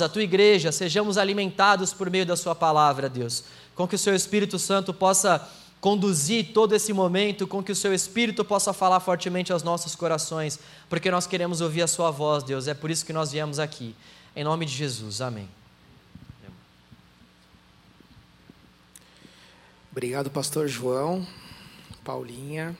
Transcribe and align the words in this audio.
a 0.00 0.08
tua 0.08 0.22
igreja, 0.22 0.72
sejamos 0.72 1.18
alimentados 1.18 1.92
por 1.92 2.08
meio 2.08 2.24
da 2.24 2.34
Sua 2.34 2.54
palavra, 2.54 3.10
Deus. 3.10 3.44
Com 3.74 3.86
que 3.86 3.94
o 3.94 3.98
Seu 3.98 4.14
Espírito 4.14 4.58
Santo 4.58 4.94
possa 4.94 5.46
conduzir 5.82 6.54
todo 6.54 6.74
esse 6.74 6.94
momento, 6.94 7.46
com 7.46 7.62
que 7.62 7.72
o 7.72 7.76
Seu 7.76 7.92
Espírito 7.92 8.42
possa 8.42 8.72
falar 8.72 9.00
fortemente 9.00 9.52
aos 9.52 9.62
nossos 9.62 9.94
corações, 9.94 10.58
porque 10.88 11.10
nós 11.10 11.26
queremos 11.26 11.60
ouvir 11.60 11.82
a 11.82 11.86
Sua 11.86 12.10
voz, 12.10 12.42
Deus. 12.42 12.68
É 12.68 12.72
por 12.72 12.90
isso 12.90 13.04
que 13.04 13.12
nós 13.12 13.32
viemos 13.32 13.58
aqui. 13.58 13.94
Em 14.34 14.42
nome 14.42 14.64
de 14.64 14.72
Jesus. 14.72 15.20
Amém. 15.20 15.46
Obrigado, 19.90 20.30
Pastor 20.30 20.68
João, 20.68 21.26
Paulinha. 22.02 22.74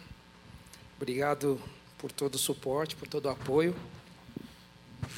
Obrigado 0.97 1.61
por 1.99 2.11
todo 2.11 2.37
o 2.37 2.39
suporte, 2.39 2.97
por 2.97 3.07
todo 3.07 3.27
o 3.27 3.29
apoio. 3.29 3.77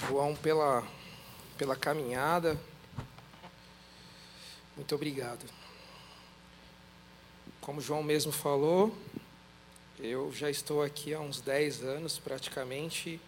João, 0.08 0.34
pela 0.34 0.82
pela 1.56 1.76
caminhada. 1.76 2.58
Muito 4.76 4.94
obrigado. 4.94 5.44
Como 7.60 7.80
João 7.80 8.02
mesmo 8.02 8.32
falou, 8.32 8.96
eu 9.98 10.32
já 10.32 10.50
estou 10.50 10.82
aqui 10.82 11.14
há 11.14 11.20
uns 11.20 11.40
10 11.40 11.82
anos 11.82 12.18
praticamente 12.18 13.20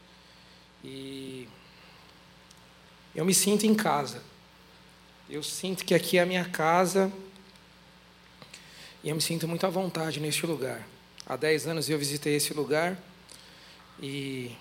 e 0.84 1.48
eu 3.14 3.24
me 3.24 3.32
sinto 3.32 3.64
em 3.64 3.74
casa. 3.74 4.22
Eu 5.30 5.42
sinto 5.42 5.84
que 5.84 5.94
aqui 5.94 6.18
é 6.18 6.22
a 6.22 6.26
minha 6.26 6.44
casa 6.44 7.10
e 9.02 9.08
eu 9.08 9.14
me 9.14 9.22
sinto 9.22 9.46
muito 9.48 9.64
à 9.64 9.70
vontade 9.70 10.20
neste 10.20 10.44
lugar. 10.44 10.86
Há 11.24 11.36
10 11.36 11.68
anos 11.68 11.88
eu 11.88 11.98
visitei 11.98 12.36
esse 12.36 12.52
lugar 12.52 12.98
e 14.00 14.54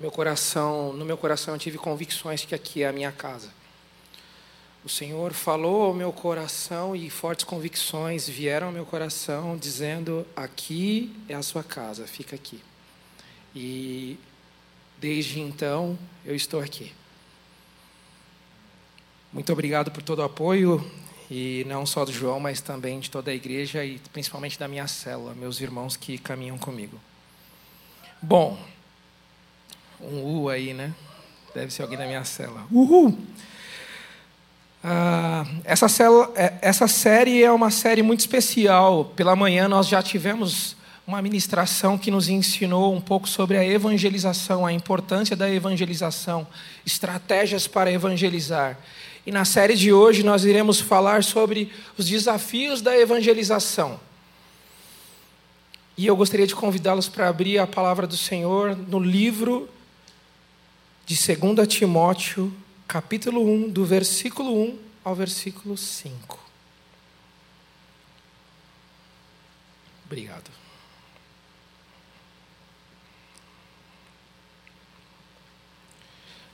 meu 0.00 0.10
coração, 0.10 0.94
no 0.94 1.04
meu 1.04 1.18
coração 1.18 1.54
eu 1.54 1.58
tive 1.58 1.76
convicções 1.76 2.46
que 2.46 2.54
aqui 2.54 2.82
é 2.82 2.88
a 2.88 2.92
minha 2.92 3.12
casa. 3.12 3.50
O 4.82 4.88
Senhor 4.88 5.34
falou 5.34 5.82
ao 5.82 5.94
meu 5.94 6.10
coração 6.10 6.96
e 6.96 7.10
fortes 7.10 7.44
convicções 7.44 8.26
vieram 8.26 8.68
ao 8.68 8.72
meu 8.72 8.86
coração 8.86 9.58
dizendo: 9.58 10.26
aqui 10.34 11.14
é 11.28 11.34
a 11.34 11.42
sua 11.42 11.62
casa, 11.62 12.06
fica 12.06 12.34
aqui. 12.34 12.62
E 13.54 14.18
desde 14.98 15.38
então 15.38 15.98
eu 16.24 16.34
estou 16.34 16.60
aqui. 16.60 16.94
Muito 19.30 19.52
obrigado 19.52 19.90
por 19.90 20.02
todo 20.02 20.20
o 20.20 20.24
apoio 20.24 20.82
e 21.30 21.62
não 21.68 21.84
só 21.84 22.06
do 22.06 22.12
João, 22.12 22.40
mas 22.40 22.62
também 22.62 23.00
de 23.00 23.10
toda 23.10 23.30
a 23.30 23.34
igreja 23.34 23.84
e 23.84 23.98
principalmente 24.14 24.58
da 24.58 24.66
minha 24.66 24.88
célula, 24.88 25.34
meus 25.34 25.60
irmãos 25.60 25.94
que 25.94 26.16
caminham 26.16 26.56
comigo. 26.56 26.98
Bom, 28.22 28.58
um 30.02 30.42
U 30.42 30.48
aí, 30.48 30.72
né? 30.72 30.94
Deve 31.54 31.72
ser 31.72 31.82
alguém 31.82 31.98
da 31.98 32.06
minha 32.06 32.24
cela. 32.24 32.66
Uhul! 32.70 33.18
Ah, 34.82 35.44
essa, 35.64 35.88
célula, 35.88 36.32
é, 36.34 36.54
essa 36.62 36.88
série 36.88 37.42
é 37.42 37.50
uma 37.52 37.70
série 37.70 38.02
muito 38.02 38.20
especial. 38.20 39.06
Pela 39.16 39.36
manhã 39.36 39.68
nós 39.68 39.86
já 39.86 40.02
tivemos 40.02 40.76
uma 41.06 41.20
ministração 41.20 41.98
que 41.98 42.10
nos 42.10 42.28
ensinou 42.28 42.94
um 42.94 43.00
pouco 43.00 43.28
sobre 43.28 43.56
a 43.56 43.66
evangelização, 43.66 44.64
a 44.64 44.72
importância 44.72 45.36
da 45.36 45.50
evangelização, 45.50 46.46
estratégias 46.86 47.66
para 47.66 47.90
evangelizar. 47.90 48.78
E 49.26 49.32
na 49.32 49.44
série 49.44 49.74
de 49.74 49.92
hoje 49.92 50.22
nós 50.22 50.44
iremos 50.44 50.80
falar 50.80 51.24
sobre 51.24 51.70
os 51.98 52.06
desafios 52.06 52.80
da 52.80 52.96
evangelização. 52.96 54.00
E 55.96 56.06
eu 56.06 56.16
gostaria 56.16 56.46
de 56.46 56.54
convidá-los 56.54 57.08
para 57.08 57.28
abrir 57.28 57.58
a 57.58 57.66
palavra 57.66 58.06
do 58.06 58.16
Senhor 58.16 58.74
no 58.74 58.98
livro 58.98 59.68
de 61.10 61.16
2 61.16 61.66
Timóteo, 61.66 62.52
capítulo 62.86 63.42
1, 63.42 63.70
do 63.70 63.84
versículo 63.84 64.54
1 64.62 64.78
ao 65.02 65.12
versículo 65.12 65.76
5. 65.76 66.38
Obrigado. 70.06 70.48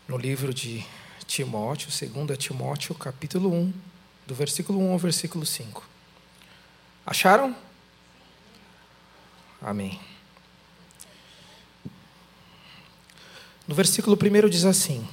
No 0.09 0.17
livro 0.17 0.55
de 0.55 0.87
Timóteo, 1.27 1.89
2 1.91 2.39
Timóteo, 2.39 2.95
capítulo 2.95 3.53
1, 3.53 3.75
do 4.27 4.35
versículo 4.35 4.79
1 4.79 4.93
ao 4.93 4.99
versículo 4.99 5.45
5. 5.45 5.87
Acharam? 7.05 7.55
Amém. 9.61 10.01
No 13.67 13.75
versículo 13.75 14.17
1 14.17 14.49
diz 14.49 14.65
assim: 14.65 15.07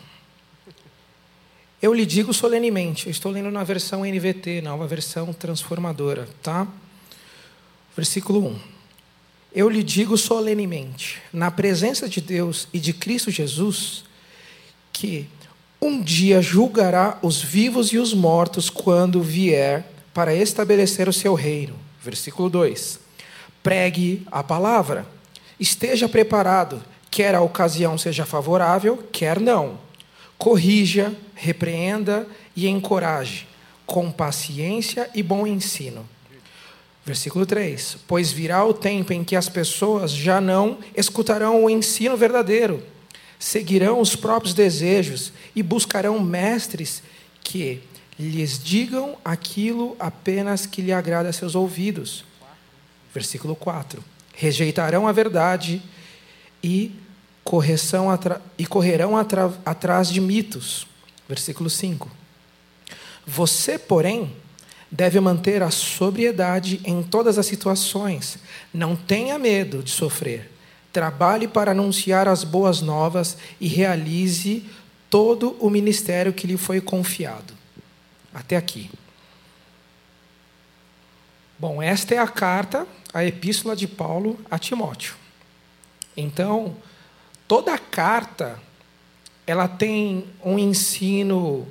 Eu 1.82 1.94
lhe 1.94 2.06
digo 2.06 2.34
solenemente, 2.34 3.10
estou 3.10 3.32
lendo 3.32 3.50
na 3.50 3.64
versão 3.64 4.06
NVT, 4.06 4.62
nova 4.62 4.86
versão 4.86 5.34
transformadora, 5.34 6.28
tá? 6.42 6.68
Versículo 7.96 8.48
1. 8.48 8.60
Eu 9.56 9.70
lhe 9.70 9.84
digo 9.84 10.18
solenemente, 10.18 11.22
na 11.32 11.50
presença 11.52 12.08
de 12.08 12.22
Deus 12.22 12.68
e 12.74 12.80
de 12.80 12.94
Cristo 12.94 13.30
Jesus, 13.30 14.04
que 14.92 15.28
um 15.82 16.02
dia 16.02 16.42
julgará 16.42 17.20
os 17.22 17.42
vivos 17.42 17.92
e 17.92 17.98
os 17.98 18.14
mortos 18.14 18.70
quando 18.70 19.22
vier 19.22 19.86
para 20.14 20.34
estabelecer 20.34 21.10
o 21.10 21.14
seu 21.14 21.34
reino. 21.34 21.76
Versículo 22.02 22.50
2. 22.50 23.00
Pregue 23.62 24.26
a 24.32 24.44
palavra. 24.44 25.08
Esteja 25.60 26.08
preparado 26.08 26.84
quer 27.14 27.36
a 27.36 27.42
ocasião 27.42 27.96
seja 27.96 28.26
favorável, 28.26 29.08
quer 29.12 29.40
não. 29.40 29.78
Corrija, 30.36 31.14
repreenda 31.36 32.28
e 32.56 32.68
encoraje, 32.68 33.48
com 33.86 34.12
paciência 34.12 35.08
e 35.14 35.22
bom 35.22 35.46
ensino. 35.46 36.10
Versículo 37.06 37.46
3: 37.46 37.98
Pois 38.08 38.32
virá 38.32 38.66
o 38.66 38.74
tempo 38.74 39.14
em 39.14 39.24
que 39.24 39.36
as 39.36 39.48
pessoas 39.48 40.10
já 40.12 40.42
não 40.42 40.80
escutarão 40.96 41.64
o 41.64 41.70
ensino 41.70 42.18
verdadeiro, 42.18 42.82
seguirão 43.38 44.00
os 44.00 44.16
próprios 44.16 44.56
desejos 44.56 45.32
e 45.56 45.62
buscarão 45.62 46.20
mestres 46.20 47.04
que 47.44 47.84
lhes 48.18 48.58
digam 48.58 49.18
aquilo 49.24 49.96
apenas 50.00 50.66
que 50.66 50.82
lhe 50.82 50.92
agrada 50.92 51.30
a 51.30 51.34
seus 51.34 51.54
ouvidos. 51.54 52.26
Versículo 53.14 53.56
4: 53.56 54.04
Rejeitarão 54.34 55.08
a 55.08 55.12
verdade 55.12 55.80
e 56.64 57.03
correção 57.44 58.08
e 58.58 58.66
correrão 58.66 59.14
atrás 59.66 60.10
de 60.10 60.22
mitos. 60.22 60.88
Versículo 61.28 61.70
5. 61.70 62.10
Você, 63.26 63.78
porém, 63.78 64.36
deve 64.92 65.20
manter 65.20 65.64
a 65.64 65.72
sobriedade 65.72 66.80
em 66.86 67.02
todas 67.02 67.38
as 67.38 67.46
situações. 67.46 68.38
Não 68.74 68.96
tenha 68.96 69.40
medo 69.40 69.82
de 69.82 69.92
sofrer. 69.92 70.52
Trabalhe 70.92 71.48
para 71.48 71.72
anunciar 71.72 72.28
as 72.28 72.44
boas 72.44 72.82
novas 72.82 73.38
e 73.60 73.68
realize 73.68 74.64
todo 75.10 75.58
o 75.60 75.70
ministério 75.70 76.34
que 76.34 76.46
lhe 76.46 76.58
foi 76.58 76.80
confiado. 76.80 77.54
Até 78.34 78.56
aqui. 78.56 78.92
Bom, 81.58 81.82
esta 81.82 82.14
é 82.14 82.18
a 82.18 82.28
carta, 82.28 82.86
a 83.14 83.24
epístola 83.24 83.76
de 83.76 83.88
Paulo 83.88 84.40
a 84.52 84.60
Timóteo. 84.60 85.16
Então, 86.16 86.76
toda 87.54 87.78
carta 87.78 88.60
ela 89.46 89.68
tem 89.68 90.26
um 90.44 90.58
ensino 90.58 91.68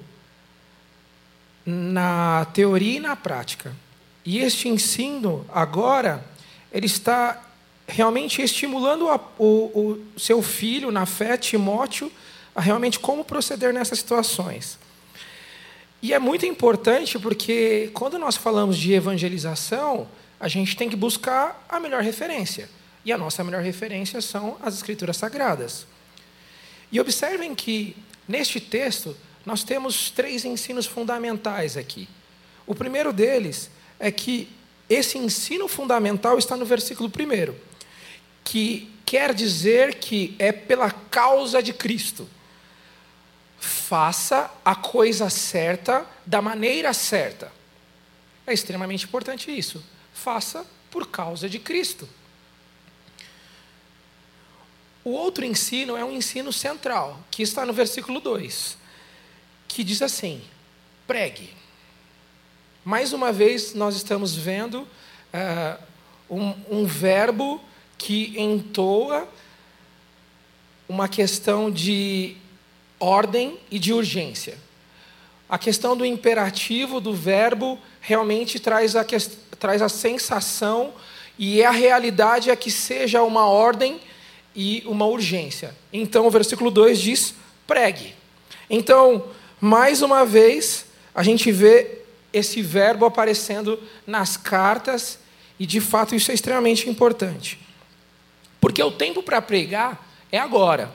na 1.66 2.44
teoria 2.54 2.98
e 2.98 3.00
na 3.00 3.16
prática. 3.16 3.74
E 4.24 4.38
este 4.38 4.68
ensino 4.68 5.44
agora 5.52 6.24
ele 6.70 6.86
está 6.86 7.42
realmente 7.84 8.40
estimulando 8.40 9.08
a, 9.08 9.18
o, 9.36 10.04
o 10.14 10.20
seu 10.20 10.40
filho 10.40 10.92
na 10.92 11.04
fé, 11.04 11.36
Timóteo, 11.36 12.12
a 12.54 12.60
realmente 12.60 13.00
como 13.00 13.24
proceder 13.24 13.74
nessas 13.74 13.98
situações. 13.98 14.78
E 16.00 16.14
é 16.14 16.18
muito 16.20 16.46
importante 16.46 17.18
porque 17.18 17.90
quando 17.92 18.20
nós 18.20 18.36
falamos 18.36 18.78
de 18.78 18.92
evangelização, 18.92 20.06
a 20.38 20.46
gente 20.46 20.76
tem 20.76 20.88
que 20.88 20.94
buscar 20.94 21.66
a 21.68 21.80
melhor 21.80 22.04
referência. 22.04 22.70
E 23.04 23.12
a 23.12 23.18
nossa 23.18 23.42
melhor 23.42 23.62
referência 23.62 24.20
são 24.20 24.56
as 24.62 24.74
Escrituras 24.74 25.16
Sagradas. 25.16 25.86
E 26.90 27.00
observem 27.00 27.54
que, 27.54 27.96
neste 28.28 28.60
texto, 28.60 29.16
nós 29.44 29.64
temos 29.64 30.10
três 30.10 30.44
ensinos 30.44 30.86
fundamentais 30.86 31.76
aqui. 31.76 32.08
O 32.66 32.74
primeiro 32.74 33.12
deles 33.12 33.70
é 33.98 34.10
que 34.12 34.48
esse 34.88 35.18
ensino 35.18 35.66
fundamental 35.68 36.38
está 36.38 36.56
no 36.56 36.64
versículo 36.64 37.08
primeiro, 37.08 37.58
que 38.44 38.92
quer 39.06 39.34
dizer 39.34 39.94
que 39.94 40.36
é 40.38 40.52
pela 40.52 40.90
causa 40.90 41.62
de 41.62 41.72
Cristo. 41.72 42.28
Faça 43.58 44.50
a 44.64 44.74
coisa 44.74 45.30
certa 45.30 46.06
da 46.26 46.42
maneira 46.42 46.92
certa. 46.92 47.50
É 48.46 48.52
extremamente 48.52 49.04
importante 49.04 49.56
isso. 49.56 49.84
Faça 50.12 50.66
por 50.90 51.06
causa 51.06 51.48
de 51.48 51.58
Cristo. 51.58 52.08
O 55.04 55.10
outro 55.10 55.44
ensino 55.44 55.96
é 55.96 56.04
um 56.04 56.12
ensino 56.12 56.52
central, 56.52 57.18
que 57.30 57.42
está 57.42 57.66
no 57.66 57.72
versículo 57.72 58.20
2. 58.20 58.76
que 59.66 59.82
diz 59.82 60.02
assim: 60.02 60.42
pregue. 61.06 61.50
Mais 62.84 63.12
uma 63.12 63.32
vez, 63.32 63.74
nós 63.74 63.96
estamos 63.96 64.34
vendo 64.34 64.82
uh, 64.82 65.82
um, 66.28 66.54
um 66.70 66.84
verbo 66.84 67.60
que 67.96 68.34
entoa 68.38 69.28
uma 70.88 71.08
questão 71.08 71.70
de 71.70 72.36
ordem 72.98 73.58
e 73.70 73.78
de 73.78 73.92
urgência. 73.92 74.58
A 75.48 75.58
questão 75.58 75.96
do 75.96 76.04
imperativo 76.04 77.00
do 77.00 77.14
verbo 77.14 77.78
realmente 78.00 78.58
traz 78.58 78.96
a, 78.96 79.04
traz 79.58 79.82
a 79.82 79.88
sensação 79.88 80.92
e 81.38 81.62
a 81.62 81.70
realidade 81.70 82.50
é 82.50 82.56
que 82.56 82.70
seja 82.70 83.22
uma 83.22 83.46
ordem 83.46 84.00
e 84.54 84.82
uma 84.86 85.06
urgência. 85.06 85.74
Então, 85.92 86.26
o 86.26 86.30
versículo 86.30 86.70
2 86.70 87.00
diz: 87.00 87.34
pregue. 87.66 88.14
Então, 88.68 89.24
mais 89.60 90.02
uma 90.02 90.24
vez, 90.24 90.86
a 91.14 91.22
gente 91.22 91.50
vê 91.52 91.98
esse 92.32 92.62
verbo 92.62 93.04
aparecendo 93.04 93.78
nas 94.06 94.36
cartas, 94.36 95.18
e 95.58 95.66
de 95.66 95.80
fato 95.80 96.14
isso 96.14 96.30
é 96.30 96.34
extremamente 96.34 96.88
importante. 96.88 97.58
Porque 98.60 98.82
o 98.82 98.90
tempo 98.90 99.22
para 99.22 99.42
pregar 99.42 100.08
é 100.30 100.38
agora. 100.38 100.90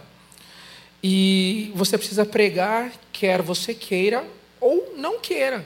E 1.03 1.71
você 1.75 1.97
precisa 1.97 2.25
pregar, 2.25 2.91
quer 3.11 3.41
você 3.41 3.73
queira 3.73 4.25
ou 4.59 4.93
não 4.97 5.19
queira. 5.19 5.65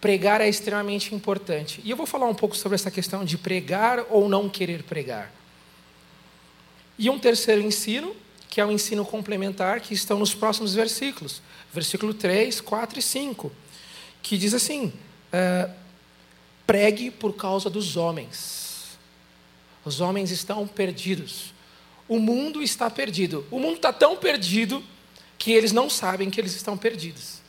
Pregar 0.00 0.40
é 0.40 0.48
extremamente 0.48 1.14
importante. 1.14 1.80
E 1.82 1.90
eu 1.90 1.96
vou 1.96 2.06
falar 2.06 2.26
um 2.26 2.34
pouco 2.34 2.56
sobre 2.56 2.76
essa 2.76 2.90
questão 2.90 3.24
de 3.24 3.36
pregar 3.36 4.04
ou 4.10 4.28
não 4.28 4.48
querer 4.48 4.82
pregar. 4.82 5.32
E 6.98 7.10
um 7.10 7.18
terceiro 7.18 7.60
ensino, 7.60 8.14
que 8.48 8.60
é 8.60 8.64
o 8.64 8.70
ensino 8.70 9.04
complementar, 9.04 9.80
que 9.80 9.94
estão 9.94 10.18
nos 10.18 10.34
próximos 10.34 10.74
versículos, 10.74 11.42
versículo 11.72 12.14
3, 12.14 12.60
4 12.60 12.98
e 12.98 13.02
5, 13.02 13.52
que 14.22 14.38
diz 14.38 14.54
assim: 14.54 14.92
é, 15.32 15.70
pregue 16.66 17.10
por 17.10 17.34
causa 17.34 17.68
dos 17.68 17.96
homens. 17.96 18.96
Os 19.84 20.00
homens 20.00 20.30
estão 20.30 20.66
perdidos. 20.66 21.52
O 22.08 22.18
mundo 22.18 22.62
está 22.62 22.88
perdido. 22.88 23.46
O 23.50 23.58
mundo 23.58 23.76
está 23.76 23.92
tão 23.92 24.16
perdido 24.16 24.82
que 25.36 25.52
eles 25.52 25.72
não 25.72 25.90
sabem 25.90 26.30
que 26.30 26.40
eles 26.40 26.54
estão 26.54 26.76
perdidos. 26.76 27.42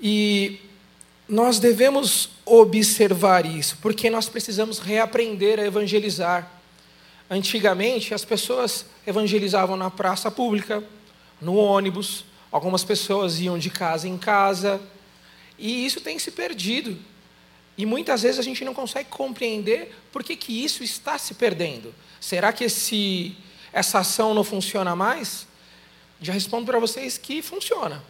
E 0.00 0.60
nós 1.28 1.58
devemos 1.58 2.30
observar 2.44 3.44
isso, 3.44 3.76
porque 3.82 4.08
nós 4.08 4.28
precisamos 4.28 4.78
reaprender 4.78 5.58
a 5.58 5.64
evangelizar. 5.64 6.57
Antigamente, 7.30 8.14
as 8.14 8.24
pessoas 8.24 8.86
evangelizavam 9.06 9.76
na 9.76 9.90
praça 9.90 10.30
pública, 10.30 10.82
no 11.40 11.56
ônibus, 11.56 12.24
algumas 12.50 12.84
pessoas 12.84 13.40
iam 13.40 13.58
de 13.58 13.70
casa 13.70 14.08
em 14.08 14.16
casa, 14.16 14.80
e 15.58 15.84
isso 15.84 16.00
tem 16.00 16.18
se 16.18 16.30
perdido. 16.30 16.98
E 17.76 17.84
muitas 17.84 18.22
vezes 18.22 18.38
a 18.38 18.42
gente 18.42 18.64
não 18.64 18.74
consegue 18.74 19.08
compreender 19.08 19.94
por 20.10 20.24
que, 20.24 20.34
que 20.34 20.64
isso 20.64 20.82
está 20.82 21.18
se 21.18 21.34
perdendo. 21.34 21.94
Será 22.20 22.52
que 22.52 22.64
esse, 22.64 23.36
essa 23.72 24.00
ação 24.00 24.34
não 24.34 24.42
funciona 24.42 24.96
mais? 24.96 25.46
Já 26.20 26.32
respondo 26.32 26.66
para 26.66 26.78
vocês 26.78 27.16
que 27.18 27.40
funciona 27.42 28.02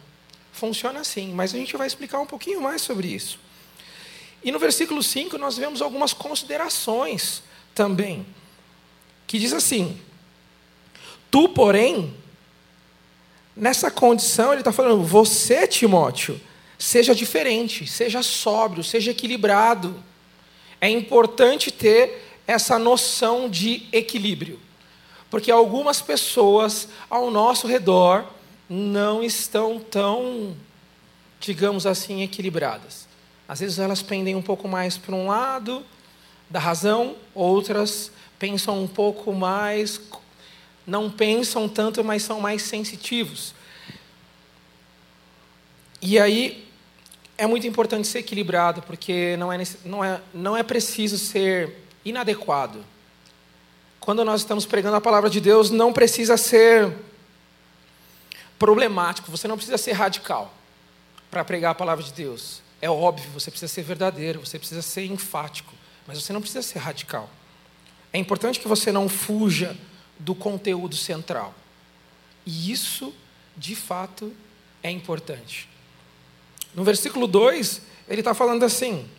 funciona 0.59 0.99
assim, 0.99 1.33
mas 1.33 1.53
a 1.53 1.57
gente 1.57 1.75
vai 1.77 1.87
explicar 1.87 2.19
um 2.19 2.25
pouquinho 2.25 2.61
mais 2.61 2.81
sobre 2.81 3.07
isso. 3.07 3.39
E 4.43 4.51
no 4.51 4.59
versículo 4.59 5.01
5 5.01 5.37
nós 5.37 5.57
vemos 5.57 5.81
algumas 5.81 6.13
considerações 6.13 7.41
também, 7.73 8.25
que 9.29 9.37
diz 9.37 9.53
assim: 9.53 9.95
Tu, 11.29 11.47
porém, 11.49 12.15
nessa 13.55 13.91
condição, 13.91 14.51
ele 14.51 14.61
está 14.61 14.71
falando, 14.71 15.03
você, 15.03 15.67
Timóteo, 15.67 16.41
seja 16.79 17.13
diferente, 17.13 17.85
seja 17.85 18.23
sóbrio, 18.23 18.83
seja 18.83 19.11
equilibrado. 19.11 20.03
É 20.81 20.89
importante 20.89 21.69
ter 21.69 22.41
essa 22.47 22.79
noção 22.79 23.47
de 23.47 23.85
equilíbrio, 23.91 24.59
porque 25.29 25.51
algumas 25.51 26.01
pessoas 26.01 26.89
ao 27.07 27.29
nosso 27.29 27.67
redor 27.67 28.25
não 28.67 29.23
estão 29.23 29.79
tão, 29.79 30.57
digamos 31.39 31.85
assim, 31.85 32.23
equilibradas. 32.23 33.07
Às 33.47 33.59
vezes 33.59 33.77
elas 33.77 34.01
pendem 34.01 34.35
um 34.35 34.41
pouco 34.41 34.67
mais 34.67 34.97
para 34.97 35.13
um 35.13 35.27
lado 35.27 35.85
da 36.49 36.59
razão, 36.59 37.15
outras 37.35 38.11
pensam 38.39 38.81
um 38.81 38.87
pouco 38.87 39.33
mais, 39.33 40.01
não 40.87 41.11
pensam 41.11 41.67
tanto, 41.67 42.03
mas 42.03 42.23
são 42.23 42.39
mais 42.39 42.61
sensitivos. 42.63 43.53
E 46.01 46.17
aí 46.17 46.67
é 47.37 47.45
muito 47.45 47.67
importante 47.67 48.07
ser 48.07 48.19
equilibrado, 48.19 48.81
porque 48.81 49.35
não 49.37 49.51
é, 49.51 49.61
não 49.83 50.03
é, 50.03 50.21
não 50.33 50.57
é 50.57 50.63
preciso 50.63 51.17
ser 51.17 51.85
inadequado. 52.03 52.83
Quando 53.99 54.23
nós 54.23 54.41
estamos 54.41 54.65
pregando 54.65 54.95
a 54.95 55.01
palavra 55.01 55.29
de 55.29 55.41
Deus, 55.41 55.69
não 55.69 55.91
precisa 55.91 56.37
ser 56.37 56.95
problemático, 58.57 59.29
você 59.29 59.47
não 59.47 59.55
precisa 59.55 59.77
ser 59.77 59.91
radical 59.91 60.53
para 61.29 61.43
pregar 61.43 61.71
a 61.71 61.75
palavra 61.75 62.03
de 62.03 62.13
Deus. 62.13 62.61
É 62.81 62.89
óbvio, 62.89 63.29
você 63.31 63.51
precisa 63.51 63.71
ser 63.71 63.83
verdadeiro, 63.83 64.39
você 64.39 64.57
precisa 64.57 64.81
ser 64.81 65.05
enfático, 65.05 65.73
mas 66.07 66.21
você 66.21 66.31
não 66.31 66.41
precisa 66.41 66.61
ser 66.61 66.79
radical. 66.79 67.29
É 68.11 68.17
importante 68.17 68.59
que 68.59 68.67
você 68.67 68.91
não 68.91 69.07
fuja 69.07 69.77
do 70.17 70.33
conteúdo 70.33 70.95
central. 70.95 71.53
E 72.45 72.71
isso, 72.71 73.13
de 73.55 73.75
fato, 73.75 74.33
é 74.81 74.89
importante. 74.89 75.69
No 76.73 76.83
versículo 76.83 77.27
2, 77.27 77.81
ele 78.07 78.21
está 78.21 78.33
falando 78.33 78.63
assim: 78.63 79.09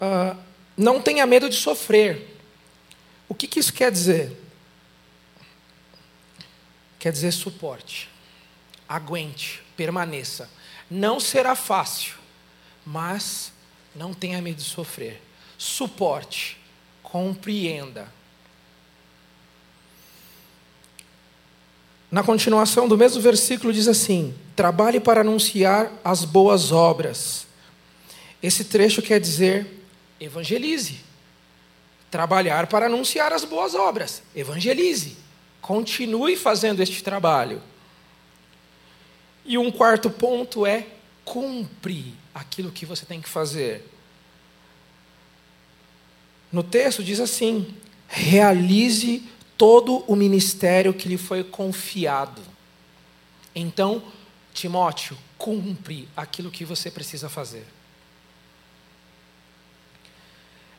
uh, 0.00 0.36
não 0.76 1.00
tenha 1.00 1.26
medo 1.26 1.48
de 1.48 1.56
sofrer. 1.56 2.36
O 3.28 3.34
que, 3.34 3.46
que 3.46 3.60
isso 3.60 3.72
quer 3.72 3.92
dizer? 3.92 4.36
quer 6.98 7.12
dizer 7.12 7.32
suporte. 7.32 8.08
Aguente, 8.88 9.62
permaneça. 9.76 10.50
Não 10.90 11.20
será 11.20 11.54
fácil, 11.54 12.14
mas 12.84 13.52
não 13.94 14.12
tenha 14.12 14.40
medo 14.42 14.56
de 14.56 14.64
sofrer. 14.68 15.22
Suporte, 15.56 16.58
compreenda. 17.10 18.08
Na 22.10 22.22
continuação 22.22 22.88
do 22.88 22.96
mesmo 22.96 23.20
versículo 23.20 23.72
diz 23.72 23.88
assim: 23.88 24.34
trabalhe 24.56 25.00
para 25.00 25.20
anunciar 25.20 25.92
as 26.04 26.24
boas 26.24 26.72
obras. 26.72 27.46
Esse 28.42 28.64
trecho 28.64 29.02
quer 29.02 29.20
dizer 29.20 29.66
evangelize. 30.20 31.00
Trabalhar 32.10 32.66
para 32.68 32.86
anunciar 32.86 33.32
as 33.32 33.44
boas 33.44 33.74
obras. 33.74 34.22
Evangelize. 34.34 35.16
Continue 35.60 36.36
fazendo 36.36 36.80
este 36.80 37.02
trabalho. 37.02 37.60
E 39.44 39.58
um 39.58 39.70
quarto 39.70 40.08
ponto 40.08 40.64
é 40.64 40.86
cumpre 41.24 42.14
aquilo 42.34 42.72
que 42.72 42.86
você 42.86 43.04
tem 43.04 43.20
que 43.20 43.28
fazer. 43.28 43.84
No 46.50 46.62
texto 46.62 47.02
diz 47.02 47.20
assim: 47.20 47.74
realize 48.06 49.22
todo 49.56 50.04
o 50.06 50.16
ministério 50.16 50.94
que 50.94 51.08
lhe 51.08 51.18
foi 51.18 51.44
confiado. 51.44 52.40
Então, 53.54 54.02
Timóteo, 54.54 55.16
cumpre 55.36 56.08
aquilo 56.16 56.50
que 56.50 56.64
você 56.64 56.90
precisa 56.90 57.28
fazer. 57.28 57.66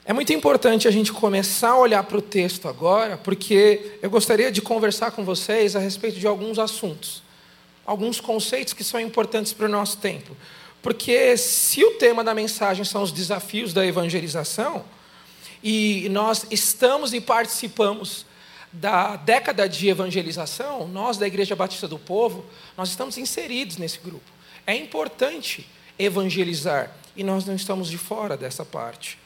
É 0.06 0.14
muito 0.14 0.34
importante 0.34 0.88
a 0.88 0.92
gente 0.92 1.14
começar 1.14 1.70
a 1.70 1.78
olhar 1.78 2.04
para 2.04 2.18
o 2.18 2.22
texto 2.22 2.68
agora, 2.68 3.16
porque 3.16 3.98
eu 4.02 4.10
gostaria 4.10 4.52
de 4.52 4.62
conversar 4.62 5.12
com 5.12 5.24
vocês 5.24 5.76
a 5.76 5.80
respeito 5.80 6.20
de 6.20 6.26
alguns 6.26 6.58
assuntos, 6.58 7.22
alguns 7.86 8.20
conceitos 8.20 8.74
que 8.74 8.84
são 8.84 9.00
importantes 9.00 9.54
para 9.54 9.68
o 9.68 9.70
nosso 9.70 9.98
tempo. 9.98 10.36
Porque 10.82 11.38
se 11.38 11.84
o 11.84 11.92
tema 11.92 12.24
da 12.24 12.34
mensagem 12.34 12.84
são 12.84 13.04
os 13.04 13.12
desafios 13.12 13.72
da 13.72 13.86
evangelização, 13.86 14.84
e 15.64 16.08
nós 16.10 16.46
estamos 16.50 17.14
e 17.14 17.22
participamos 17.22 18.26
da 18.72 19.16
década 19.16 19.68
de 19.68 19.90
evangelização, 19.90 20.88
nós 20.88 21.18
da 21.18 21.28
Igreja 21.28 21.56
Batista 21.56 21.88
do 21.88 21.98
Povo, 21.98 22.46
nós 22.78 22.90
estamos 22.90 23.18
inseridos 23.18 23.78
nesse 23.78 24.00
grupo. 24.00 24.30
É 24.66 24.76
importante 24.76 25.68
evangelizar 25.98 26.96
e 27.16 27.24
nós 27.24 27.46
não 27.46 27.56
estamos 27.56 27.90
de 27.90 27.98
fora 27.98 28.38
dessa 28.38 28.64
parte. 28.64 29.18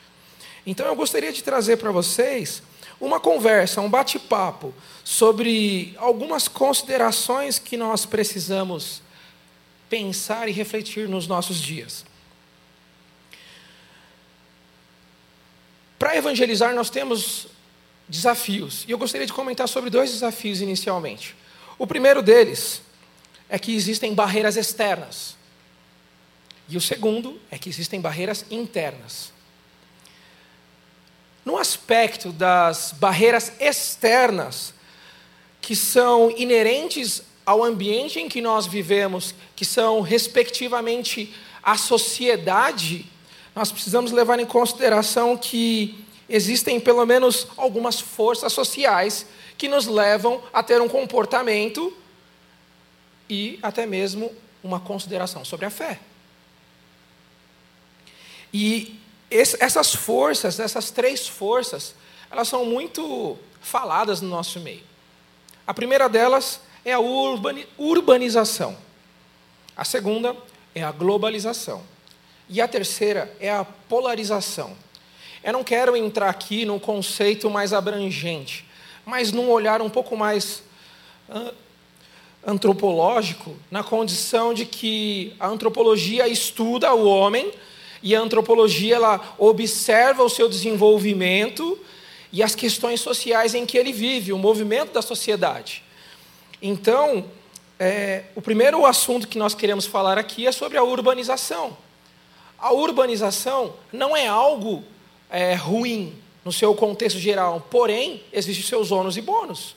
Então 0.66 0.86
eu 0.86 0.96
gostaria 0.96 1.32
de 1.32 1.44
trazer 1.44 1.78
para 1.78 1.92
vocês 1.92 2.64
uma 3.00 3.20
conversa, 3.20 3.82
um 3.82 3.90
bate-papo 3.90 4.74
sobre 5.04 5.94
algumas 5.98 6.48
considerações 6.48 7.60
que 7.60 7.76
nós 7.76 8.06
precisamos 8.06 9.02
pensar 9.90 10.48
e 10.48 10.52
refletir 10.52 11.10
nos 11.10 11.28
nossos 11.28 11.62
dias. 11.62 12.06
Para 16.04 16.18
evangelizar, 16.18 16.76
nós 16.76 16.90
temos 16.90 17.48
desafios, 18.10 18.84
e 18.86 18.92
eu 18.92 18.98
gostaria 18.98 19.26
de 19.26 19.32
comentar 19.32 19.70
sobre 19.70 19.90
dois 19.90 20.12
desafios 20.12 20.60
inicialmente. 20.60 21.34
O 21.80 21.88
primeiro 21.88 22.22
deles 22.22 22.82
é 23.48 23.58
que 23.58 23.74
existem 23.74 24.14
barreiras 24.14 24.58
externas. 24.58 25.38
E 26.68 26.76
o 26.76 26.82
segundo 26.82 27.40
é 27.50 27.58
que 27.58 27.70
existem 27.70 28.02
barreiras 28.02 28.46
internas. 28.52 29.32
No 31.46 31.58
aspecto 31.58 32.34
das 32.34 32.94
barreiras 33.00 33.54
externas, 33.58 34.74
que 35.62 35.74
são 35.74 36.30
inerentes 36.32 37.24
ao 37.46 37.64
ambiente 37.64 38.20
em 38.20 38.28
que 38.28 38.42
nós 38.42 38.68
vivemos, 38.68 39.34
que 39.56 39.64
são, 39.64 40.02
respectivamente, 40.02 41.34
a 41.64 41.78
sociedade, 41.78 43.10
nós 43.56 43.72
precisamos 43.72 44.12
levar 44.12 44.40
em 44.40 44.46
consideração 44.46 45.38
que 45.38 46.04
existem 46.28 46.80
pelo 46.80 47.06
menos 47.06 47.48
algumas 47.56 48.00
forças 48.00 48.52
sociais 48.54 49.26
que 49.58 49.68
nos 49.68 49.86
levam 49.86 50.42
a 50.52 50.64
ter 50.64 50.82
um 50.82 50.90
comportamento 50.90 51.96
e 53.30 53.60
até 53.62 53.86
mesmo 53.86 54.32
uma 54.64 54.80
consideração 54.80 55.46
sobre 55.46 55.66
a 55.66 55.70
fé. 55.70 56.00
E 58.52 59.00
essas 59.30 59.94
forças, 59.94 60.60
essas 60.60 60.92
três 60.92 61.28
forças, 61.28 61.96
elas 62.30 62.48
são 62.48 62.66
muito 62.66 63.38
faladas 63.62 64.22
no 64.22 64.30
nosso 64.30 64.60
meio. 64.60 64.84
A 65.66 65.74
primeira 65.74 66.08
delas 66.08 66.60
é 66.86 66.94
a 66.94 67.00
urbanização. 67.00 68.78
A 69.76 69.84
segunda 69.84 70.36
é 70.76 70.84
a 70.84 70.92
globalização. 70.92 71.93
E 72.54 72.62
a 72.62 72.68
terceira 72.68 73.36
é 73.40 73.50
a 73.50 73.66
polarização. 73.66 74.78
Eu 75.44 75.54
não 75.54 75.64
quero 75.64 75.98
entrar 75.98 76.30
aqui 76.30 76.66
num 76.66 76.78
conceito 76.78 77.50
mais 77.50 77.74
abrangente, 77.74 78.64
mas 79.04 79.32
num 79.32 79.50
olhar 79.50 79.82
um 79.82 79.90
pouco 79.90 80.16
mais 80.16 80.62
antropológico, 82.46 83.56
na 83.72 83.84
condição 83.84 84.54
de 84.54 84.68
que 84.68 85.34
a 85.40 85.48
antropologia 85.48 86.28
estuda 86.28 86.94
o 86.94 87.08
homem 87.08 87.52
e 88.04 88.16
a 88.16 88.20
antropologia 88.20 88.98
ela 88.98 89.34
observa 89.40 90.22
o 90.22 90.30
seu 90.30 90.48
desenvolvimento 90.48 91.80
e 92.32 92.44
as 92.44 92.54
questões 92.54 93.02
sociais 93.02 93.56
em 93.56 93.66
que 93.66 93.80
ele 93.80 93.92
vive, 93.92 94.32
o 94.32 94.38
movimento 94.38 94.94
da 94.94 95.02
sociedade. 95.02 95.84
Então, 96.62 97.26
é, 97.80 98.26
o 98.36 98.42
primeiro 98.44 98.86
assunto 98.86 99.28
que 99.28 99.40
nós 99.40 99.56
queremos 99.56 99.88
falar 99.88 100.20
aqui 100.20 100.46
é 100.46 100.52
sobre 100.52 100.78
a 100.78 100.84
urbanização. 100.84 101.76
A 102.64 102.72
urbanização 102.72 103.74
não 103.92 104.16
é 104.16 104.26
algo 104.26 104.84
é, 105.30 105.54
ruim 105.54 106.16
no 106.46 106.52
seu 106.52 106.74
contexto 106.74 107.20
geral, 107.20 107.66
porém, 107.70 108.24
existem 108.32 108.66
seus 108.66 108.92
ônus 108.92 109.18
e 109.18 109.22
bônus. 109.22 109.76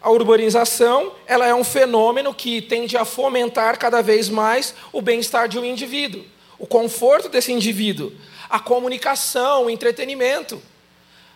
A 0.00 0.10
urbanização 0.10 1.12
ela 1.26 1.46
é 1.46 1.54
um 1.54 1.64
fenômeno 1.64 2.32
que 2.32 2.62
tende 2.62 2.96
a 2.96 3.04
fomentar 3.04 3.78
cada 3.78 4.00
vez 4.00 4.28
mais 4.30 4.74
o 4.92 5.02
bem-estar 5.02 5.46
de 5.46 5.58
um 5.58 5.64
indivíduo 5.64 6.24
o 6.58 6.66
conforto 6.66 7.28
desse 7.28 7.52
indivíduo, 7.52 8.12
a 8.48 8.58
comunicação, 8.58 9.66
o 9.66 9.70
entretenimento. 9.70 10.62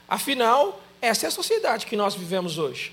Afinal, 0.09 0.81
essa 1.01 1.27
é 1.27 1.29
a 1.29 1.33
sociedade 1.33 1.87
que 1.87 1.97
nós 1.97 2.15
vivemos 2.15 2.59
hoje. 2.59 2.93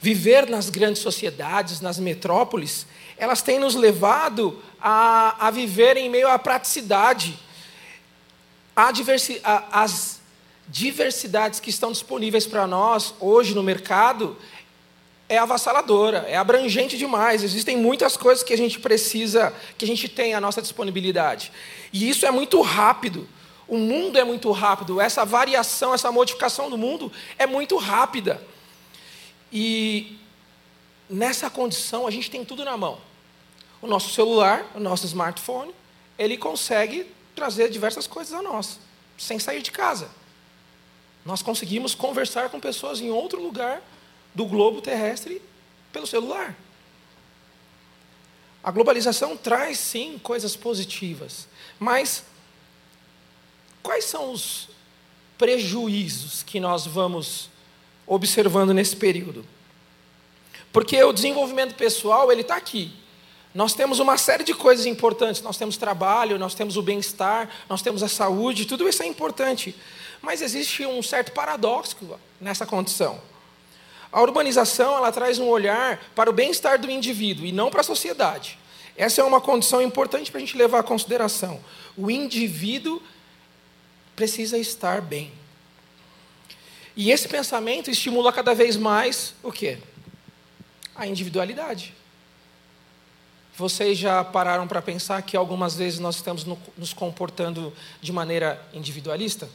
Viver 0.00 0.48
nas 0.48 0.70
grandes 0.70 1.02
sociedades, 1.02 1.80
nas 1.80 1.98
metrópoles, 1.98 2.86
elas 3.16 3.42
têm 3.42 3.58
nos 3.58 3.74
levado 3.74 4.62
a, 4.88 5.48
a 5.48 5.50
viver 5.50 5.96
em 5.96 6.08
meio 6.08 6.28
à 6.28 6.38
praticidade, 6.38 7.36
a 8.76 8.92
diversi, 8.92 9.40
a, 9.42 9.82
as 9.82 10.20
diversidades 10.68 11.58
que 11.58 11.70
estão 11.70 11.90
disponíveis 11.90 12.46
para 12.46 12.68
nós 12.68 13.12
hoje 13.18 13.52
no 13.52 13.64
mercado, 13.64 14.36
é 15.28 15.38
avassaladora, 15.38 16.18
é 16.28 16.36
abrangente 16.36 16.96
demais. 16.96 17.42
Existem 17.42 17.76
muitas 17.76 18.16
coisas 18.16 18.44
que 18.44 18.54
a 18.54 18.56
gente 18.56 18.78
precisa, 18.78 19.52
que 19.76 19.84
a 19.84 19.88
gente 19.88 20.08
tem 20.08 20.34
à 20.34 20.40
nossa 20.40 20.62
disponibilidade. 20.62 21.50
E 21.92 22.08
isso 22.08 22.24
é 22.24 22.30
muito 22.30 22.60
rápido. 22.60 23.28
O 23.66 23.78
mundo 23.78 24.16
é 24.16 24.22
muito 24.22 24.52
rápido. 24.52 25.00
Essa 25.00 25.24
variação, 25.24 25.94
essa 25.94 26.12
modificação 26.12 26.70
do 26.70 26.78
mundo 26.78 27.10
é 27.36 27.44
muito 27.44 27.76
rápida. 27.76 28.40
E 29.52 30.16
nessa 31.10 31.50
condição 31.50 32.06
a 32.06 32.10
gente 32.12 32.30
tem 32.30 32.44
tudo 32.44 32.64
na 32.64 32.76
mão. 32.76 33.00
O 33.80 33.86
nosso 33.86 34.10
celular, 34.10 34.70
o 34.74 34.80
nosso 34.80 35.06
smartphone, 35.06 35.74
ele 36.18 36.36
consegue 36.36 37.06
trazer 37.34 37.70
diversas 37.70 38.06
coisas 38.06 38.32
a 38.32 38.42
nós, 38.42 38.78
sem 39.18 39.38
sair 39.38 39.62
de 39.62 39.70
casa. 39.70 40.10
Nós 41.24 41.42
conseguimos 41.42 41.94
conversar 41.94 42.48
com 42.48 42.58
pessoas 42.58 43.00
em 43.00 43.10
outro 43.10 43.42
lugar 43.42 43.82
do 44.34 44.46
globo 44.46 44.80
terrestre 44.80 45.42
pelo 45.92 46.06
celular. 46.06 46.56
A 48.62 48.70
globalização 48.70 49.36
traz 49.36 49.78
sim 49.78 50.18
coisas 50.18 50.56
positivas, 50.56 51.48
mas 51.78 52.24
quais 53.82 54.04
são 54.04 54.32
os 54.32 54.68
prejuízos 55.38 56.42
que 56.42 56.58
nós 56.58 56.86
vamos 56.86 57.48
observando 58.06 58.74
nesse 58.74 58.96
período? 58.96 59.44
Porque 60.72 61.02
o 61.02 61.12
desenvolvimento 61.12 61.74
pessoal 61.74 62.30
ele 62.30 62.40
está 62.40 62.56
aqui. 62.56 62.92
Nós 63.56 63.72
temos 63.72 64.00
uma 64.00 64.18
série 64.18 64.44
de 64.44 64.52
coisas 64.52 64.84
importantes. 64.84 65.40
Nós 65.40 65.56
temos 65.56 65.78
trabalho, 65.78 66.38
nós 66.38 66.54
temos 66.54 66.76
o 66.76 66.82
bem-estar, 66.82 67.48
nós 67.70 67.80
temos 67.80 68.02
a 68.02 68.08
saúde, 68.08 68.66
tudo 68.66 68.86
isso 68.86 69.02
é 69.02 69.06
importante. 69.06 69.74
Mas 70.20 70.42
existe 70.42 70.84
um 70.84 71.02
certo 71.02 71.32
paradoxo 71.32 71.96
nessa 72.38 72.66
condição. 72.66 73.18
A 74.12 74.20
urbanização 74.20 74.94
ela 74.94 75.10
traz 75.10 75.38
um 75.38 75.48
olhar 75.48 75.98
para 76.14 76.28
o 76.28 76.34
bem-estar 76.34 76.78
do 76.78 76.90
indivíduo 76.90 77.46
e 77.46 77.50
não 77.50 77.70
para 77.70 77.80
a 77.80 77.84
sociedade. 77.84 78.58
Essa 78.94 79.22
é 79.22 79.24
uma 79.24 79.40
condição 79.40 79.80
importante 79.80 80.30
para 80.30 80.36
a 80.36 80.44
gente 80.44 80.54
levar 80.54 80.80
à 80.80 80.82
consideração. 80.82 81.58
O 81.96 82.10
indivíduo 82.10 83.02
precisa 84.14 84.58
estar 84.58 85.00
bem. 85.00 85.32
E 86.94 87.10
esse 87.10 87.26
pensamento 87.26 87.90
estimula 87.90 88.30
cada 88.34 88.54
vez 88.54 88.76
mais 88.76 89.32
o 89.42 89.50
quê? 89.50 89.78
A 90.94 91.06
individualidade. 91.06 91.94
Vocês 93.56 93.96
já 93.96 94.22
pararam 94.22 94.68
para 94.68 94.82
pensar 94.82 95.22
que 95.22 95.34
algumas 95.34 95.74
vezes 95.74 95.98
nós 95.98 96.16
estamos 96.16 96.44
nos 96.76 96.92
comportando 96.92 97.72
de 98.02 98.12
maneira 98.12 98.62
individualista? 98.74 99.48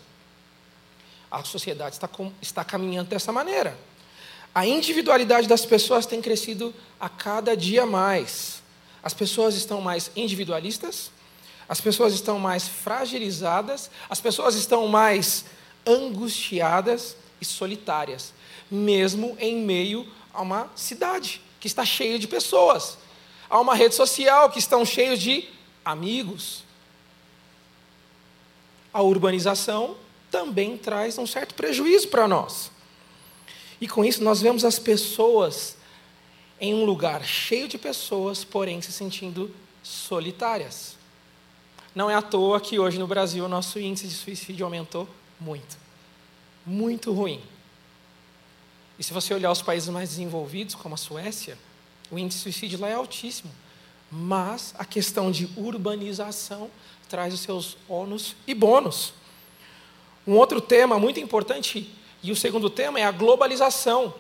A 1.30 1.44
sociedade 1.44 1.94
está, 1.94 2.10
está 2.42 2.64
caminhando 2.64 3.10
dessa 3.10 3.32
maneira. 3.32 3.78
A 4.56 4.66
individualidade 4.66 5.48
das 5.48 5.68
pessoas 5.68 6.08
tem 6.08 6.20
crescido 6.20 6.74
a 7.00 7.08
cada 7.08 7.56
dia 7.56 7.86
mais. 7.86 8.64
As 9.04 9.14
pessoas 9.14 9.54
estão 9.54 9.80
mais 9.82 10.10
individualistas, 10.16 11.12
as 11.70 11.80
pessoas 11.80 12.12
estão 12.16 12.40
mais 12.40 12.68
fragilizadas, 12.68 13.92
as 14.10 14.20
pessoas 14.20 14.56
estão 14.56 14.88
mais 14.88 15.46
angustiadas 15.86 17.16
e 17.40 17.46
solitárias, 17.46 18.34
mesmo 18.70 19.38
em 19.40 19.58
meio 19.58 20.08
a 20.34 20.42
uma 20.42 20.72
cidade 20.76 21.40
que 21.60 21.68
está 21.68 21.86
cheia 21.86 22.18
de 22.18 22.28
pessoas, 22.28 22.98
a 23.52 23.60
uma 23.60 23.76
rede 23.76 23.94
social 23.94 24.50
que 24.50 24.60
estão 24.60 24.86
cheios 24.86 25.20
de 25.20 25.46
amigos. 25.84 26.64
A 28.94 29.02
urbanização 29.02 29.98
também 30.32 30.78
traz 30.78 31.18
um 31.18 31.28
certo 31.28 31.54
prejuízo 31.54 32.08
para 32.08 32.30
nós. 32.30 32.72
E 33.82 33.90
com 33.90 34.06
isso 34.06 34.24
nós 34.24 34.42
vemos 34.42 34.64
as 34.64 34.80
pessoas 34.80 35.76
em 36.62 36.74
um 36.74 36.86
lugar 36.86 37.26
cheio 37.26 37.68
de 37.68 37.78
pessoas, 37.78 38.46
porém 38.46 38.82
se 38.82 38.94
sentindo 38.94 39.54
solitárias. 39.84 40.96
Não 41.94 42.10
é 42.10 42.16
à 42.16 42.22
toa 42.22 42.62
que 42.62 42.80
hoje 42.80 42.98
no 42.98 43.08
Brasil 43.08 43.44
o 43.44 43.50
nosso 43.50 43.78
índice 43.80 44.08
de 44.08 44.14
suicídio 44.14 44.66
aumentou 44.66 45.10
muito. 45.38 45.78
Muito 46.66 47.12
ruim. 47.12 47.42
E 48.98 49.04
se 49.04 49.12
você 49.12 49.34
olhar 49.34 49.52
os 49.52 49.62
países 49.62 49.90
mais 49.90 50.12
desenvolvidos, 50.12 50.74
como 50.74 50.96
a 50.96 50.98
Suécia, 50.98 51.58
o 52.12 52.20
índice 52.20 52.40
de 52.40 52.44
suicídio 52.44 52.80
lá 52.80 52.90
é 52.90 52.94
altíssimo. 52.94 53.52
Mas 54.12 54.76
a 54.78 54.84
questão 54.84 55.32
de 55.32 55.50
urbanização 55.56 56.70
traz 57.08 57.34
os 57.34 57.40
seus 57.40 57.78
ônus 57.88 58.36
e 58.46 58.54
bônus. 58.54 59.14
Um 60.28 60.36
outro 60.36 60.60
tema 60.60 61.00
muito 61.00 61.20
importante 61.20 61.90
e 62.22 62.32
o 62.32 62.36
segundo 62.36 62.70
tema 62.70 63.00
é 63.00 63.04
a 63.04 63.12
globalização. 63.12 64.14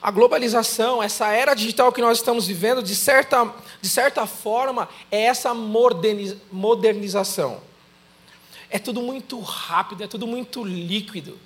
A 0.00 0.12
globalização, 0.12 1.02
essa 1.02 1.32
era 1.32 1.54
digital 1.54 1.90
que 1.90 2.00
nós 2.00 2.18
estamos 2.18 2.46
vivendo, 2.46 2.82
de 2.82 2.94
certa, 2.94 3.52
de 3.80 3.88
certa 3.88 4.26
forma, 4.26 4.88
é 5.10 5.22
essa 5.22 5.52
modernização. 5.52 7.60
É 8.70 8.78
tudo 8.78 9.02
muito 9.02 9.40
rápido, 9.40 10.04
é 10.04 10.06
tudo 10.06 10.26
muito 10.26 10.62
líquido. 10.62 11.36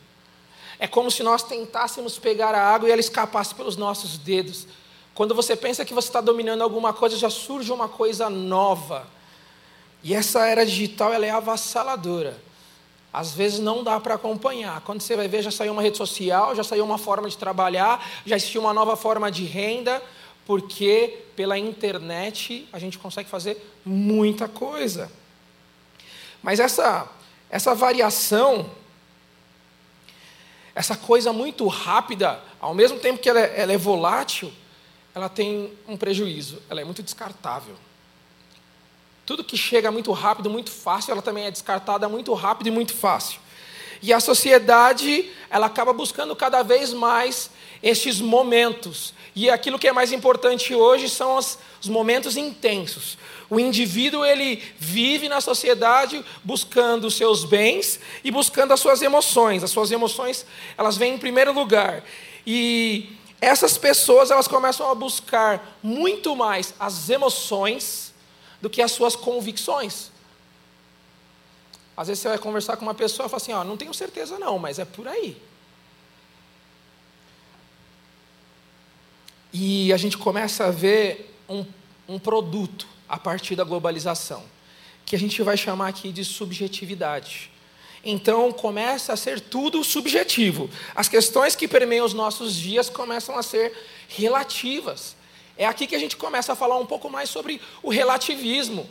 É 0.79 0.87
como 0.87 1.11
se 1.11 1.23
nós 1.23 1.43
tentássemos 1.43 2.19
pegar 2.19 2.55
a 2.55 2.75
água 2.75 2.89
e 2.89 2.93
ela 2.93 3.01
escapasse 3.01 3.55
pelos 3.55 3.77
nossos 3.77 4.19
dedos. 4.19 4.67
Quando 5.15 5.35
você 5.35 5.55
pensa 5.55 5.85
que 5.85 5.93
você 5.93 6.09
está 6.09 6.21
dominando 6.21 6.63
alguma 6.63 6.93
coisa, 6.93 7.17
já 7.17 7.29
surge 7.29 7.71
uma 7.71 7.89
coisa 7.89 8.31
nova. 8.31 9.07
E 10.03 10.15
essa 10.15 10.47
era 10.47 10.65
digital 10.65 11.13
ela 11.13 11.27
é 11.27 11.31
avassaladora. 11.31 12.37
Às 13.13 13.33
vezes 13.33 13.59
não 13.59 13.85
dá 13.85 14.01
para 14.01 14.15
acompanhar. 14.15 14.81
Quando 14.81 15.03
você 15.03 15.15
vai 15.15 15.29
ver, 15.29 15.43
já 15.43 15.51
saiu 15.51 15.73
uma 15.73 15.83
rede 15.83 15.99
social, 15.99 16.57
já 16.57 16.65
saiu 16.65 16.85
uma 16.85 16.97
forma 16.97 17.29
de 17.29 17.37
trabalhar, 17.37 18.05
já 18.25 18.37
existiu 18.37 18.63
uma 18.63 18.73
nova 18.73 18.97
forma 18.97 19.31
de 19.31 19.45
renda, 19.45 20.03
porque 20.47 21.19
pela 21.37 21.59
internet 21.59 22.67
a 22.73 22.79
gente 22.79 22.99
consegue 22.99 23.29
fazer 23.29 23.63
muita 23.85 24.49
coisa. 24.49 25.13
Mas 26.43 26.59
essa, 26.59 27.07
essa 27.51 27.75
variação, 27.75 28.71
essa 30.75 30.97
coisa 30.97 31.35
muito 31.35 31.67
rápida, 31.67 32.41
ao 32.59 32.75
mesmo 32.75 32.99
tempo 32.99 33.21
que 33.21 33.29
ela 33.29 33.41
é, 33.41 33.61
ela 33.61 33.73
é 33.75 33.77
volátil, 33.77 34.51
ela 35.15 35.29
tem 35.29 35.73
um 35.87 35.97
prejuízo, 35.97 36.63
ela 36.71 36.81
é 36.81 36.85
muito 36.85 37.03
descartável. 37.03 37.75
Tudo 39.25 39.45
que 39.45 39.57
chega 39.57 39.91
muito 39.91 40.11
rápido, 40.13 40.51
muito 40.51 40.71
fácil, 40.71 41.13
ela 41.13 41.23
também 41.23 41.45
é 41.45 41.51
descartada 41.51 42.09
muito 42.09 42.33
rápido 42.35 42.67
e 42.67 42.71
muito 42.71 42.95
fácil. 42.95 43.41
E 44.03 44.13
a 44.13 44.19
sociedade, 44.19 45.31
ela 45.49 45.67
acaba 45.67 45.93
buscando 45.93 46.35
cada 46.35 46.63
vez 46.63 46.93
mais 46.93 47.51
estes 47.81 48.21
momentos. 48.21 49.15
E 49.35 49.49
aquilo 49.49 49.79
que 49.79 49.87
é 49.87 49.93
mais 49.93 50.13
importante 50.13 50.75
hoje 50.75 51.09
são 51.09 51.37
os, 51.37 51.57
os 51.81 51.89
momentos 51.89 52.37
intensos. 52.37 53.17
O 53.49 53.61
indivíduo, 53.61 54.25
ele 54.25 54.61
vive 54.77 55.29
na 55.29 55.41
sociedade 55.41 56.25
buscando 56.43 57.07
os 57.07 57.15
seus 57.15 57.45
bens 57.45 58.01
e 58.25 58.31
buscando 58.31 58.73
as 58.73 58.81
suas 58.81 59.03
emoções. 59.03 59.63
As 59.63 59.71
suas 59.71 59.93
emoções, 59.93 60.45
elas 60.77 60.97
vêm 60.97 61.15
em 61.15 61.19
primeiro 61.19 61.53
lugar. 61.53 62.03
E 62.45 63.13
essas 63.43 63.77
pessoas, 63.77 64.31
elas 64.31 64.47
começam 64.47 64.89
a 64.89 64.95
buscar 64.95 65.77
muito 65.83 66.37
mais 66.37 66.73
as 66.79 67.11
emoções 67.11 68.15
do 68.61 68.71
que 68.71 68.81
as 68.81 68.93
suas 68.93 69.17
convicções. 69.17 70.13
Às 71.97 72.07
vezes 72.07 72.23
você 72.23 72.29
vai 72.29 72.39
conversar 72.39 72.77
com 72.77 72.85
uma 72.85 72.95
pessoa 72.95 73.27
e 73.27 73.29
fala 73.29 73.43
assim: 73.43 73.53
ó, 73.53 73.65
não 73.65 73.77
tenho 73.77 73.93
certeza 73.93 74.39
não, 74.39 74.61
mas 74.61 74.79
é 74.79 74.85
por 74.85 75.09
aí. 75.09 75.37
E 79.53 79.93
a 79.93 79.97
gente 79.97 80.17
começa 80.17 80.67
a 80.67 80.71
ver 80.71 81.37
um, 81.49 81.67
um 82.09 82.21
produto 82.21 82.87
a 83.09 83.19
partir 83.19 83.57
da 83.57 83.65
globalização, 83.65 84.45
que 85.05 85.17
a 85.17 85.19
gente 85.19 85.43
vai 85.43 85.57
chamar 85.57 85.89
aqui 85.89 86.13
de 86.13 86.25
subjetividade. 86.25 87.52
Então 88.05 88.51
começa 88.51 89.13
a 89.13 89.17
ser 89.17 89.41
tudo 89.41 89.85
subjetivo. 89.85 90.69
As 90.95 91.09
questões 91.09 91.55
que 91.55 91.69
permeiam 91.69 92.05
os 92.05 92.15
nossos 92.15 92.55
dias 92.55 92.91
começam 92.91 93.37
a 93.39 93.43
ser 93.43 93.73
relativas. 94.09 95.15
É 95.57 95.67
aqui 95.67 95.87
que 95.87 95.95
a 95.95 95.99
gente 95.99 96.17
começa 96.17 96.53
a 96.53 96.57
falar 96.57 96.79
um 96.79 96.87
pouco 96.87 97.09
mais 97.09 97.29
sobre 97.29 97.61
o 97.83 97.91
relativismo. 97.91 98.89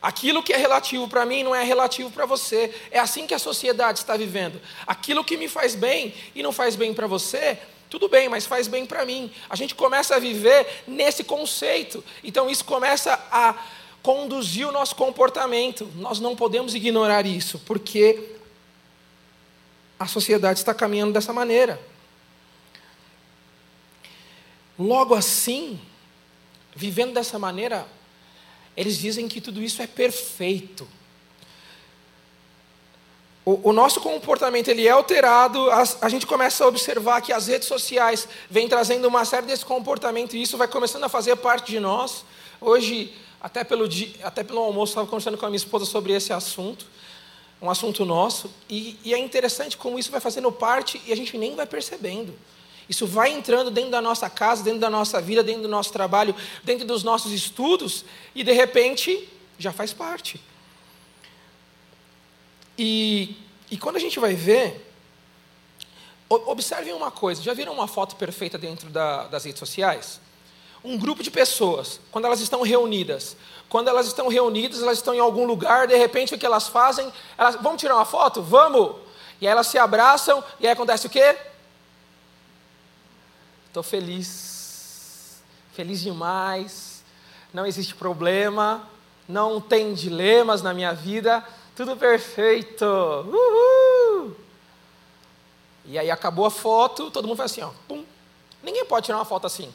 Aquilo 0.00 0.42
que 0.42 0.52
é 0.52 0.56
relativo 0.56 1.08
para 1.08 1.24
mim 1.24 1.42
não 1.42 1.54
é 1.54 1.64
relativo 1.64 2.10
para 2.10 2.26
você. 2.26 2.72
É 2.90 2.98
assim 2.98 3.26
que 3.26 3.34
a 3.34 3.38
sociedade 3.38 4.00
está 4.00 4.16
vivendo. 4.16 4.60
Aquilo 4.86 5.24
que 5.24 5.36
me 5.36 5.48
faz 5.48 5.74
bem 5.74 6.14
e 6.34 6.42
não 6.42 6.52
faz 6.52 6.76
bem 6.76 6.92
para 6.92 7.06
você, 7.06 7.58
tudo 7.88 8.08
bem, 8.08 8.28
mas 8.28 8.44
faz 8.44 8.68
bem 8.68 8.84
para 8.84 9.04
mim. 9.06 9.32
A 9.48 9.56
gente 9.56 9.74
começa 9.74 10.14
a 10.14 10.18
viver 10.18 10.82
nesse 10.86 11.24
conceito. 11.24 12.04
Então 12.22 12.50
isso 12.50 12.64
começa 12.64 13.18
a 13.32 13.54
conduzir 14.02 14.68
o 14.68 14.72
nosso 14.72 14.94
comportamento. 14.94 15.90
Nós 15.96 16.20
não 16.20 16.36
podemos 16.36 16.74
ignorar 16.74 17.24
isso, 17.24 17.58
porque 17.64 18.34
a 20.04 20.06
sociedade 20.06 20.58
está 20.58 20.74
caminhando 20.74 21.14
dessa 21.14 21.32
maneira. 21.32 21.80
Logo 24.78 25.14
assim, 25.14 25.80
vivendo 26.76 27.14
dessa 27.14 27.38
maneira, 27.38 27.86
eles 28.76 28.98
dizem 28.98 29.26
que 29.26 29.40
tudo 29.40 29.62
isso 29.62 29.80
é 29.80 29.86
perfeito. 29.86 30.86
O, 33.46 33.70
o 33.70 33.72
nosso 33.72 33.98
comportamento 34.00 34.68
ele 34.68 34.86
é 34.86 34.90
alterado, 34.90 35.70
a, 35.70 35.82
a, 36.02 36.08
gente 36.10 36.26
começa 36.26 36.62
a 36.62 36.66
observar 36.66 37.22
que 37.22 37.32
as 37.32 37.46
redes 37.46 37.66
sociais 37.66 38.28
vêm 38.50 38.68
trazendo 38.68 39.08
uma 39.08 39.24
série 39.24 39.46
desse 39.46 39.64
comportamento 39.64 40.36
e 40.36 40.42
isso 40.42 40.58
vai 40.58 40.68
começando 40.68 41.04
a 41.04 41.08
fazer 41.08 41.34
parte 41.36 41.72
de 41.72 41.80
nós. 41.80 42.26
Hoje, 42.60 43.14
até 43.40 43.64
pelo, 43.64 43.88
dia, 43.88 44.12
até 44.22 44.44
pelo 44.44 44.60
almoço, 44.60 44.90
estava 44.90 45.06
conversando 45.06 45.38
com 45.38 45.46
a 45.46 45.48
minha 45.48 45.56
esposa 45.56 45.86
sobre 45.86 46.12
esse 46.12 46.30
assunto, 46.30 46.86
um 47.64 47.70
assunto 47.70 48.04
nosso, 48.04 48.50
e, 48.68 48.98
e 49.02 49.14
é 49.14 49.18
interessante 49.18 49.74
como 49.74 49.98
isso 49.98 50.10
vai 50.10 50.20
fazendo 50.20 50.52
parte 50.52 51.00
e 51.06 51.12
a 51.12 51.16
gente 51.16 51.38
nem 51.38 51.56
vai 51.56 51.64
percebendo. 51.64 52.38
Isso 52.86 53.06
vai 53.06 53.32
entrando 53.32 53.70
dentro 53.70 53.90
da 53.90 54.02
nossa 54.02 54.28
casa, 54.28 54.62
dentro 54.62 54.80
da 54.80 54.90
nossa 54.90 55.18
vida, 55.18 55.42
dentro 55.42 55.62
do 55.62 55.68
nosso 55.68 55.90
trabalho, 55.90 56.36
dentro 56.62 56.86
dos 56.86 57.02
nossos 57.02 57.32
estudos, 57.32 58.04
e 58.34 58.44
de 58.44 58.52
repente 58.52 59.26
já 59.58 59.72
faz 59.72 59.94
parte. 59.94 60.38
E, 62.76 63.34
e 63.70 63.78
quando 63.78 63.96
a 63.96 64.00
gente 64.00 64.18
vai 64.18 64.34
ver, 64.34 64.92
observem 66.28 66.92
uma 66.92 67.10
coisa: 67.10 67.40
já 67.40 67.54
viram 67.54 67.72
uma 67.72 67.88
foto 67.88 68.14
perfeita 68.16 68.58
dentro 68.58 68.90
da, 68.90 69.26
das 69.28 69.44
redes 69.44 69.58
sociais? 69.58 70.20
Um 70.84 70.98
grupo 70.98 71.22
de 71.22 71.30
pessoas, 71.30 71.98
quando 72.12 72.26
elas 72.26 72.40
estão 72.40 72.60
reunidas, 72.60 73.36
quando 73.70 73.88
elas 73.88 74.06
estão 74.06 74.28
reunidas, 74.28 74.82
elas 74.82 74.98
estão 74.98 75.14
em 75.14 75.18
algum 75.18 75.46
lugar, 75.46 75.88
de 75.88 75.96
repente 75.96 76.34
o 76.34 76.38
que 76.38 76.44
elas 76.44 76.68
fazem? 76.68 77.10
Elas, 77.38 77.56
vamos 77.56 77.80
tirar 77.80 77.96
uma 77.96 78.04
foto? 78.04 78.42
Vamos! 78.42 78.96
E 79.40 79.46
aí 79.46 79.52
elas 79.52 79.66
se 79.66 79.78
abraçam, 79.78 80.44
e 80.60 80.66
aí 80.66 80.72
acontece 80.72 81.06
o 81.06 81.10
quê? 81.10 81.36
Estou 83.66 83.82
feliz, 83.82 85.42
feliz 85.72 86.00
demais, 86.02 87.02
não 87.52 87.66
existe 87.66 87.94
problema, 87.94 88.88
não 89.26 89.60
tem 89.60 89.94
dilemas 89.94 90.62
na 90.62 90.74
minha 90.74 90.92
vida, 90.92 91.42
tudo 91.74 91.96
perfeito. 91.96 92.84
Uhul! 92.84 94.36
E 95.86 95.98
aí 95.98 96.10
acabou 96.10 96.46
a 96.46 96.50
foto, 96.50 97.10
todo 97.10 97.26
mundo 97.26 97.38
faz 97.38 97.52
assim, 97.52 97.62
ó, 97.62 97.70
pum. 97.88 98.04
Ninguém 98.62 98.84
pode 98.84 99.06
tirar 99.06 99.18
uma 99.18 99.24
foto 99.24 99.46
assim. 99.46 99.72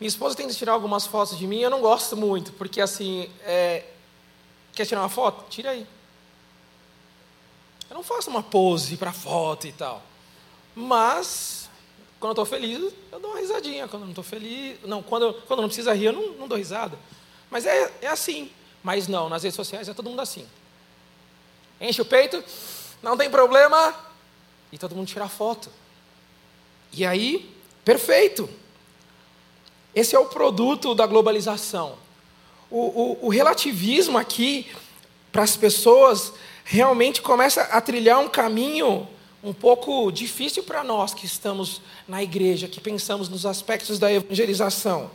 Minha 0.00 0.08
esposa 0.08 0.36
tenta 0.36 0.54
tirar 0.54 0.72
algumas 0.72 1.06
fotos 1.06 1.36
de 1.36 1.46
mim, 1.46 1.60
eu 1.60 1.70
não 1.70 1.80
gosto 1.80 2.16
muito, 2.16 2.52
porque 2.52 2.80
assim, 2.80 3.30
é, 3.42 3.84
quer 4.72 4.86
tirar 4.86 5.00
uma 5.00 5.08
foto? 5.08 5.48
Tira 5.50 5.70
aí. 5.70 5.86
Eu 7.90 7.94
não 7.94 8.02
faço 8.02 8.30
uma 8.30 8.42
pose 8.42 8.96
para 8.96 9.12
foto 9.12 9.66
e 9.66 9.72
tal. 9.72 10.02
Mas 10.74 11.68
quando 12.20 12.30
eu 12.30 12.42
estou 12.42 12.44
feliz, 12.44 12.92
eu 13.12 13.20
dou 13.20 13.30
uma 13.30 13.40
risadinha. 13.40 13.88
Quando 13.88 14.02
eu 14.02 14.06
não 14.06 14.12
estou 14.12 14.24
feliz. 14.24 14.78
Não, 14.84 15.02
quando, 15.02 15.32
quando 15.46 15.60
não 15.60 15.68
precisa 15.68 15.94
rir, 15.94 16.06
eu 16.06 16.12
não, 16.12 16.28
não 16.32 16.48
dou 16.48 16.58
risada. 16.58 16.98
Mas 17.50 17.64
é, 17.64 17.92
é 18.02 18.08
assim. 18.08 18.50
Mas 18.82 19.08
não, 19.08 19.28
nas 19.28 19.42
redes 19.42 19.56
sociais 19.56 19.88
é 19.88 19.94
todo 19.94 20.10
mundo 20.10 20.20
assim. 20.20 20.46
Enche 21.80 22.02
o 22.02 22.04
peito, 22.04 22.42
não 23.02 23.16
tem 23.16 23.30
problema, 23.30 23.94
e 24.72 24.78
todo 24.78 24.94
mundo 24.94 25.06
tira 25.06 25.28
foto. 25.28 25.70
E 26.92 27.04
aí, 27.04 27.54
perfeito. 27.84 28.48
Esse 29.98 30.14
é 30.14 30.18
o 30.18 30.26
produto 30.26 30.94
da 30.94 31.08
globalização. 31.08 31.96
O, 32.70 32.78
o, 32.78 33.26
o 33.26 33.28
relativismo 33.28 34.16
aqui, 34.16 34.68
para 35.32 35.42
as 35.42 35.56
pessoas, 35.56 36.32
realmente 36.64 37.20
começa 37.20 37.62
a 37.62 37.80
trilhar 37.80 38.20
um 38.20 38.28
caminho 38.28 39.08
um 39.42 39.52
pouco 39.52 40.12
difícil 40.12 40.62
para 40.62 40.84
nós 40.84 41.14
que 41.14 41.26
estamos 41.26 41.82
na 42.06 42.22
igreja, 42.22 42.68
que 42.68 42.80
pensamos 42.80 43.28
nos 43.28 43.44
aspectos 43.44 43.98
da 43.98 44.12
evangelização. 44.12 45.10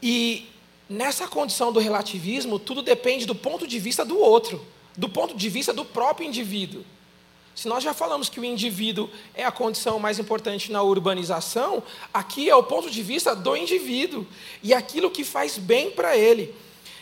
E 0.00 0.48
nessa 0.88 1.26
condição 1.26 1.72
do 1.72 1.80
relativismo, 1.80 2.56
tudo 2.56 2.82
depende 2.82 3.26
do 3.26 3.34
ponto 3.34 3.66
de 3.66 3.80
vista 3.80 4.04
do 4.04 4.16
outro, 4.16 4.64
do 4.96 5.08
ponto 5.08 5.36
de 5.36 5.48
vista 5.48 5.72
do 5.72 5.84
próprio 5.84 6.28
indivíduo. 6.28 6.84
Se 7.54 7.68
nós 7.68 7.84
já 7.84 7.92
falamos 7.92 8.28
que 8.28 8.40
o 8.40 8.44
indivíduo 8.44 9.10
é 9.34 9.44
a 9.44 9.50
condição 9.50 9.98
mais 9.98 10.18
importante 10.18 10.72
na 10.72 10.82
urbanização, 10.82 11.82
aqui 12.12 12.48
é 12.48 12.54
o 12.54 12.62
ponto 12.62 12.90
de 12.90 13.02
vista 13.02 13.34
do 13.34 13.56
indivíduo 13.56 14.26
e 14.62 14.72
aquilo 14.72 15.10
que 15.10 15.24
faz 15.24 15.58
bem 15.58 15.90
para 15.90 16.16
ele. 16.16 16.54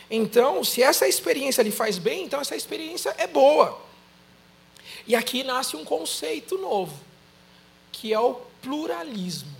Então, 0.09 0.63
se 0.63 0.81
essa 0.81 1.07
experiência 1.07 1.61
lhe 1.61 1.71
faz 1.71 1.97
bem, 1.97 2.25
então 2.25 2.41
essa 2.41 2.55
experiência 2.55 3.13
é 3.17 3.27
boa. 3.27 3.79
E 5.05 5.15
aqui 5.15 5.43
nasce 5.43 5.75
um 5.75 5.85
conceito 5.85 6.57
novo, 6.57 6.93
que 7.91 8.13
é 8.13 8.19
o 8.19 8.35
pluralismo. 8.61 9.59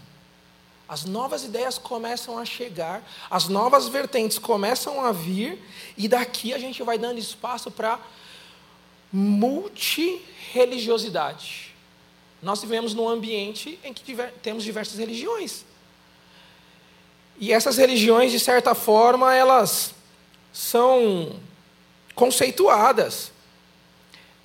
As 0.87 1.05
novas 1.05 1.43
ideias 1.43 1.77
começam 1.77 2.39
a 2.39 2.45
chegar, 2.45 3.07
as 3.29 3.47
novas 3.47 3.87
vertentes 3.87 4.39
começam 4.39 5.05
a 5.05 5.11
vir, 5.11 5.63
e 5.95 6.07
daqui 6.07 6.51
a 6.51 6.57
gente 6.57 6.81
vai 6.81 6.97
dando 6.97 7.19
espaço 7.19 7.69
para 7.69 7.99
multireligiosidade. 9.11 11.75
Nós 12.41 12.61
vivemos 12.61 12.93
num 12.93 13.09
ambiente 13.09 13.77
em 13.83 13.93
que 13.93 14.03
tiver, 14.03 14.31
temos 14.41 14.63
diversas 14.63 14.97
religiões. 14.97 15.65
E 17.39 17.53
essas 17.53 17.77
religiões, 17.77 18.31
de 18.31 18.39
certa 18.39 18.75
forma, 18.75 19.33
elas 19.33 19.93
são 20.51 21.39
conceituadas. 22.15 23.31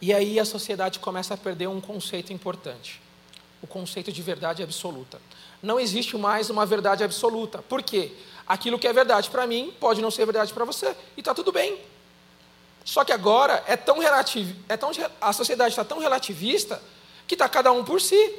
E 0.01 0.13
aí 0.13 0.39
a 0.39 0.45
sociedade 0.45 0.99
começa 0.99 1.35
a 1.35 1.37
perder 1.37 1.69
um 1.69 1.81
conceito 1.81 2.33
importante: 2.33 3.01
o 3.63 3.67
conceito 3.67 4.13
de 4.13 4.23
verdade 4.23 4.63
absoluta. 4.63 5.21
Não 5.63 5.81
existe 5.81 6.17
mais 6.17 6.51
uma 6.51 6.67
verdade 6.67 7.03
absoluta. 7.03 7.63
Por 7.63 7.83
quê? 7.83 8.13
Aquilo 8.47 8.79
que 8.79 8.87
é 8.87 8.93
verdade 8.93 9.31
para 9.31 9.47
mim 9.47 9.73
pode 9.81 10.03
não 10.03 10.11
ser 10.11 10.27
verdade 10.27 10.53
para 10.53 10.65
você, 10.65 10.95
e 11.17 11.21
está 11.21 11.35
tudo 11.35 11.51
bem. 11.51 11.79
Só 12.85 13.05
que 13.05 13.13
agora 13.13 13.65
é 13.67 13.77
tão 13.77 13.99
relativo, 13.99 14.55
é 14.69 14.77
tão, 14.77 14.91
a 15.21 15.33
sociedade 15.33 15.71
está 15.71 15.85
tão 15.85 15.99
relativista 15.99 16.83
que 17.27 17.35
está 17.35 17.49
cada 17.49 17.73
um 17.73 17.83
por 17.83 18.01
si. 18.01 18.35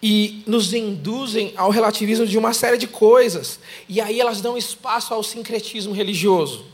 e 0.07 0.43
nos 0.47 0.75
induzem 0.75 1.55
ao 1.57 1.71
relativismo 1.71 2.27
de 2.27 2.37
uma 2.37 2.53
série 2.53 2.77
de 2.77 2.87
coisas. 2.87 3.59
E 3.89 4.03
aí 4.03 4.21
elas 4.21 4.43
dão 4.43 4.55
espaço 4.55 5.15
ao 5.15 5.23
sincretismo 5.23 5.95
religioso. 5.95 6.67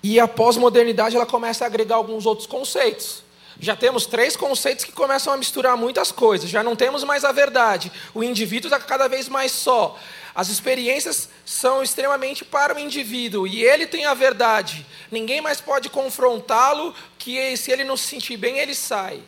E 0.00 0.20
a 0.20 0.28
pós-modernidade 0.28 1.16
ela 1.16 1.26
começa 1.26 1.64
a 1.64 1.66
agregar 1.66 1.96
alguns 1.96 2.24
outros 2.24 2.46
conceitos. 2.46 3.24
Já 3.58 3.74
temos 3.74 4.06
três 4.06 4.36
conceitos 4.36 4.84
que 4.84 4.92
começam 4.92 5.32
a 5.32 5.36
misturar 5.36 5.76
muitas 5.76 6.12
coisas. 6.12 6.48
Já 6.48 6.62
não 6.62 6.76
temos 6.76 7.02
mais 7.02 7.24
a 7.24 7.32
verdade. 7.32 7.90
O 8.14 8.22
indivíduo 8.22 8.68
está 8.68 8.78
cada 8.78 9.08
vez 9.08 9.28
mais 9.28 9.50
só. 9.50 9.98
As 10.32 10.50
experiências 10.50 11.28
são 11.44 11.82
extremamente 11.82 12.44
para 12.44 12.76
o 12.76 12.78
indivíduo 12.78 13.44
e 13.44 13.64
ele 13.64 13.88
tem 13.88 14.04
a 14.04 14.14
verdade. 14.14 14.86
Ninguém 15.10 15.40
mais 15.40 15.60
pode 15.60 15.90
confrontá-lo, 15.90 16.94
que 17.18 17.56
se 17.56 17.72
ele 17.72 17.82
não 17.82 17.96
se 17.96 18.06
sentir 18.06 18.36
bem, 18.36 18.58
ele 18.58 18.72
sai. 18.72 19.20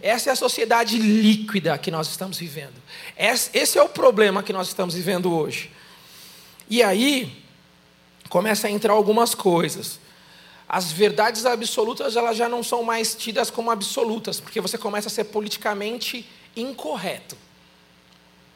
Essa 0.00 0.30
é 0.30 0.32
a 0.32 0.36
sociedade 0.36 0.98
líquida 0.98 1.76
que 1.78 1.90
nós 1.90 2.08
estamos 2.08 2.38
vivendo. 2.38 2.74
Esse 3.16 3.78
é 3.78 3.82
o 3.82 3.88
problema 3.88 4.42
que 4.42 4.52
nós 4.52 4.68
estamos 4.68 4.94
vivendo 4.94 5.32
hoje. 5.32 5.70
E 6.68 6.82
aí 6.82 7.44
começa 8.28 8.66
a 8.66 8.70
entrar 8.70 8.92
algumas 8.92 9.34
coisas 9.34 10.00
as 10.68 10.90
verdades 10.90 11.46
absolutas 11.46 12.16
elas 12.16 12.36
já 12.36 12.48
não 12.48 12.62
são 12.62 12.82
mais 12.82 13.14
tidas 13.14 13.50
como 13.50 13.70
absolutas, 13.70 14.40
porque 14.40 14.60
você 14.60 14.78
começa 14.78 15.08
a 15.08 15.10
ser 15.10 15.24
politicamente 15.24 16.26
incorreto. 16.56 17.36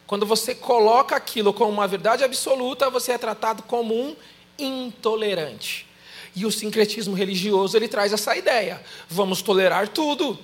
Quando 0.07 0.25
você 0.25 0.55
coloca 0.55 1.15
aquilo 1.15 1.53
como 1.53 1.71
uma 1.71 1.87
verdade 1.87 2.25
absoluta, 2.25 2.89
você 2.89 3.13
é 3.13 3.19
tratado 3.19 3.63
como 3.63 3.95
um 3.95 4.17
intolerante. 4.59 5.87
E 6.35 6.47
o 6.47 6.51
sincretismo 6.51 7.15
religioso 7.15 7.77
ele 7.77 7.89
traz 7.89 8.13
essa 8.13 8.37
ideia: 8.37 8.83
vamos 9.09 9.43
tolerar 9.43 9.89
tudo. 9.89 10.39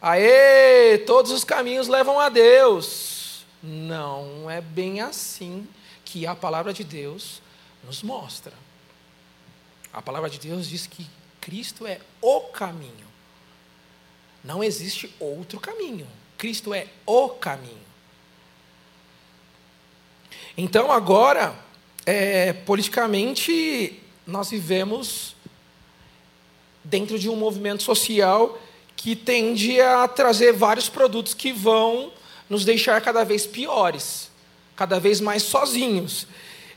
Aê, 0.00 0.98
todos 0.98 1.30
os 1.30 1.44
caminhos 1.44 1.86
levam 1.86 2.18
a 2.18 2.28
Deus. 2.28 3.44
Não 3.62 4.50
é 4.50 4.60
bem 4.60 5.00
assim 5.00 5.68
que 6.04 6.26
a 6.26 6.34
palavra 6.34 6.72
de 6.72 6.82
Deus 6.82 7.42
nos 7.84 8.02
mostra. 8.02 8.52
A 9.92 10.00
palavra 10.00 10.30
de 10.30 10.38
Deus 10.38 10.68
diz 10.68 10.86
que 10.86 11.06
Cristo 11.40 11.86
é 11.86 12.00
o 12.22 12.40
caminho. 12.40 13.08
Não 14.42 14.64
existe 14.64 15.14
outro 15.20 15.60
caminho. 15.60 16.06
Cristo 16.38 16.72
é 16.72 16.86
o 17.04 17.28
caminho. 17.28 17.90
Então, 20.56 20.90
agora, 20.90 21.54
é, 22.06 22.52
politicamente, 22.52 24.00
nós 24.26 24.50
vivemos 24.50 25.36
dentro 26.82 27.18
de 27.18 27.28
um 27.28 27.36
movimento 27.36 27.82
social 27.82 28.58
que 29.00 29.16
tende 29.16 29.80
a 29.80 30.06
trazer 30.06 30.52
vários 30.52 30.90
produtos 30.90 31.32
que 31.32 31.54
vão 31.54 32.12
nos 32.50 32.66
deixar 32.66 33.00
cada 33.00 33.24
vez 33.24 33.46
piores, 33.46 34.30
cada 34.76 35.00
vez 35.00 35.22
mais 35.22 35.42
sozinhos. 35.42 36.26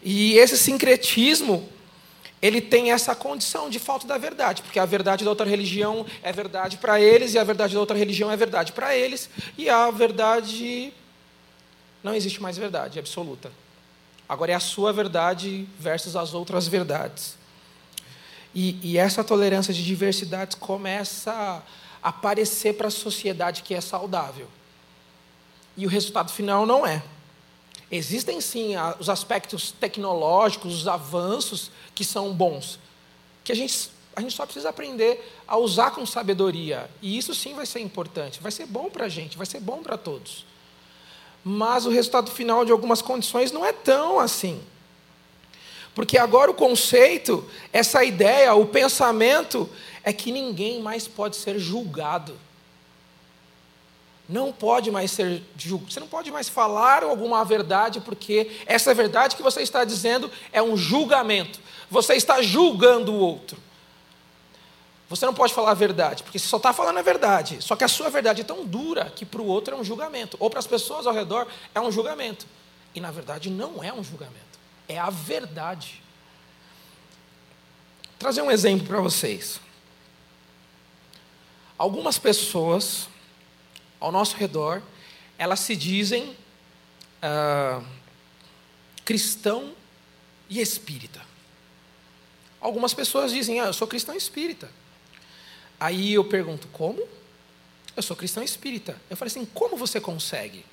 E 0.01 0.37
esse 0.37 0.57
sincretismo 0.57 1.67
ele 2.41 2.61
tem 2.61 2.93
essa 2.93 3.13
condição 3.13 3.69
de 3.69 3.77
falta 3.77 4.07
da 4.07 4.17
verdade, 4.17 4.61
porque 4.61 4.79
a 4.79 4.85
verdade 4.85 5.25
da 5.25 5.29
outra 5.29 5.45
religião 5.45 6.05
é 6.21 6.31
verdade 6.31 6.77
para 6.77 6.99
eles, 6.99 7.33
e 7.33 7.39
a 7.39 7.43
verdade 7.43 7.73
da 7.73 7.79
outra 7.81 7.97
religião 7.97 8.31
é 8.31 8.37
verdade 8.37 8.71
para 8.71 8.95
eles, 8.95 9.29
e 9.57 9.69
a 9.69 9.91
verdade. 9.91 10.93
Não 12.01 12.15
existe 12.15 12.41
mais 12.41 12.57
verdade 12.57 12.99
absoluta. 12.99 13.51
Agora 14.29 14.53
é 14.53 14.55
a 14.55 14.61
sua 14.61 14.93
verdade 14.93 15.67
versus 15.77 16.15
as 16.15 16.33
outras 16.33 16.69
verdades. 16.69 17.35
E, 18.55 18.79
e 18.81 18.97
essa 18.97 19.25
tolerância 19.25 19.73
de 19.73 19.83
diversidades 19.83 20.55
começa 20.55 21.61
aparecer 22.03 22.73
para 22.75 22.89
a 22.89 22.91
sociedade 22.91 23.63
que 23.63 23.73
é 23.73 23.81
saudável. 23.81 24.47
E 25.77 25.85
o 25.85 25.89
resultado 25.89 26.31
final 26.31 26.65
não 26.65 26.85
é. 26.85 27.01
Existem 27.89 28.41
sim 28.41 28.73
os 28.99 29.09
aspectos 29.09 29.71
tecnológicos, 29.71 30.81
os 30.81 30.87
avanços 30.87 31.71
que 31.93 32.03
são 32.03 32.33
bons, 32.33 32.79
que 33.43 33.51
a 33.51 33.55
gente, 33.55 33.89
a 34.15 34.21
gente 34.21 34.35
só 34.35 34.45
precisa 34.45 34.69
aprender 34.69 35.31
a 35.47 35.57
usar 35.57 35.91
com 35.91 36.05
sabedoria. 36.05 36.89
E 37.01 37.17
isso 37.17 37.33
sim 37.35 37.53
vai 37.53 37.65
ser 37.65 37.79
importante, 37.79 38.41
vai 38.41 38.51
ser 38.51 38.65
bom 38.65 38.89
para 38.89 39.05
a 39.05 39.09
gente, 39.09 39.37
vai 39.37 39.45
ser 39.45 39.59
bom 39.59 39.81
para 39.83 39.97
todos. 39.97 40.45
Mas 41.43 41.85
o 41.85 41.89
resultado 41.89 42.31
final 42.31 42.65
de 42.65 42.71
algumas 42.71 43.01
condições 43.01 43.51
não 43.51 43.65
é 43.65 43.71
tão 43.71 44.19
assim. 44.19 44.61
Porque 45.93 46.17
agora 46.17 46.49
o 46.49 46.55
conceito, 46.55 47.47
essa 47.71 48.03
ideia, 48.03 48.55
o 48.55 48.65
pensamento, 48.65 49.69
é 50.03 50.11
que 50.11 50.31
ninguém 50.31 50.81
mais 50.81 51.07
pode 51.07 51.35
ser 51.35 51.57
julgado 51.59 52.37
não 54.27 54.53
pode 54.53 54.89
mais 54.89 55.11
ser 55.11 55.43
você 55.87 55.99
não 55.99 56.07
pode 56.07 56.31
mais 56.31 56.47
falar 56.47 57.03
alguma 57.03 57.43
verdade 57.43 57.99
porque 57.99 58.49
essa 58.65 58.93
verdade 58.93 59.35
que 59.35 59.43
você 59.43 59.61
está 59.61 59.83
dizendo 59.83 60.31
é 60.51 60.61
um 60.61 60.77
julgamento. 60.77 61.59
Você 61.89 62.15
está 62.15 62.41
julgando 62.41 63.13
o 63.13 63.19
outro. 63.19 63.57
Você 65.09 65.25
não 65.25 65.33
pode 65.33 65.53
falar 65.53 65.71
a 65.71 65.75
verdade, 65.75 66.23
porque 66.23 66.39
você 66.39 66.47
só 66.47 66.57
está 66.57 66.73
falando 66.73 66.97
a 66.97 67.01
verdade. 67.01 67.61
Só 67.61 67.75
que 67.75 67.83
a 67.83 67.87
sua 67.87 68.09
verdade 68.09 68.41
é 68.41 68.43
tão 68.43 68.65
dura 68.65 69.11
que 69.15 69.25
para 69.25 69.41
o 69.41 69.45
outro 69.45 69.75
é 69.75 69.77
um 69.77 69.83
julgamento, 69.83 70.37
ou 70.39 70.49
para 70.49 70.59
as 70.59 70.65
pessoas 70.65 71.05
ao 71.05 71.13
redor 71.13 71.45
é 71.75 71.79
um 71.79 71.91
julgamento. 71.91 72.47
E 72.95 73.01
na 73.01 73.11
verdade 73.11 73.49
não 73.49 73.83
é 73.83 73.93
um 73.93 74.03
julgamento, 74.03 74.57
é 74.87 74.97
a 74.97 75.09
verdade. 75.09 76.01
Vou 78.03 78.17
trazer 78.17 78.41
um 78.41 78.49
exemplo 78.49 78.87
para 78.87 79.01
vocês. 79.01 79.59
Algumas 81.77 82.17
pessoas 82.17 83.09
ao 83.99 84.11
nosso 84.11 84.35
redor, 84.35 84.81
elas 85.37 85.61
se 85.61 85.75
dizem 85.75 86.35
ah, 87.21 87.81
cristão 89.05 89.73
e 90.49 90.59
espírita. 90.59 91.21
algumas 92.59 92.93
pessoas 92.93 93.31
dizem: 93.31 93.59
ah, 93.61 93.67
eu 93.67 93.73
sou 93.73 93.87
cristão 93.87 94.13
espírita. 94.15 94.69
Aí 95.79 96.13
eu 96.13 96.25
pergunto: 96.25 96.67
como? 96.67 97.01
Eu 97.95 98.03
sou 98.03 98.15
cristão 98.15 98.43
espírita. 98.43 99.01
Eu 99.09 99.15
falei 99.15 99.31
assim: 99.31 99.45
como 99.45 99.77
você 99.77 100.01
consegue? 100.01 100.65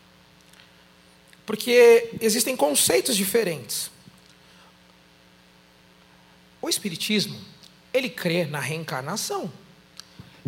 Porque 1.46 2.10
existem 2.20 2.56
conceitos 2.56 3.16
diferentes. 3.16 3.90
O 6.60 6.68
espiritismo, 6.68 7.40
ele 7.92 8.10
crê 8.10 8.44
na 8.44 8.60
reencarnação. 8.60 9.50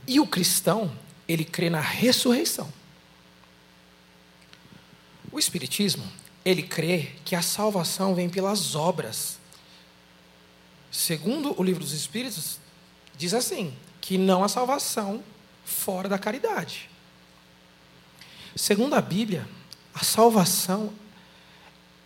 E 0.07 0.19
o 0.21 0.27
cristão, 0.27 0.97
ele 1.29 1.45
crê 1.45 1.71
na 1.71 1.81
ressurreição. 1.81 2.73
O 5.31 5.38
espiritismo, 5.38 6.05
ele 6.45 6.62
crê 6.62 7.12
que 7.25 7.35
a 7.35 7.43
salvação 7.43 8.15
vem 8.15 8.29
pelas 8.29 8.75
obras. 8.75 9.38
Segundo 10.91 11.59
o 11.59 11.62
livro 11.62 11.83
dos 11.83 11.93
espíritos, 11.93 12.59
diz 13.17 13.33
assim: 13.33 13.75
que 14.01 14.19
não 14.19 14.43
há 14.43 14.49
salvação 14.49 15.23
fora 15.65 16.09
da 16.09 16.19
caridade. 16.19 16.91
Segundo 18.55 18.95
a 18.95 19.01
Bíblia, 19.01 19.49
a 19.95 20.05
salvação 20.05 20.93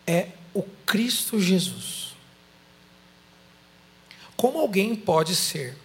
é 0.06 0.28
o 0.54 0.62
Cristo 0.62 1.40
Jesus. 1.40 2.14
Como 4.36 4.60
alguém 4.60 4.94
pode 4.94 5.34
ser 5.34 5.76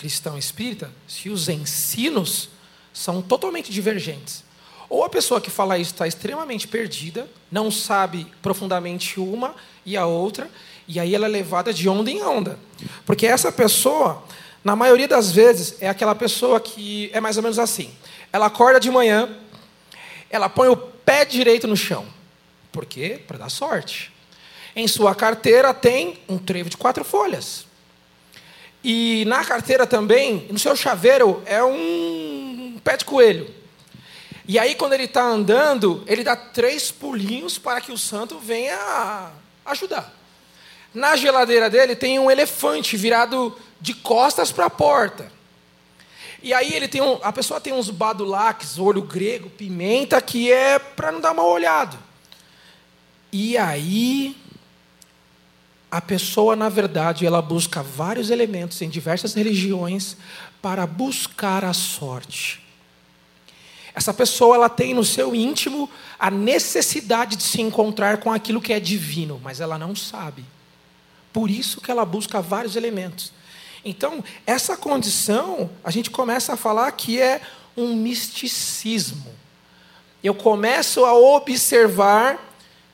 cristão 0.00 0.38
espírita 0.38 0.90
se 1.06 1.28
os 1.28 1.50
ensinos 1.50 2.48
são 2.90 3.20
totalmente 3.20 3.70
divergentes? 3.70 4.42
Ou 4.88 5.04
a 5.04 5.10
pessoa 5.10 5.42
que 5.42 5.50
fala 5.50 5.76
isso 5.76 5.92
está 5.92 6.08
extremamente 6.08 6.66
perdida, 6.66 7.28
não 7.52 7.70
sabe 7.70 8.26
profundamente 8.40 9.20
uma 9.20 9.54
e 9.84 9.94
a 9.98 10.06
outra, 10.06 10.50
e 10.88 10.98
aí 10.98 11.14
ela 11.14 11.26
é 11.26 11.28
levada 11.28 11.70
de 11.72 11.86
onda 11.86 12.10
em 12.10 12.22
onda. 12.22 12.58
Porque 13.04 13.26
essa 13.26 13.52
pessoa, 13.52 14.24
na 14.64 14.74
maioria 14.74 15.06
das 15.06 15.30
vezes, 15.30 15.76
é 15.80 15.88
aquela 15.88 16.14
pessoa 16.14 16.58
que 16.58 17.10
é 17.12 17.20
mais 17.20 17.36
ou 17.36 17.42
menos 17.42 17.58
assim. 17.58 17.92
Ela 18.32 18.46
acorda 18.46 18.80
de 18.80 18.90
manhã, 18.90 19.28
ela 20.30 20.48
põe 20.48 20.68
o 20.68 20.76
pé 20.76 21.26
direito 21.26 21.68
no 21.68 21.76
chão. 21.76 22.06
Por 22.72 22.86
quê? 22.86 23.20
Para 23.28 23.36
dar 23.36 23.50
sorte. 23.50 24.10
Em 24.74 24.88
sua 24.88 25.14
carteira 25.14 25.74
tem 25.74 26.18
um 26.26 26.38
trevo 26.38 26.70
de 26.70 26.76
quatro 26.76 27.04
folhas. 27.04 27.66
E 28.82 29.24
na 29.26 29.44
carteira 29.44 29.86
também, 29.86 30.46
no 30.50 30.58
seu 30.58 30.74
chaveiro, 30.74 31.42
é 31.44 31.62
um 31.62 32.80
pé 32.82 32.96
de 32.96 33.04
coelho. 33.04 33.52
E 34.48 34.58
aí, 34.58 34.74
quando 34.74 34.94
ele 34.94 35.04
está 35.04 35.22
andando, 35.22 36.02
ele 36.06 36.24
dá 36.24 36.34
três 36.34 36.90
pulinhos 36.90 37.58
para 37.58 37.80
que 37.80 37.92
o 37.92 37.98
santo 37.98 38.38
venha 38.38 39.30
ajudar. 39.64 40.12
Na 40.92 41.14
geladeira 41.14 41.70
dele 41.70 41.94
tem 41.94 42.18
um 42.18 42.30
elefante 42.30 42.96
virado 42.96 43.56
de 43.80 43.94
costas 43.94 44.50
para 44.50 44.66
a 44.66 44.70
porta. 44.70 45.30
E 46.42 46.52
aí 46.54 46.72
ele 46.72 46.88
tem 46.88 47.02
um, 47.02 47.18
a 47.22 47.32
pessoa 47.32 47.60
tem 47.60 47.72
uns 47.72 47.90
badulaques, 47.90 48.78
olho 48.78 49.02
grego, 49.02 49.50
pimenta, 49.50 50.20
que 50.20 50.50
é 50.50 50.78
para 50.78 51.12
não 51.12 51.20
dar 51.20 51.34
mal 51.34 51.48
olhado. 51.48 51.98
E 53.30 53.56
aí 53.56 54.36
a 55.90 56.00
pessoa, 56.00 56.54
na 56.54 56.68
verdade, 56.68 57.26
ela 57.26 57.42
busca 57.42 57.82
vários 57.82 58.30
elementos 58.30 58.80
em 58.80 58.88
diversas 58.88 59.34
religiões 59.34 60.16
para 60.62 60.86
buscar 60.86 61.64
a 61.64 61.72
sorte. 61.72 62.62
Essa 63.92 64.14
pessoa 64.14 64.54
ela 64.54 64.68
tem 64.68 64.94
no 64.94 65.04
seu 65.04 65.34
íntimo 65.34 65.90
a 66.18 66.30
necessidade 66.30 67.34
de 67.34 67.42
se 67.42 67.60
encontrar 67.60 68.18
com 68.18 68.32
aquilo 68.32 68.60
que 68.60 68.72
é 68.72 68.78
divino, 68.78 69.40
mas 69.42 69.60
ela 69.60 69.76
não 69.76 69.96
sabe. 69.96 70.44
Por 71.32 71.50
isso 71.50 71.80
que 71.80 71.90
ela 71.90 72.04
busca 72.04 72.40
vários 72.40 72.76
elementos. 72.76 73.32
Então, 73.84 74.22
essa 74.46 74.76
condição, 74.76 75.70
a 75.82 75.90
gente 75.90 76.10
começa 76.10 76.52
a 76.52 76.56
falar 76.56 76.90
que 76.92 77.20
é 77.20 77.40
um 77.76 77.96
misticismo. 77.96 79.34
Eu 80.22 80.34
começo 80.34 81.04
a 81.04 81.14
observar 81.14 82.49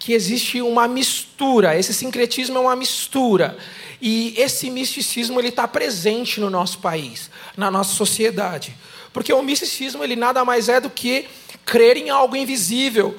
que 0.07 0.13
existe 0.13 0.63
uma 0.63 0.87
mistura, 0.87 1.77
esse 1.77 1.93
sincretismo 1.93 2.59
é 2.59 2.61
uma 2.61 2.77
mistura. 2.77 3.59
E 4.01 4.35
esse 4.37 4.71
misticismo 4.71 5.41
ele 5.41 5.49
está 5.49 5.67
presente 5.67 6.39
no 6.39 6.49
nosso 6.49 6.79
país, 6.79 7.29
na 7.57 7.73
nossa 7.73 7.93
sociedade. 7.93 8.73
Porque 9.13 9.33
o 9.33 9.43
misticismo 9.43 10.05
ele 10.05 10.15
nada 10.15 10.45
mais 10.45 10.69
é 10.69 10.81
do 10.81 10.89
que 10.89 11.27
crer 11.65 11.97
em 11.97 12.09
algo 12.09 12.37
invisível, 12.37 13.19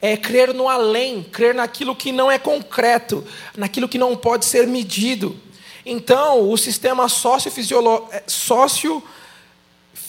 é 0.00 0.16
crer 0.16 0.54
no 0.54 0.68
além, 0.68 1.20
crer 1.20 1.52
naquilo 1.52 1.96
que 1.96 2.12
não 2.12 2.30
é 2.30 2.38
concreto, 2.38 3.26
naquilo 3.56 3.88
que 3.88 3.98
não 3.98 4.16
pode 4.16 4.44
ser 4.44 4.68
medido. 4.68 5.36
Então, 5.84 6.48
o 6.48 6.56
sistema 6.56 7.08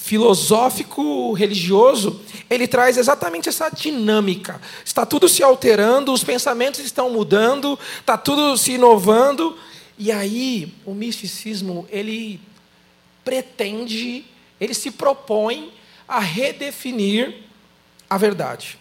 sócio-filosófico 0.02 1.34
religioso, 1.34 2.22
ele 2.50 2.68
traz 2.68 2.98
exatamente 2.98 3.48
essa 3.48 3.70
dinâmica. 3.70 4.60
Está 4.84 5.06
tudo 5.06 5.30
se 5.30 5.44
alterando, 5.44 6.12
os 6.12 6.24
pensamentos 6.24 6.82
estão 6.82 7.10
mudando, 7.12 7.78
está 8.00 8.18
tudo 8.18 8.58
se 8.58 8.74
inovando, 8.74 9.58
e 9.98 10.12
aí 10.12 10.74
o 10.86 10.94
misticismo, 10.94 11.88
ele 11.90 12.40
pretende 13.24 14.26
ele 14.60 14.76
se 14.76 14.92
propõe 14.92 15.74
a 16.08 16.20
redefinir 16.20 17.36
a 18.08 18.16
verdade. 18.16 18.78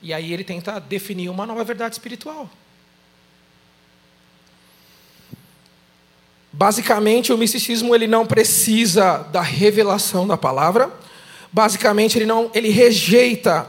E 0.00 0.12
aí 0.12 0.32
ele 0.32 0.42
tenta 0.42 0.78
definir 0.80 1.28
uma 1.28 1.44
nova 1.44 1.62
verdade 1.64 1.96
espiritual. 1.96 2.48
Basicamente, 6.56 7.32
o 7.32 7.38
misticismo 7.38 7.94
ele 7.94 8.06
não 8.06 8.24
precisa 8.24 9.18
da 9.30 9.42
revelação 9.42 10.26
da 10.26 10.36
palavra. 10.36 10.90
Basicamente, 11.52 12.16
ele 12.16 12.26
não, 12.26 12.50
ele 12.54 12.70
rejeita 12.70 13.68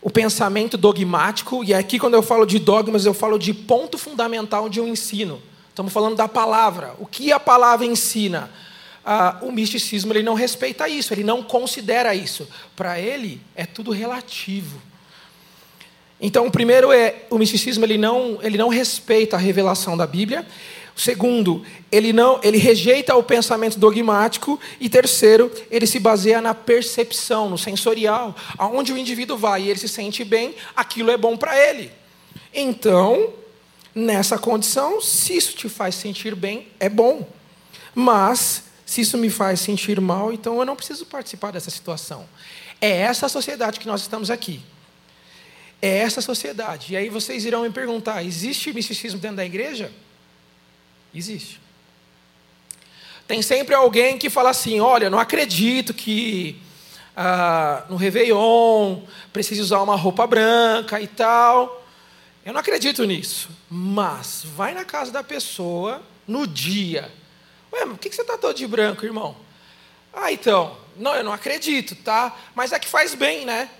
o 0.00 0.08
pensamento 0.08 0.76
dogmático. 0.76 1.64
E 1.64 1.74
aqui, 1.74 1.98
quando 1.98 2.14
eu 2.14 2.22
falo 2.22 2.46
de 2.46 2.58
dogmas, 2.58 3.04
eu 3.04 3.12
falo 3.12 3.38
de 3.38 3.52
ponto 3.52 3.98
fundamental 3.98 4.68
de 4.68 4.80
um 4.80 4.86
ensino. 4.86 5.42
Estamos 5.68 5.92
falando 5.92 6.14
da 6.14 6.28
palavra. 6.28 6.94
O 6.98 7.06
que 7.06 7.32
a 7.32 7.40
palavra 7.40 7.84
ensina? 7.84 8.50
ah, 9.04 9.38
o 9.42 9.50
misticismo 9.50 10.12
ele 10.12 10.22
não 10.22 10.34
respeita 10.34 10.88
isso, 10.88 11.12
ele 11.12 11.24
não 11.24 11.42
considera 11.42 12.14
isso. 12.14 12.48
Para 12.76 13.00
ele 13.00 13.40
é 13.54 13.64
tudo 13.64 13.90
relativo. 13.90 14.80
Então, 16.20 16.46
o 16.46 16.50
primeiro 16.50 16.92
é 16.92 17.24
o 17.30 17.38
misticismo 17.38 17.84
ele 17.84 17.96
não 17.96 18.38
ele 18.42 18.58
não 18.58 18.68
respeita 18.68 19.36
a 19.36 19.38
revelação 19.38 19.96
da 19.96 20.06
Bíblia. 20.06 20.46
Segundo, 21.00 21.64
ele 21.90 22.12
não 22.12 22.38
ele 22.42 22.58
rejeita 22.58 23.16
o 23.16 23.22
pensamento 23.22 23.78
dogmático 23.78 24.60
e 24.78 24.86
terceiro, 24.86 25.50
ele 25.70 25.86
se 25.86 25.98
baseia 25.98 26.42
na 26.42 26.52
percepção, 26.52 27.48
no 27.48 27.56
sensorial, 27.56 28.36
aonde 28.58 28.92
o 28.92 28.98
indivíduo 28.98 29.38
vai 29.38 29.62
e 29.62 29.70
ele 29.70 29.78
se 29.78 29.88
sente 29.88 30.22
bem, 30.24 30.54
aquilo 30.76 31.10
é 31.10 31.16
bom 31.16 31.38
para 31.38 31.56
ele. 31.56 31.90
Então, 32.52 33.32
nessa 33.94 34.38
condição, 34.38 35.00
se 35.00 35.34
isso 35.34 35.56
te 35.56 35.70
faz 35.70 35.94
sentir 35.94 36.34
bem, 36.34 36.68
é 36.78 36.90
bom. 36.90 37.26
Mas 37.94 38.64
se 38.84 39.00
isso 39.00 39.16
me 39.16 39.30
faz 39.30 39.60
sentir 39.60 39.98
mal, 40.02 40.30
então 40.30 40.58
eu 40.58 40.66
não 40.66 40.76
preciso 40.76 41.06
participar 41.06 41.50
dessa 41.50 41.70
situação. 41.70 42.28
É 42.78 42.90
essa 42.90 43.26
sociedade 43.26 43.80
que 43.80 43.86
nós 43.86 44.02
estamos 44.02 44.28
aqui. 44.30 44.60
É 45.80 46.00
essa 46.00 46.20
sociedade. 46.20 46.92
E 46.92 46.96
aí 46.98 47.08
vocês 47.08 47.46
irão 47.46 47.62
me 47.62 47.70
perguntar: 47.70 48.22
existe 48.22 48.70
misticismo 48.70 49.18
dentro 49.18 49.38
da 49.38 49.46
igreja? 49.46 49.90
Existe. 51.14 51.60
Tem 53.26 53.42
sempre 53.42 53.74
alguém 53.74 54.18
que 54.18 54.28
fala 54.28 54.50
assim: 54.50 54.80
olha, 54.80 55.08
não 55.08 55.18
acredito 55.18 55.94
que 55.94 56.60
ah, 57.16 57.84
no 57.88 57.96
Réveillon 57.96 59.02
precise 59.32 59.60
usar 59.60 59.82
uma 59.82 59.96
roupa 59.96 60.26
branca 60.26 61.00
e 61.00 61.06
tal. 61.06 61.84
Eu 62.44 62.52
não 62.52 62.60
acredito 62.60 63.04
nisso. 63.04 63.50
Mas 63.68 64.42
vai 64.44 64.74
na 64.74 64.84
casa 64.84 65.12
da 65.12 65.22
pessoa 65.22 66.02
no 66.26 66.46
dia 66.46 67.10
Ué, 67.72 67.84
mas 67.84 67.96
por 67.96 67.98
que 67.98 68.12
você 68.12 68.22
está 68.22 68.36
todo 68.36 68.56
de 68.56 68.66
branco, 68.66 69.04
irmão? 69.04 69.36
Ah, 70.12 70.32
então, 70.32 70.76
não, 70.96 71.14
eu 71.14 71.22
não 71.22 71.32
acredito, 71.32 71.94
tá? 71.94 72.36
Mas 72.54 72.72
é 72.72 72.78
que 72.78 72.88
faz 72.88 73.14
bem, 73.14 73.44
né? 73.44 73.70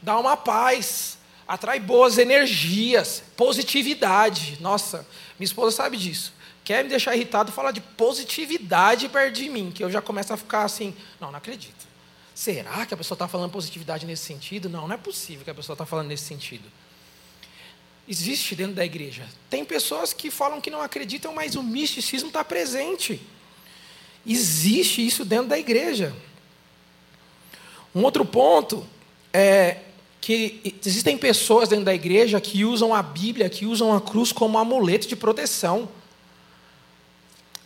Dá 0.00 0.18
uma 0.18 0.36
paz, 0.36 1.18
atrai 1.46 1.78
boas 1.78 2.16
energias, 2.16 3.22
positividade. 3.36 4.56
Nossa, 4.60 5.06
minha 5.38 5.44
esposa 5.44 5.76
sabe 5.76 5.96
disso. 5.96 6.32
Quer 6.64 6.82
me 6.82 6.88
deixar 6.88 7.14
irritado, 7.14 7.52
fala 7.52 7.70
de 7.70 7.82
positividade 7.82 9.08
perto 9.10 9.34
de 9.34 9.48
mim, 9.50 9.70
que 9.70 9.84
eu 9.84 9.90
já 9.90 10.00
começo 10.00 10.32
a 10.32 10.36
ficar 10.36 10.64
assim, 10.64 10.94
não, 11.20 11.30
não 11.30 11.36
acredito. 11.36 11.86
Será 12.34 12.86
que 12.86 12.94
a 12.94 12.96
pessoa 12.96 13.14
está 13.14 13.28
falando 13.28 13.52
positividade 13.52 14.06
nesse 14.06 14.24
sentido? 14.24 14.68
Não, 14.68 14.88
não 14.88 14.94
é 14.94 14.98
possível 14.98 15.44
que 15.44 15.50
a 15.50 15.54
pessoa 15.54 15.74
está 15.74 15.84
falando 15.84 16.08
nesse 16.08 16.24
sentido. 16.24 16.64
Existe 18.08 18.54
dentro 18.54 18.74
da 18.74 18.84
igreja. 18.84 19.28
Tem 19.48 19.64
pessoas 19.64 20.12
que 20.12 20.30
falam 20.30 20.60
que 20.60 20.70
não 20.70 20.80
acreditam, 20.80 21.34
mas 21.34 21.54
o 21.54 21.62
misticismo 21.62 22.28
está 22.28 22.42
presente. 22.42 23.20
Existe 24.26 25.06
isso 25.06 25.24
dentro 25.24 25.48
da 25.48 25.58
igreja. 25.58 26.14
Um 27.94 28.02
outro 28.02 28.24
ponto 28.24 28.86
é 29.32 29.80
que 30.20 30.74
existem 30.84 31.18
pessoas 31.18 31.68
dentro 31.68 31.84
da 31.84 31.94
igreja 31.94 32.40
que 32.40 32.64
usam 32.64 32.94
a 32.94 33.02
Bíblia, 33.02 33.50
que 33.50 33.66
usam 33.66 33.94
a 33.94 34.00
cruz 34.00 34.32
como 34.32 34.58
amuleto 34.58 35.06
de 35.06 35.14
proteção. 35.14 35.88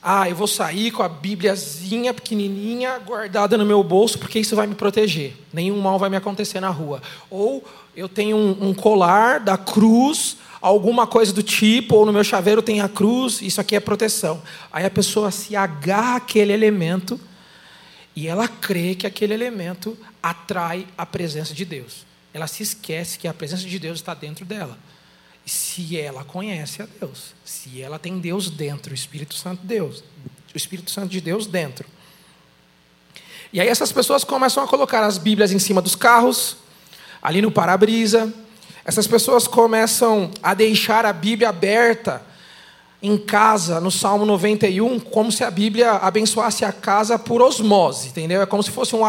Ah, 0.01 0.29
eu 0.29 0.37
vou 0.37 0.47
sair 0.47 0.93
com 0.93 1.03
a 1.03 1.09
Bíbliazinha 1.09 2.15
pequenininha 2.15 2.99
guardada 3.01 3.59
no 3.59 3.67
meu 3.67 3.83
bolso 3.83 4.19
porque 4.19 4.39
isso 4.39 4.55
vai 4.55 4.67
me 4.67 4.75
proteger. 4.75 5.35
Nenhum 5.53 5.81
mal 5.81 5.99
vai 5.99 6.09
me 6.09 6.17
acontecer 6.17 6.61
na 6.61 6.71
rua. 6.71 7.03
Ou 7.29 7.65
eu 7.97 8.09
tenho 8.09 8.37
um, 8.37 8.69
um 8.69 8.75
colar 8.75 9.41
da 9.41 9.59
cruz, 9.59 10.37
alguma 10.61 11.05
coisa 11.05 11.33
do 11.33 11.43
tipo, 11.43 11.97
ou 11.97 12.07
no 12.07 12.13
meu 12.13 12.23
chaveiro 12.23 12.63
tem 12.63 12.81
a 12.81 12.89
cruz, 12.89 13.43
isso 13.43 13.61
aqui 13.61 13.75
é 13.75 13.81
proteção. 13.81 14.41
Aí 14.73 14.87
a 14.87 14.91
pessoa 14.91 15.33
se 15.33 15.57
agarra 15.57 16.17
àquele 16.17 16.53
elemento 16.53 17.19
e 18.15 18.29
ela 18.29 18.47
crê 18.47 18.95
que 18.95 19.07
aquele 19.07 19.35
elemento 19.35 19.99
atrai 20.23 20.87
a 20.97 21.05
presença 21.05 21.53
de 21.53 21.65
Deus. 21.65 22.07
Ela 22.33 22.47
se 22.47 22.63
esquece 22.63 23.19
que 23.19 23.27
a 23.27 23.35
presença 23.35 23.65
de 23.65 23.79
Deus 23.81 23.99
está 23.99 24.15
dentro 24.15 24.45
dela 24.45 24.79
se 25.49 25.99
ela 25.99 26.23
conhece 26.23 26.83
a 26.83 26.87
Deus, 27.01 27.35
se 27.45 27.81
ela 27.81 27.99
tem 27.99 28.19
Deus 28.19 28.51
dentro, 28.51 28.93
o 28.93 28.95
Espírito 28.95 29.35
Santo 29.35 29.63
de 29.63 29.67
Deus, 29.67 30.05
o 30.55 30.57
Espírito 30.57 30.91
Santo 30.91 31.09
de 31.09 31.21
Deus 31.21 31.47
dentro. 31.47 31.87
E 33.53 33.61
aí 33.61 33.69
essas 33.69 33.91
pessoas 33.91 34.25
começam 34.25 34.63
a 34.63 34.69
colocar 34.69 35.03
as 35.03 35.17
Bíblias 35.17 35.53
em 35.53 35.59
cima 35.59 35.81
dos 35.81 35.97
carros, 35.97 36.59
ali 37.23 37.41
no 37.41 37.51
para-brisa. 37.51 38.33
Essas 38.85 39.07
pessoas 39.07 39.47
começam 39.49 40.31
a 40.43 40.53
deixar 40.55 41.07
a 41.07 41.13
Bíblia 41.13 41.49
aberta 41.49 42.23
em 43.01 43.17
casa, 43.17 43.81
no 43.81 43.91
Salmo 43.91 44.27
91, 44.27 44.99
como 45.01 45.31
se 45.31 45.45
a 45.45 45.51
Bíblia 45.51 45.93
abençoasse 45.93 46.65
a 46.65 46.73
casa 46.73 47.19
por 47.19 47.41
osmose, 47.41 48.09
entendeu? 48.09 48.43
É 48.43 48.47
como 48.47 48.63
se 48.63 48.71
fosse 48.71 48.95
um 48.97 49.03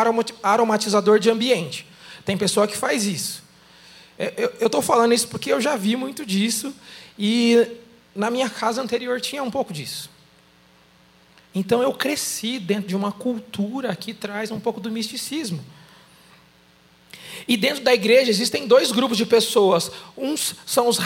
aromatizador 0.43 1.19
de 1.19 1.29
ambiente. 1.29 1.87
Tem 2.23 2.37
pessoa 2.37 2.67
que 2.67 2.77
faz 2.77 3.05
isso. 3.05 3.48
É, 4.19 4.51
eu 4.59 4.67
estou 4.67 4.81
falando 4.81 5.13
isso 5.13 5.29
porque 5.29 5.49
eu 5.49 5.61
já 5.61 5.77
vi 5.77 5.95
muito 5.95 6.25
disso 6.25 6.75
e 7.17 7.65
na 8.13 8.29
minha 8.29 8.49
casa 8.49 8.81
anterior 8.81 9.21
tinha 9.21 9.41
um 9.41 9.49
pouco 9.49 9.71
disso. 9.71 10.09
Então 11.55 11.81
eu 11.81 11.93
cresci 11.93 12.59
dentro 12.59 12.89
de 12.89 12.97
uma 12.97 13.13
cultura 13.13 13.95
que 13.95 14.13
traz 14.13 14.51
um 14.51 14.59
pouco 14.59 14.81
do 14.81 14.91
misticismo. 14.91 15.63
E 17.47 17.55
dentro 17.55 17.81
da 17.81 17.93
igreja 17.93 18.29
existem 18.29 18.67
dois 18.67 18.91
grupos 18.91 19.17
de 19.17 19.25
pessoas. 19.25 19.89
Uns 20.17 20.53
são 20.65 20.89
os 20.89 20.99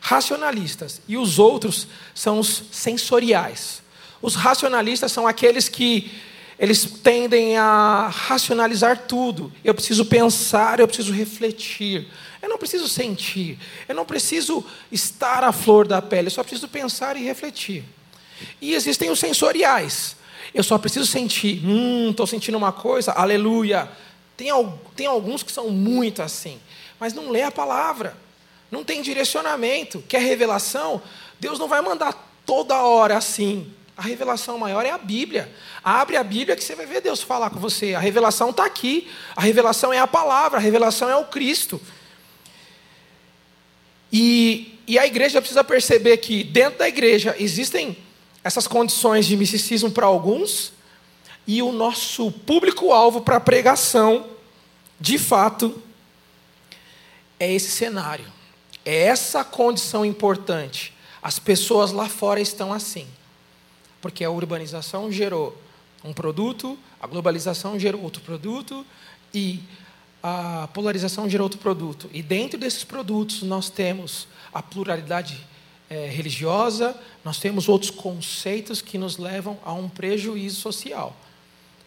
racionalistas 0.00 1.00
e 1.06 1.16
os 1.16 1.38
outros 1.38 1.86
são 2.12 2.40
os 2.40 2.64
sensoriais. 2.72 3.82
Os 4.20 4.34
racionalistas 4.34 5.12
são 5.12 5.28
aqueles 5.28 5.68
que 5.68 6.10
eles 6.58 6.84
tendem 6.84 7.56
a 7.56 8.08
racionalizar 8.08 9.04
tudo. 9.06 9.52
Eu 9.62 9.74
preciso 9.74 10.04
pensar, 10.04 10.80
eu 10.80 10.88
preciso 10.88 11.12
refletir. 11.12 12.08
Eu 12.40 12.48
não 12.48 12.58
preciso 12.58 12.88
sentir, 12.88 13.58
eu 13.88 13.94
não 13.94 14.04
preciso 14.04 14.64
estar 14.92 15.42
à 15.42 15.52
flor 15.52 15.86
da 15.86 16.00
pele, 16.00 16.28
eu 16.28 16.30
só 16.30 16.42
preciso 16.42 16.68
pensar 16.68 17.16
e 17.16 17.24
refletir. 17.24 17.84
E 18.60 18.74
existem 18.74 19.10
os 19.10 19.18
sensoriais. 19.18 20.16
Eu 20.54 20.62
só 20.62 20.78
preciso 20.78 21.04
sentir, 21.04 21.60
hum, 21.64 22.10
estou 22.10 22.26
sentindo 22.26 22.56
uma 22.56 22.72
coisa, 22.72 23.12
aleluia. 23.12 23.90
Tem, 24.36 24.48
tem 24.94 25.06
alguns 25.06 25.42
que 25.42 25.50
são 25.50 25.68
muito 25.68 26.22
assim, 26.22 26.60
mas 26.98 27.12
não 27.12 27.28
lê 27.28 27.42
a 27.42 27.50
palavra, 27.50 28.16
não 28.70 28.84
tem 28.84 29.02
direcionamento, 29.02 30.02
quer 30.08 30.22
revelação, 30.22 31.02
Deus 31.40 31.58
não 31.58 31.68
vai 31.68 31.80
mandar 31.82 32.14
toda 32.46 32.82
hora 32.82 33.16
assim. 33.16 33.70
A 33.98 34.02
revelação 34.02 34.56
maior 34.56 34.86
é 34.86 34.90
a 34.90 34.96
Bíblia. 34.96 35.52
Abre 35.82 36.16
a 36.16 36.22
Bíblia 36.22 36.54
que 36.54 36.62
você 36.62 36.76
vai 36.76 36.86
ver 36.86 37.00
Deus 37.00 37.20
falar 37.20 37.50
com 37.50 37.58
você. 37.58 37.96
A 37.96 37.98
revelação 37.98 38.50
está 38.50 38.64
aqui. 38.64 39.10
A 39.34 39.40
revelação 39.40 39.92
é 39.92 39.98
a 39.98 40.06
palavra, 40.06 40.58
a 40.58 40.62
revelação 40.62 41.10
é 41.10 41.16
o 41.16 41.24
Cristo. 41.24 41.80
E, 44.12 44.78
e 44.86 44.96
a 45.00 45.04
igreja 45.04 45.40
precisa 45.40 45.64
perceber 45.64 46.18
que 46.18 46.44
dentro 46.44 46.78
da 46.78 46.88
igreja 46.88 47.34
existem 47.40 47.98
essas 48.44 48.68
condições 48.68 49.26
de 49.26 49.36
misticismo 49.36 49.90
para 49.90 50.06
alguns, 50.06 50.72
e 51.44 51.60
o 51.60 51.72
nosso 51.72 52.30
público-alvo 52.30 53.22
para 53.22 53.38
a 53.38 53.40
pregação, 53.40 54.28
de 55.00 55.18
fato, 55.18 55.82
é 57.40 57.52
esse 57.52 57.72
cenário. 57.72 58.26
É 58.84 59.06
essa 59.06 59.42
condição 59.42 60.04
importante. 60.04 60.94
As 61.20 61.40
pessoas 61.40 61.90
lá 61.90 62.08
fora 62.08 62.40
estão 62.40 62.72
assim. 62.72 63.08
Porque 64.08 64.24
a 64.24 64.30
urbanização 64.30 65.12
gerou 65.12 65.54
um 66.02 66.14
produto, 66.14 66.78
a 66.98 67.06
globalização 67.06 67.78
gerou 67.78 68.00
outro 68.02 68.22
produto, 68.22 68.86
e 69.34 69.60
a 70.22 70.66
polarização 70.72 71.28
gera 71.28 71.42
outro 71.42 71.58
produto. 71.58 72.08
E 72.10 72.22
dentro 72.22 72.58
desses 72.58 72.84
produtos 72.84 73.42
nós 73.42 73.68
temos 73.68 74.26
a 74.50 74.62
pluralidade 74.62 75.46
é, 75.90 76.06
religiosa, 76.06 76.98
nós 77.22 77.38
temos 77.38 77.68
outros 77.68 77.90
conceitos 77.90 78.80
que 78.80 78.96
nos 78.96 79.18
levam 79.18 79.58
a 79.62 79.74
um 79.74 79.90
prejuízo 79.90 80.58
social. 80.58 81.14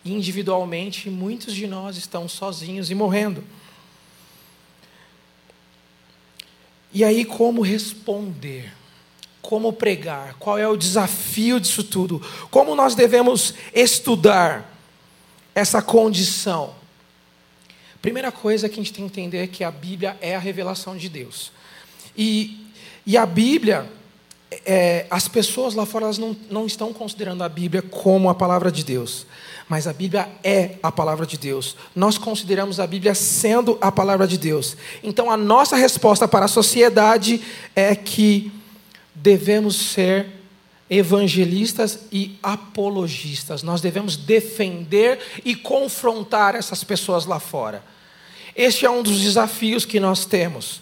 Individualmente, 0.05 1.09
muitos 1.09 1.55
de 1.55 1.65
nós 1.65 1.97
estão 1.97 2.29
sozinhos 2.29 2.91
e 2.91 2.93
morrendo. 2.93 3.43
E 6.93 7.03
aí, 7.03 7.25
como 7.25 7.63
responder? 7.63 8.79
Como 9.41 9.73
pregar? 9.73 10.35
Qual 10.37 10.57
é 10.57 10.67
o 10.67 10.77
desafio 10.77 11.59
disso 11.59 11.83
tudo? 11.83 12.21
Como 12.49 12.75
nós 12.75 12.95
devemos 12.95 13.53
estudar 13.73 14.77
essa 15.55 15.81
condição? 15.81 16.75
Primeira 18.01 18.31
coisa 18.31 18.67
que 18.67 18.79
a 18.79 18.83
gente 18.83 18.93
tem 18.93 19.07
que 19.07 19.19
entender 19.19 19.37
é 19.39 19.47
que 19.47 19.63
a 19.63 19.71
Bíblia 19.71 20.17
é 20.21 20.35
a 20.35 20.39
revelação 20.39 20.95
de 20.95 21.07
Deus. 21.07 21.51
E, 22.17 22.67
e 23.05 23.15
a 23.15 23.25
Bíblia, 23.25 23.87
é, 24.65 25.05
as 25.09 25.27
pessoas 25.27 25.75
lá 25.75 25.85
fora 25.85 26.05
elas 26.05 26.17
não, 26.17 26.35
não 26.49 26.65
estão 26.65 26.93
considerando 26.93 27.43
a 27.43 27.49
Bíblia 27.49 27.81
como 27.81 28.29
a 28.29 28.35
palavra 28.35 28.71
de 28.71 28.83
Deus. 28.83 29.25
Mas 29.69 29.87
a 29.87 29.93
Bíblia 29.93 30.27
é 30.43 30.71
a 30.83 30.91
palavra 30.91 31.25
de 31.25 31.37
Deus. 31.37 31.77
Nós 31.95 32.17
consideramos 32.17 32.79
a 32.79 32.87
Bíblia 32.87 33.15
sendo 33.15 33.77
a 33.79 33.91
palavra 33.91 34.27
de 34.27 34.37
Deus. 34.37 34.75
Então 35.03 35.31
a 35.31 35.37
nossa 35.37 35.75
resposta 35.75 36.27
para 36.27 36.45
a 36.45 36.49
sociedade 36.49 37.41
é 37.75 37.95
que 37.95 38.51
devemos 39.13 39.75
ser 39.75 40.27
evangelistas 40.89 41.99
e 42.11 42.37
apologistas. 42.43 43.63
Nós 43.63 43.79
devemos 43.79 44.17
defender 44.17 45.19
e 45.45 45.55
confrontar 45.55 46.53
essas 46.55 46.83
pessoas 46.83 47.25
lá 47.25 47.39
fora. 47.39 47.83
Este 48.55 48.85
é 48.85 48.89
um 48.89 49.01
dos 49.01 49.21
desafios 49.21 49.85
que 49.85 49.99
nós 49.99 50.25
temos. 50.25 50.81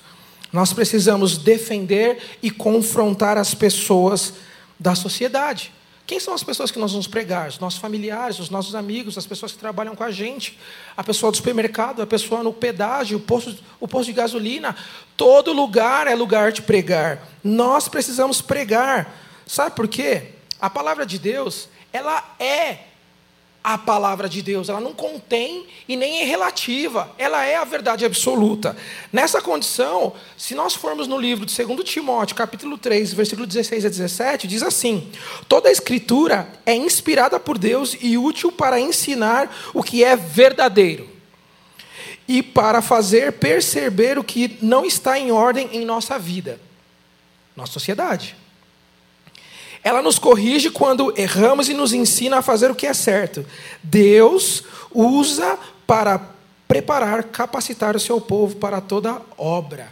Nós 0.52 0.74
precisamos 0.74 1.38
defender 1.38 2.18
e 2.42 2.50
confrontar 2.50 3.38
as 3.38 3.54
pessoas 3.54 4.34
da 4.80 4.96
sociedade. 4.96 5.72
Quem 6.10 6.20
são 6.20 6.34
as 6.34 6.42
pessoas 6.42 6.72
que 6.72 6.80
nós 6.80 6.92
vamos 6.92 7.06
pregar? 7.06 7.50
Os 7.50 7.60
nossos 7.60 7.80
familiares, 7.80 8.40
os 8.40 8.50
nossos 8.50 8.74
amigos, 8.74 9.16
as 9.16 9.28
pessoas 9.28 9.52
que 9.52 9.60
trabalham 9.60 9.96
com 9.96 10.04
a 10.04 10.10
gente, 10.10 10.58
a 10.98 11.04
pessoa 11.04 11.32
do 11.32 11.38
supermercado, 11.38 12.02
a 12.02 12.08
pessoa 12.08 12.42
no 12.42 12.52
pedágio, 12.52 13.20
o 13.20 13.22
posto, 13.22 13.56
o 13.80 13.88
posto 13.88 14.08
de 14.08 14.14
gasolina. 14.14 14.76
Todo 15.16 15.54
lugar 15.54 16.08
é 16.08 16.16
lugar 16.16 16.52
de 16.52 16.64
pregar. 16.64 17.30
Nós 17.44 17.88
precisamos 17.88 18.42
pregar. 18.42 19.16
Sabe 19.46 19.76
por 19.76 19.88
quê? 19.88 20.32
A 20.60 20.68
palavra 20.68 21.06
de 21.06 21.20
Deus, 21.20 21.70
ela 21.94 22.36
é 22.40 22.86
a 23.64 23.78
palavra 23.78 24.30
de 24.30 24.42
Deus, 24.42 24.70
ela 24.70 24.80
não 24.80 24.94
contém 24.94 25.66
e 25.88 25.98
nem 25.98 26.22
é 26.22 26.24
relativa, 26.24 27.12
ela 27.18 27.44
é 27.46 27.58
a 27.58 27.66
verdade 27.66 28.06
absoluta. 28.06 28.76
Nessa 29.12 29.42
condição, 29.42 30.14
se 30.38 30.56
nós 30.56 30.74
formos 30.74 31.08
no 31.08 31.18
livro 31.18 31.46
de 31.46 31.64
2 31.64 31.84
Timóteo, 31.84 32.36
capítulo 32.36 32.78
3, 32.78 33.14
versículo 33.14 33.46
16 33.46 33.86
a 33.86 33.90
17, 33.90 34.48
diz 34.48 34.64
assim: 34.64 35.12
Toda 35.48 35.68
a 35.68 35.72
escritura 35.72 36.48
é 36.66 36.74
inspirada 36.74 37.40
por 37.40 37.58
Deus 37.58 37.98
e 38.00 38.18
útil 38.18 38.52
para 38.52 38.80
ensinar 38.80 39.54
o 39.74 39.84
que 39.84 40.04
é 40.04 40.16
verdadeiro 40.16 41.10
e 42.28 42.42
para 42.42 42.82
fazer 42.82 43.34
perceber 43.34 44.18
o 44.18 44.24
que 44.24 44.58
não 44.62 44.86
está 44.86 45.20
em 45.20 45.32
ordem 45.32 45.70
em 45.74 45.84
nossa 45.84 46.18
vida, 46.18 46.62
nossa 47.56 47.74
sociedade. 47.74 48.38
Ela 49.84 50.02
nos 50.02 50.20
corrige 50.20 50.70
quando 50.70 51.14
erramos 51.18 51.70
e 51.70 51.74
nos 51.74 51.94
ensina 51.94 52.40
a 52.40 52.42
fazer 52.42 52.70
o 52.70 52.76
que 52.76 52.88
é 52.88 52.94
certo. 52.94 53.46
Deus 53.82 54.64
usa 54.94 55.58
para 55.88 56.20
preparar, 56.68 57.24
capacitar 57.24 57.96
o 57.96 58.00
seu 58.00 58.20
povo 58.20 58.58
para 58.58 58.82
toda 58.82 59.22
obra. 59.38 59.90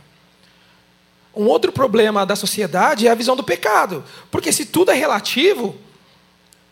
Um 1.35 1.45
outro 1.45 1.71
problema 1.71 2.25
da 2.25 2.35
sociedade 2.35 3.07
é 3.07 3.11
a 3.11 3.15
visão 3.15 3.35
do 3.35 3.43
pecado. 3.43 4.03
Porque 4.29 4.51
se 4.51 4.65
tudo 4.65 4.91
é 4.91 4.93
relativo, 4.93 5.75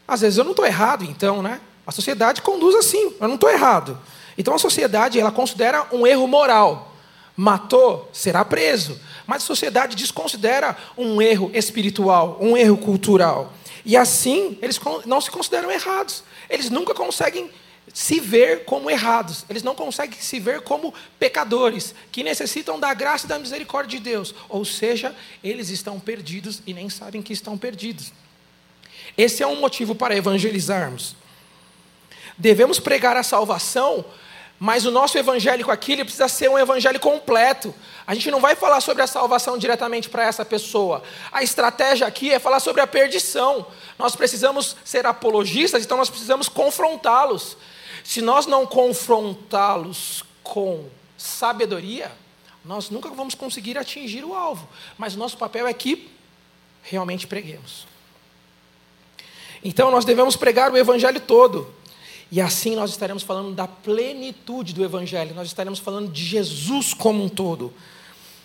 às 0.08 0.22
vezes 0.22 0.38
eu 0.38 0.44
não 0.44 0.52
estou 0.52 0.66
errado, 0.66 1.06
então, 1.06 1.42
né? 1.42 1.62
A 1.86 1.92
sociedade 1.92 2.42
conduz 2.42 2.76
assim, 2.76 3.14
eu 3.20 3.28
não 3.28 3.36
estou 3.36 3.50
errado. 3.50 3.98
Então 4.38 4.56
a 4.56 4.60
sociedade 4.60 5.20
ela 5.20 5.32
considera 5.32 5.88
um 5.92 6.06
erro 6.06 6.28
moral. 6.28 6.95
Matou, 7.36 8.10
será 8.14 8.46
preso. 8.46 9.00
Mas 9.28 9.44
a 9.44 9.46
sociedade 9.46 9.96
desconsidera 9.96 10.78
um 10.98 11.22
erro 11.22 11.52
espiritual, 11.54 12.38
um 12.40 12.56
erro 12.56 12.78
cultural. 12.78 13.54
E 13.84 13.96
assim, 13.98 14.58
eles 14.62 14.80
não 15.06 15.20
se 15.20 15.30
consideram 15.30 15.72
errados. 15.72 16.24
Eles 16.50 16.70
nunca 16.70 16.94
conseguem 16.94 17.50
se 17.94 18.20
ver 18.20 18.66
como 18.66 18.90
errados. 18.90 19.46
Eles 19.50 19.64
não 19.64 19.76
conseguem 19.76 20.20
se 20.20 20.40
ver 20.40 20.62
como 20.62 20.94
pecadores, 21.20 21.94
que 22.12 22.24
necessitam 22.24 22.80
da 22.80 22.94
graça 22.94 23.26
e 23.26 23.30
da 23.30 23.40
misericórdia 23.40 24.00
de 24.00 24.04
Deus. 24.04 24.34
Ou 24.50 24.66
seja, 24.66 25.16
eles 25.44 25.70
estão 25.70 26.00
perdidos 26.00 26.62
e 26.66 26.74
nem 26.74 26.90
sabem 26.90 27.22
que 27.22 27.34
estão 27.34 27.58
perdidos. 27.58 28.12
Esse 29.18 29.44
é 29.44 29.48
um 29.48 29.60
motivo 29.60 29.94
para 29.94 30.16
evangelizarmos. 30.16 31.16
Devemos 32.38 32.80
pregar 32.80 33.16
a 33.16 33.24
salvação, 33.24 34.04
mas 34.60 34.86
o 34.86 34.91
nosso 34.91 35.18
evangélico 35.18 35.70
aqui 35.70 35.93
ele 35.93 36.06
precisa 36.06 36.28
ser 36.28 36.49
um 36.49 36.58
evangelho 36.58 36.99
completo. 36.99 37.74
A 38.08 38.14
gente 38.14 38.32
não 38.32 38.39
vai 38.39 38.56
falar 38.56 38.80
sobre 38.80 39.03
a 39.03 39.08
salvação 39.08 39.58
diretamente 39.58 40.10
para 40.10 40.24
essa 40.24 40.45
pessoa. 40.45 41.03
A 41.32 41.43
estratégia 41.43 42.08
aqui 42.08 42.32
é 42.32 42.39
falar 42.39 42.60
sobre 42.60 42.82
a 42.82 42.88
perdição. 42.88 43.68
Nós 43.99 44.16
precisamos 44.16 44.78
ser 44.86 45.06
apologistas, 45.06 45.84
então 45.84 45.97
nós 45.97 46.10
precisamos 46.10 46.47
confrontá-los. 46.47 47.58
Se 48.03 48.22
nós 48.22 48.45
não 48.45 48.66
confrontá-los 48.66 50.24
com 50.41 50.86
sabedoria, 51.18 52.12
nós 52.64 52.89
nunca 52.89 53.10
vamos 53.10 53.36
conseguir 53.36 53.78
atingir 53.78 54.24
o 54.24 54.34
alvo. 54.34 54.68
Mas 54.97 55.16
o 55.16 55.20
nosso 55.20 55.38
papel 55.38 55.68
é 55.68 55.74
que 55.74 56.10
realmente 56.82 57.28
preguemos. 57.28 57.86
Então 59.64 59.91
nós 59.91 60.06
devemos 60.06 60.36
pregar 60.36 60.72
o 60.72 60.78
evangelho 60.78 61.20
todo. 61.20 61.74
E 62.36 62.42
assim 62.42 62.76
nós 62.76 62.90
estaremos 62.90 63.24
falando 63.24 63.56
da 63.56 63.66
plenitude 63.66 64.74
do 64.74 64.84
Evangelho, 64.84 65.34
nós 65.34 65.48
estaremos 65.48 65.80
falando 65.80 66.12
de 66.12 66.22
Jesus 66.22 66.94
como 66.94 67.24
um 67.24 67.30
todo. 67.30 67.74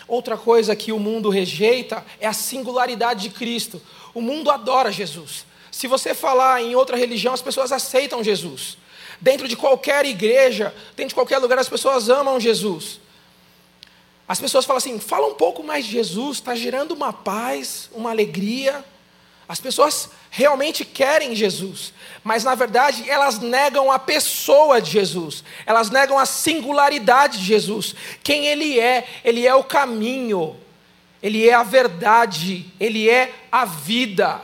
Outra 0.06 0.36
coisa 0.36 0.76
que 0.76 0.92
o 0.92 0.98
mundo 1.00 1.28
rejeita 1.28 2.06
é 2.20 2.28
a 2.28 2.32
singularidade 2.32 3.22
de 3.22 3.30
Cristo. 3.30 3.82
O 4.14 4.20
mundo 4.20 4.48
adora 4.48 4.92
Jesus. 4.92 5.44
Se 5.72 5.88
você 5.88 6.14
falar 6.14 6.62
em 6.62 6.76
outra 6.76 6.96
religião, 6.96 7.34
as 7.34 7.42
pessoas 7.42 7.72
aceitam 7.72 8.22
Jesus. 8.22 8.78
Dentro 9.20 9.48
de 9.48 9.56
qualquer 9.56 10.04
igreja, 10.04 10.72
dentro 10.94 11.08
de 11.08 11.14
qualquer 11.16 11.38
lugar, 11.38 11.58
as 11.58 11.68
pessoas 11.68 12.08
amam 12.08 12.38
Jesus. 12.38 13.00
As 14.28 14.38
pessoas 14.38 14.64
falam 14.64 14.78
assim: 14.78 15.00
fala 15.00 15.26
um 15.26 15.34
pouco 15.34 15.64
mais 15.64 15.84
de 15.84 15.90
Jesus, 15.90 16.36
está 16.36 16.54
gerando 16.54 16.92
uma 16.92 17.12
paz, 17.12 17.90
uma 17.92 18.10
alegria. 18.10 18.84
As 19.50 19.58
pessoas 19.58 20.10
realmente 20.30 20.84
querem 20.84 21.34
Jesus, 21.34 21.92
mas 22.22 22.44
na 22.44 22.54
verdade 22.54 23.10
elas 23.10 23.40
negam 23.40 23.90
a 23.90 23.98
pessoa 23.98 24.80
de 24.80 24.92
Jesus, 24.92 25.42
elas 25.66 25.90
negam 25.90 26.16
a 26.16 26.24
singularidade 26.24 27.38
de 27.38 27.46
Jesus, 27.46 27.96
quem 28.22 28.46
Ele 28.46 28.78
é, 28.78 29.04
Ele 29.24 29.44
é 29.44 29.52
o 29.52 29.64
caminho, 29.64 30.56
Ele 31.20 31.48
é 31.48 31.52
a 31.52 31.64
verdade, 31.64 32.64
Ele 32.78 33.10
é 33.10 33.34
a 33.50 33.64
vida, 33.64 34.40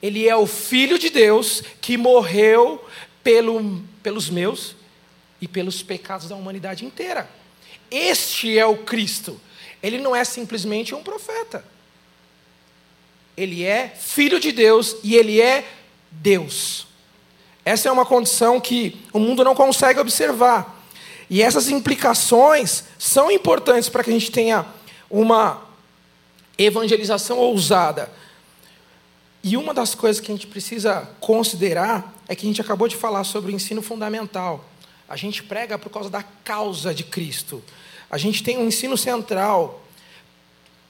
Ele 0.00 0.26
é 0.26 0.34
o 0.34 0.46
Filho 0.46 0.98
de 0.98 1.10
Deus 1.10 1.62
que 1.78 1.98
morreu 1.98 2.82
pelo, 3.22 3.84
pelos 4.02 4.30
meus 4.30 4.74
e 5.42 5.46
pelos 5.46 5.82
pecados 5.82 6.26
da 6.26 6.36
humanidade 6.36 6.86
inteira. 6.86 7.28
Este 7.90 8.58
é 8.58 8.64
o 8.64 8.78
Cristo, 8.78 9.38
Ele 9.82 9.98
não 9.98 10.16
é 10.16 10.24
simplesmente 10.24 10.94
um 10.94 11.02
profeta 11.02 11.62
ele 13.38 13.64
é 13.64 13.88
filho 13.88 14.40
de 14.40 14.50
Deus 14.50 14.96
e 15.04 15.14
ele 15.14 15.40
é 15.40 15.64
Deus. 16.10 16.86
Essa 17.64 17.88
é 17.88 17.92
uma 17.92 18.04
condição 18.04 18.60
que 18.60 19.00
o 19.12 19.18
mundo 19.18 19.44
não 19.44 19.54
consegue 19.54 20.00
observar. 20.00 20.82
E 21.30 21.40
essas 21.42 21.68
implicações 21.68 22.84
são 22.98 23.30
importantes 23.30 23.88
para 23.88 24.02
que 24.02 24.10
a 24.10 24.12
gente 24.12 24.32
tenha 24.32 24.66
uma 25.08 25.62
evangelização 26.56 27.38
ousada. 27.38 28.10
E 29.44 29.56
uma 29.56 29.72
das 29.72 29.94
coisas 29.94 30.20
que 30.20 30.32
a 30.32 30.34
gente 30.34 30.46
precisa 30.46 31.08
considerar 31.20 32.14
é 32.26 32.34
que 32.34 32.44
a 32.44 32.48
gente 32.48 32.60
acabou 32.60 32.88
de 32.88 32.96
falar 32.96 33.22
sobre 33.22 33.52
o 33.52 33.54
ensino 33.54 33.82
fundamental. 33.82 34.64
A 35.08 35.16
gente 35.16 35.42
prega 35.42 35.78
por 35.78 35.90
causa 35.90 36.10
da 36.10 36.22
causa 36.22 36.92
de 36.92 37.04
Cristo. 37.04 37.62
A 38.10 38.18
gente 38.18 38.42
tem 38.42 38.58
um 38.58 38.66
ensino 38.66 38.96
central. 38.96 39.84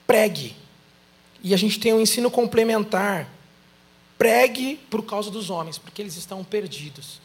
Pregue. 0.07 0.55
E 1.43 1.53
a 1.53 1.57
gente 1.57 1.79
tem 1.79 1.93
um 1.93 2.01
ensino 2.01 2.29
complementar. 2.29 3.29
Pregue 4.17 4.77
por 4.89 5.03
causa 5.05 5.31
dos 5.31 5.49
homens, 5.49 5.77
porque 5.77 6.01
eles 6.01 6.17
estão 6.17 6.43
perdidos. 6.43 7.21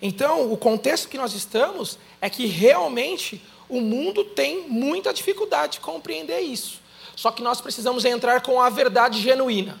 Então, 0.00 0.52
o 0.52 0.56
contexto 0.56 1.08
que 1.08 1.16
nós 1.16 1.32
estamos 1.32 1.98
é 2.20 2.28
que 2.28 2.46
realmente 2.46 3.40
o 3.68 3.80
mundo 3.80 4.24
tem 4.24 4.68
muita 4.68 5.14
dificuldade 5.14 5.74
de 5.74 5.80
compreender 5.80 6.40
isso. 6.40 6.80
Só 7.14 7.30
que 7.30 7.42
nós 7.42 7.60
precisamos 7.60 8.04
entrar 8.04 8.42
com 8.42 8.60
a 8.60 8.68
verdade 8.68 9.20
genuína. 9.20 9.80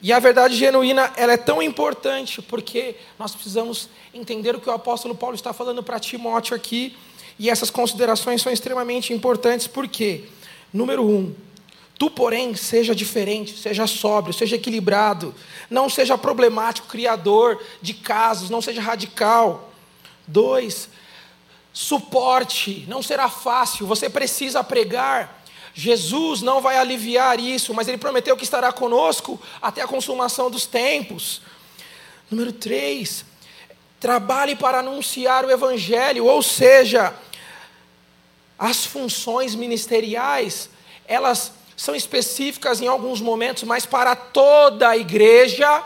E 0.00 0.12
a 0.12 0.18
verdade 0.18 0.54
genuína 0.54 1.12
ela 1.16 1.32
é 1.32 1.36
tão 1.36 1.62
importante 1.62 2.42
porque 2.42 2.96
nós 3.18 3.34
precisamos 3.34 3.88
entender 4.12 4.54
o 4.54 4.60
que 4.60 4.68
o 4.68 4.72
apóstolo 4.72 5.14
Paulo 5.14 5.34
está 5.34 5.52
falando 5.52 5.82
para 5.82 5.98
Timóteo 5.98 6.54
aqui. 6.54 6.94
E 7.38 7.50
essas 7.50 7.70
considerações 7.70 8.42
são 8.42 8.52
extremamente 8.52 9.12
importantes 9.12 9.66
porque, 9.66 10.24
número 10.72 11.04
um, 11.04 11.34
Tu, 11.98 12.10
porém, 12.10 12.54
seja 12.54 12.94
diferente, 12.94 13.56
seja 13.56 13.86
sóbrio, 13.86 14.34
seja 14.34 14.56
equilibrado, 14.56 15.34
não 15.70 15.88
seja 15.88 16.18
problemático, 16.18 16.88
criador 16.88 17.62
de 17.80 17.94
casos, 17.94 18.50
não 18.50 18.60
seja 18.60 18.82
radical. 18.82 19.72
Dois, 20.26 20.90
suporte, 21.72 22.84
não 22.86 23.02
será 23.02 23.30
fácil, 23.30 23.86
você 23.86 24.10
precisa 24.10 24.62
pregar. 24.62 25.42
Jesus 25.72 26.42
não 26.42 26.60
vai 26.60 26.76
aliviar 26.76 27.40
isso, 27.40 27.72
mas 27.72 27.88
ele 27.88 27.98
prometeu 27.98 28.36
que 28.36 28.44
estará 28.44 28.72
conosco 28.72 29.40
até 29.60 29.80
a 29.82 29.86
consumação 29.86 30.50
dos 30.50 30.66
tempos. 30.66 31.40
Número 32.30 32.52
três, 32.52 33.24
trabalhe 34.00 34.54
para 34.54 34.80
anunciar 34.80 35.44
o 35.44 35.50
Evangelho, 35.50 36.26
ou 36.26 36.42
seja, 36.42 37.14
as 38.58 38.84
funções 38.84 39.54
ministeriais, 39.54 40.68
elas 41.06 41.52
são 41.76 41.94
específicas 41.94 42.80
em 42.80 42.88
alguns 42.88 43.20
momentos, 43.20 43.62
mas 43.64 43.84
para 43.84 44.16
toda 44.16 44.88
a 44.88 44.96
igreja, 44.96 45.84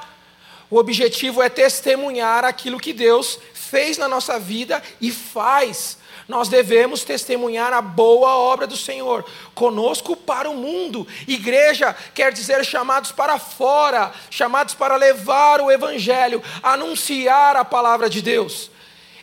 o 0.70 0.76
objetivo 0.76 1.42
é 1.42 1.48
testemunhar 1.48 2.44
aquilo 2.44 2.78
que 2.78 2.92
Deus 2.92 3.40
fez 3.52 3.98
na 3.98 4.08
nossa 4.08 4.38
vida 4.38 4.80
e 5.00 5.10
faz. 5.10 5.98
Nós 6.28 6.48
devemos 6.48 7.02
testemunhar 7.02 7.72
a 7.72 7.82
boa 7.82 8.36
obra 8.36 8.64
do 8.64 8.76
Senhor, 8.76 9.24
conosco 9.52 10.14
para 10.14 10.48
o 10.48 10.54
mundo. 10.54 11.06
Igreja 11.26 11.92
quer 12.14 12.32
dizer 12.32 12.64
chamados 12.64 13.10
para 13.10 13.36
fora, 13.36 14.12
chamados 14.30 14.74
para 14.74 14.94
levar 14.94 15.60
o 15.60 15.72
Evangelho, 15.72 16.40
anunciar 16.62 17.56
a 17.56 17.64
palavra 17.64 18.08
de 18.08 18.22
Deus. 18.22 18.70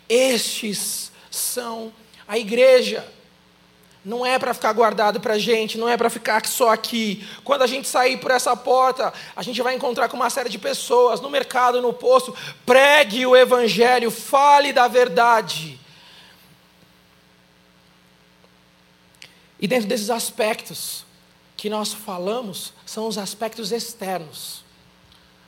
Estes 0.10 1.14
são 1.32 1.94
a 2.28 2.38
igreja 2.38 3.08
não 4.04 4.26
é 4.26 4.40
para 4.40 4.54
ficar 4.54 4.72
guardado 4.74 5.20
para 5.20 5.34
a 5.34 5.38
gente, 5.38 5.78
não 5.78 5.90
é 5.90 5.98
para 5.98 6.10
ficar 6.10 6.46
só 6.46 6.70
aqui. 6.70 7.28
Quando 7.44 7.64
a 7.64 7.68
gente 7.68 7.88
sair 7.88 8.18
por 8.18 8.32
essa 8.32 8.56
porta, 8.56 9.14
a 9.36 9.42
gente 9.42 9.62
vai 9.62 9.76
encontrar 9.76 10.08
com 10.08 10.16
uma 10.16 10.30
série 10.30 10.50
de 10.50 10.58
pessoas 10.58 11.20
no 11.20 11.30
mercado, 11.30 11.82
no 11.82 11.92
posto. 11.92 12.36
Pregue 12.66 13.26
o 13.26 13.36
Evangelho, 13.36 14.10
fale 14.10 14.72
da 14.72 14.88
verdade. 14.88 15.80
E 19.60 19.68
dentro 19.68 19.88
desses 19.88 20.10
aspectos 20.10 21.06
que 21.56 21.70
nós 21.70 21.92
falamos, 21.92 22.74
são 22.86 23.08
os 23.08 23.18
aspectos 23.18 23.72
externos. 23.72 24.64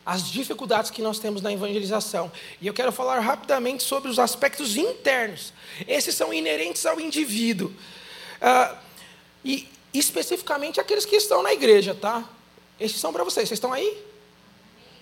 As 0.06 0.28
dificuldades 0.28 0.90
que 0.90 1.04
nós 1.04 1.20
temos 1.20 1.42
na 1.42 1.54
evangelização. 1.54 2.32
E 2.60 2.66
eu 2.66 2.74
quero 2.74 2.92
falar 2.92 3.20
rapidamente 3.20 3.84
sobre 3.84 4.10
os 4.10 4.18
aspectos 4.18 4.76
internos. 4.76 5.54
Esses 5.88 6.16
são 6.16 6.34
inerentes 6.34 6.86
ao 6.88 7.00
indivíduo. 7.00 7.72
Ah, 8.42 8.76
e 9.44 9.68
especificamente 9.94 10.80
aqueles 10.80 11.06
que 11.06 11.16
estão 11.16 11.42
na 11.42 11.54
igreja, 11.54 11.96
tá? 11.96 12.24
Estes 12.80 13.02
são 13.02 13.12
para 13.12 13.24
vocês. 13.24 13.48
Vocês 13.48 13.58
estão 13.58 13.74
aí? 13.74 13.98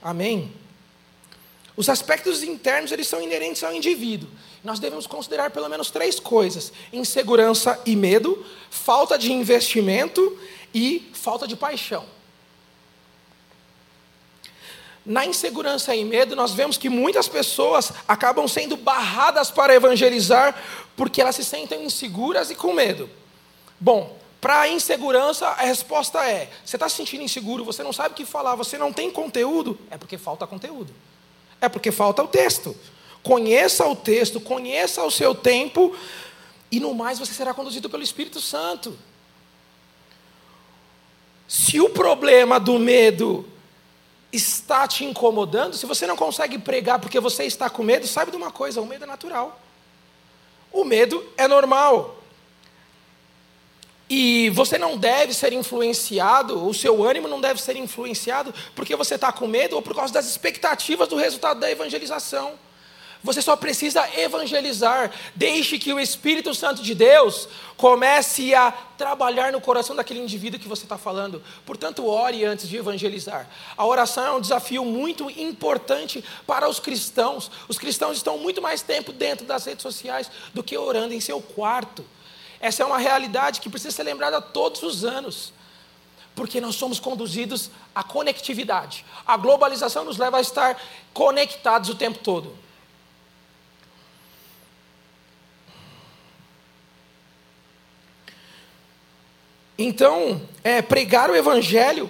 Amém? 0.02 0.54
Os 1.76 1.90
aspectos 1.90 2.42
internos, 2.42 2.92
eles 2.92 3.08
são 3.08 3.22
inerentes 3.22 3.64
ao 3.64 3.72
indivíduo. 3.74 4.28
Nós 4.64 4.80
devemos 4.80 5.06
considerar 5.06 5.52
pelo 5.52 5.70
menos 5.70 5.92
três 5.92 6.20
coisas: 6.20 6.74
insegurança 6.92 7.80
e 7.86 7.96
medo, 7.96 8.44
falta 8.70 9.18
de 9.18 9.32
investimento 9.32 10.38
e 10.74 11.10
falta 11.14 11.48
de 11.48 11.56
paixão. 11.56 12.06
Na 15.06 15.26
insegurança 15.26 15.96
e 15.96 16.04
medo, 16.04 16.36
nós 16.36 16.52
vemos 16.52 16.78
que 16.78 16.90
muitas 16.90 17.30
pessoas 17.30 17.94
acabam 18.08 18.46
sendo 18.46 18.76
barradas 18.76 19.50
para 19.50 19.74
evangelizar 19.74 20.62
porque 20.98 21.22
elas 21.22 21.36
se 21.36 21.46
sentem 21.46 21.86
inseguras 21.86 22.50
e 22.50 22.56
com 22.56 22.74
medo. 22.74 23.10
Bom, 23.80 24.18
para 24.40 24.62
a 24.62 24.70
insegurança, 24.70 25.48
a 25.48 25.64
resposta 25.64 26.26
é: 26.26 26.50
você 26.64 26.76
está 26.76 26.88
se 26.88 26.96
sentindo 26.96 27.24
inseguro, 27.24 27.64
você 27.64 27.84
não 27.84 27.94
sabe 27.94 28.14
o 28.14 28.16
que 28.16 28.26
falar, 28.26 28.56
você 28.56 28.78
não 28.78 28.94
tem 28.94 29.12
conteúdo, 29.12 29.78
é 29.90 29.98
porque 29.98 30.18
falta 30.18 30.46
conteúdo. 30.48 30.94
É 31.60 31.68
porque 31.68 31.92
falta 31.92 32.24
o 32.24 32.28
texto. 32.28 32.76
Conheça 33.24 33.86
o 33.86 33.96
texto, 33.96 34.40
conheça 34.40 35.04
o 35.04 35.12
seu 35.12 35.36
tempo, 35.36 35.96
e 36.72 36.80
no 36.80 36.94
mais 36.94 37.20
você 37.20 37.34
será 37.34 37.54
conduzido 37.54 37.90
pelo 37.90 38.04
Espírito 38.04 38.40
Santo. 38.40 38.98
Se 41.48 41.80
o 41.80 41.90
problema 41.90 42.60
do 42.60 42.78
medo 42.78 43.46
está 44.32 44.88
te 44.88 45.04
incomodando, 45.04 45.76
se 45.76 45.86
você 45.86 46.06
não 46.06 46.16
consegue 46.16 46.60
pregar 46.60 47.00
porque 47.00 47.20
você 47.20 47.46
está 47.46 47.70
com 47.70 47.84
medo, 47.84 48.08
saiba 48.08 48.32
de 48.32 48.38
uma 48.38 48.52
coisa: 48.52 48.82
o 48.82 48.86
medo 48.86 49.04
é 49.04 49.08
natural. 49.08 49.60
O 50.72 50.84
medo 50.84 51.26
é 51.38 51.48
normal. 51.48 52.17
E 54.10 54.50
você 54.52 54.78
não 54.78 54.98
deve 54.98 55.34
ser 55.34 55.52
influenciado, 55.52 56.66
o 56.66 56.74
seu 56.74 57.04
ânimo 57.04 57.28
não 57.28 57.42
deve 57.42 57.62
ser 57.62 57.76
influenciado 57.76 58.54
porque 58.74 58.96
você 58.96 59.16
está 59.16 59.34
com 59.34 59.48
medo 59.48 59.76
ou 59.76 59.82
por 59.82 59.94
causa 59.94 60.14
das 60.14 60.28
expectativas 60.28 61.10
do 61.10 61.18
resultado 61.18 61.60
da 61.60 61.70
evangelização. 61.70 62.54
Você 63.24 63.42
só 63.42 63.56
precisa 63.56 64.08
evangelizar. 64.18 65.12
Deixe 65.36 65.78
que 65.80 65.92
o 65.92 66.00
Espírito 66.00 66.54
Santo 66.54 66.82
de 66.82 66.94
Deus 66.94 67.50
comece 67.76 68.54
a 68.54 68.72
trabalhar 68.72 69.52
no 69.52 69.60
coração 69.60 69.96
daquele 69.96 70.20
indivíduo 70.20 70.60
que 70.60 70.68
você 70.68 70.84
está 70.84 70.98
falando. 70.98 71.42
Portanto, 71.66 72.06
ore 72.06 72.46
antes 72.46 72.70
de 72.70 72.78
evangelizar. 72.78 73.50
A 73.76 73.86
oração 73.86 74.26
é 74.26 74.32
um 74.32 74.42
desafio 74.42 74.86
muito 74.86 75.30
importante 75.32 76.24
para 76.46 76.70
os 76.70 76.80
cristãos. 76.80 77.52
Os 77.68 77.78
cristãos 77.78 78.18
estão 78.18 78.38
muito 78.38 78.62
mais 78.62 78.82
tempo 78.82 79.12
dentro 79.12 79.46
das 79.46 79.66
redes 79.66 79.82
sociais 79.82 80.30
do 80.54 80.64
que 80.64 80.78
orando 80.78 81.14
em 81.14 81.20
seu 81.20 81.42
quarto. 81.42 82.06
Essa 82.60 82.84
é 82.84 82.86
uma 82.86 82.98
realidade 82.98 83.62
que 83.62 83.70
precisa 83.70 83.96
ser 83.96 84.04
lembrada 84.04 84.42
todos 84.42 84.84
os 84.84 85.06
anos. 85.06 85.54
Porque 86.36 86.62
nós 86.62 86.76
somos 86.76 87.00
conduzidos 87.00 87.72
à 87.94 88.04
conectividade. 88.04 89.06
A 89.26 89.38
globalização 89.38 90.06
nos 90.06 90.18
leva 90.18 90.38
a 90.38 90.42
estar 90.42 90.80
conectados 91.14 91.90
o 91.90 91.96
tempo 91.96 92.20
todo. 92.20 92.56
Então, 99.78 100.42
é, 100.64 100.82
pregar 100.82 101.30
o 101.30 101.36
Evangelho, 101.36 102.10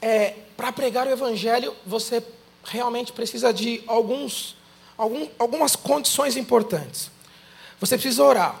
é, 0.00 0.34
para 0.56 0.70
pregar 0.70 1.06
o 1.06 1.10
Evangelho, 1.10 1.74
você 1.86 2.22
realmente 2.64 3.12
precisa 3.12 3.52
de 3.52 3.82
alguns, 3.86 4.56
algum, 4.96 5.26
algumas 5.38 5.74
condições 5.74 6.36
importantes. 6.36 7.10
Você 7.80 7.96
precisa 7.96 8.22
orar. 8.22 8.60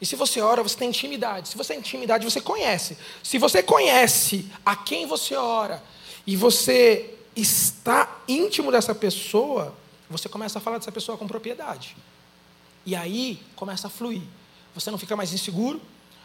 E 0.00 0.06
se 0.06 0.14
você 0.16 0.40
ora, 0.40 0.62
você 0.62 0.76
tem 0.76 0.88
intimidade. 0.88 1.48
Se 1.48 1.56
você 1.56 1.72
tem 1.72 1.80
intimidade, 1.80 2.24
você 2.24 2.40
conhece. 2.40 2.96
Se 3.22 3.38
você 3.38 3.62
conhece 3.62 4.46
a 4.64 4.76
quem 4.76 5.06
você 5.06 5.34
ora 5.34 5.82
e 6.26 6.36
você 6.36 7.14
está 7.34 8.20
íntimo 8.28 8.70
dessa 8.70 8.94
pessoa, 8.94 9.74
você 10.08 10.28
começa 10.28 10.58
a 10.58 10.62
falar 10.62 10.78
dessa 10.78 10.92
pessoa 10.92 11.18
com 11.18 11.26
propriedade. 11.26 11.96
E 12.86 12.94
aí 12.94 13.42
começa 13.56 13.88
a 13.88 13.90
fluir. 13.90 14.22
Você 14.74 14.90
não 14.90 14.98
fica 14.98 15.16
mais 15.16 15.32
inseguro, 15.32 15.80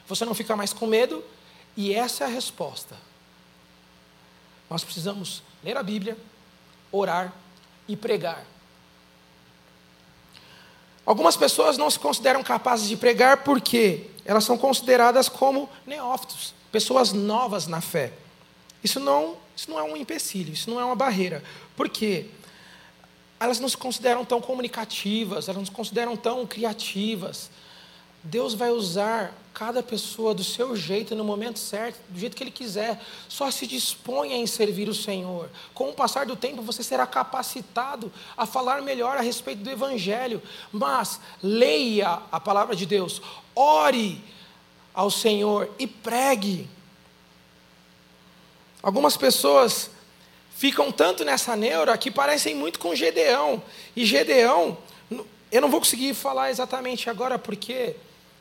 você 0.08 0.26
não 0.26 0.34
fica 0.34 0.56
mais 0.56 0.72
com 0.74 0.86
medo, 0.86 1.24
e 1.76 1.94
essa 1.94 2.24
é 2.24 2.28
a 2.28 2.30
resposta. 2.30 2.96
Nós 4.70 4.84
precisamos 4.84 5.42
ler 5.64 5.78
a 5.78 5.84
Bíblia, 5.84 6.18
orar 6.92 7.34
e 7.88 7.96
pregar. 7.96 8.46
Algumas 11.06 11.36
pessoas 11.36 11.78
não 11.78 11.90
se 11.90 12.00
consideram 12.00 12.42
capazes 12.42 12.88
de 12.88 12.96
pregar 12.96 13.44
porque 13.44 14.08
elas 14.26 14.44
são 14.44 14.58
consideradas 14.58 15.28
como 15.28 15.70
neófitos, 15.86 16.54
pessoas 16.72 17.12
novas 17.12 17.68
na 17.68 17.82
fé. 17.82 18.14
Isso 18.84 19.00
não, 19.00 19.38
isso 19.56 19.70
não 19.70 19.80
é 19.80 19.84
um 19.84 19.98
empecilho, 19.98 20.54
isso 20.54 20.70
não 20.70 20.80
é 20.80 20.86
uma 20.86 20.96
barreira. 20.96 21.44
Por 21.76 21.90
quê? 21.90 22.28
Elas 23.40 23.60
não 23.60 23.68
se 23.68 23.76
consideram 23.76 24.24
tão 24.24 24.40
comunicativas, 24.40 25.50
elas 25.50 25.58
não 25.58 25.66
se 25.66 25.72
consideram 25.72 26.16
tão 26.16 26.48
criativas. 26.48 27.50
Deus 28.24 28.54
vai 28.54 28.70
usar 28.72 29.34
cada 29.54 29.84
pessoa 29.84 30.34
do 30.34 30.44
seu 30.44 30.76
jeito, 30.76 31.14
no 31.14 31.24
momento 31.24 31.60
certo, 31.60 32.00
do 32.10 32.18
jeito 32.18 32.36
que 32.36 32.44
Ele 32.44 32.52
quiser. 32.52 33.00
Só 33.28 33.52
se 33.52 33.68
disponha 33.68 34.36
em 34.36 34.48
servir 34.48 34.88
o 34.88 34.94
Senhor. 34.94 35.50
Com 35.74 35.90
o 35.90 35.94
passar 35.94 36.26
do 36.26 36.36
tempo, 36.36 36.62
você 36.62 36.82
será 36.82 37.06
capacitado 37.06 38.12
a 38.36 38.46
falar 38.46 38.82
melhor 38.82 39.18
a 39.18 39.22
respeito 39.22 39.62
do 39.62 39.70
Evangelho. 39.70 40.42
Mas 40.72 41.20
leia 41.42 42.22
a 42.32 42.40
palavra 42.40 42.76
de 42.76 42.86
Deus, 42.86 43.22
ore 43.54 44.24
ao 44.94 45.12
Senhor 45.12 45.70
e 45.78 45.86
pregue. 45.86 46.70
Algumas 48.82 49.18
pessoas 49.18 49.92
ficam 50.56 50.92
tanto 50.92 51.26
nessa 51.26 51.56
neura 51.56 51.98
que 51.98 52.10
parecem 52.10 52.56
muito 52.56 52.80
com 52.80 52.96
Gedeão. 52.96 53.62
E 53.96 54.06
Gedeão, 54.06 54.78
eu 55.52 55.62
não 55.62 55.70
vou 55.70 55.80
conseguir 55.80 56.14
falar 56.14 56.50
exatamente 56.50 57.10
agora 57.10 57.38
porque 57.38 57.96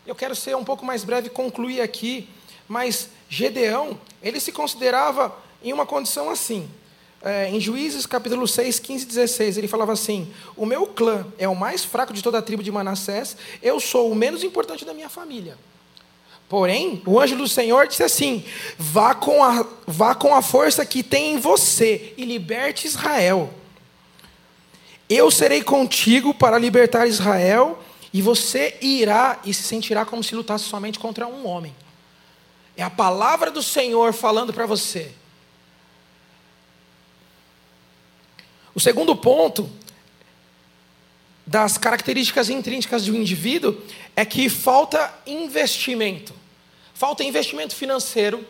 eu 0.07 0.15
quero 0.15 0.35
ser 0.35 0.57
um 0.57 0.65
pouco 0.65 0.85
mais 0.85 1.05
breve 1.05 1.29
e 1.29 1.31
concluir 1.31 1.81
aqui, 1.81 2.29
mas 2.69 3.09
Gedeão, 3.29 3.99
ele 4.23 4.41
se 4.41 4.53
considerava 4.53 5.35
em 5.63 5.73
uma 5.73 5.87
condição 5.87 6.31
assim. 6.31 6.69
É, 7.25 7.49
em 7.49 7.61
Juízes 7.61 8.05
capítulo 8.05 8.49
6, 8.49 8.81
15 8.81 9.05
e 9.05 9.07
16, 9.07 9.59
ele 9.59 9.69
falava 9.69 9.93
assim: 9.93 10.33
O 10.57 10.67
meu 10.67 10.87
clã 10.87 11.25
é 11.39 11.49
o 11.49 11.55
mais 11.55 11.85
fraco 11.85 12.13
de 12.13 12.21
toda 12.21 12.39
a 12.39 12.43
tribo 12.43 12.65
de 12.65 12.73
Manassés, 12.73 13.37
eu 13.63 13.79
sou 13.79 14.11
o 14.11 14.15
menos 14.15 14.43
importante 14.43 14.85
da 14.85 14.93
minha 14.93 15.09
família. 15.09 15.57
Porém, 16.49 17.01
o 17.07 17.19
anjo 17.19 17.37
do 17.37 17.49
Senhor 17.49 17.87
disse 17.87 18.03
assim: 18.03 18.45
vá 18.77 19.15
com, 19.15 19.43
a, 19.43 19.65
vá 19.87 20.15
com 20.15 20.35
a 20.35 20.43
força 20.43 20.85
que 20.85 21.03
tem 21.03 21.35
em 21.35 21.39
você 21.39 22.13
e 22.17 22.25
liberte 22.25 22.87
Israel. 22.87 23.49
Eu 25.09 25.31
serei 25.31 25.63
contigo 25.63 26.35
para 26.35 26.59
libertar 26.59 27.07
Israel 27.07 27.79
e 28.13 28.21
você 28.21 28.77
irá 28.81 29.41
e 29.45 29.55
se 29.55 29.63
sentirá 29.63 30.05
como 30.05 30.23
se 30.23 30.35
lutasse 30.35 30.65
somente 30.65 30.99
contra 30.99 31.27
um 31.27 31.47
homem. 31.47 31.75
É 32.77 32.83
a 32.83 32.91
palavra 32.91 33.51
do 33.51 33.63
Senhor 33.63 34.13
falando 34.13 34.53
para 34.53 34.67
você. 34.67 35.13
O 38.75 38.81
segundo 38.81 39.15
ponto 39.15 39.71
das 41.47 41.77
características 41.77 42.49
intrínsecas 42.49 43.05
de 43.05 43.13
um 43.13 43.17
indivíduo 43.17 43.77
é 44.17 44.25
que 44.25 44.49
falta 44.49 45.13
investimento. 45.27 46.35
Falta 46.95 47.25
investimento 47.25 47.75
financeiro 47.75 48.47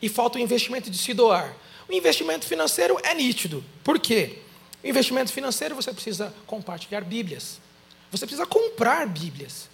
e 0.00 0.08
falta 0.08 0.38
o 0.38 0.40
investimento 0.40 0.90
de 0.90 0.98
se 0.98 1.12
doar. 1.12 1.54
O 1.88 1.92
investimento 1.92 2.46
financeiro 2.46 2.98
é 3.02 3.14
nítido. 3.14 3.64
Por 3.84 3.98
quê? 4.00 4.38
O 4.82 4.86
investimento 4.86 5.32
financeiro 5.32 5.74
você 5.74 5.92
precisa 5.92 6.34
compartilhar 6.46 7.02
Bíblias. 7.02 7.60
Você 8.12 8.26
precisa 8.26 8.46
comprar 8.46 9.06
Bíblias. 9.06 9.68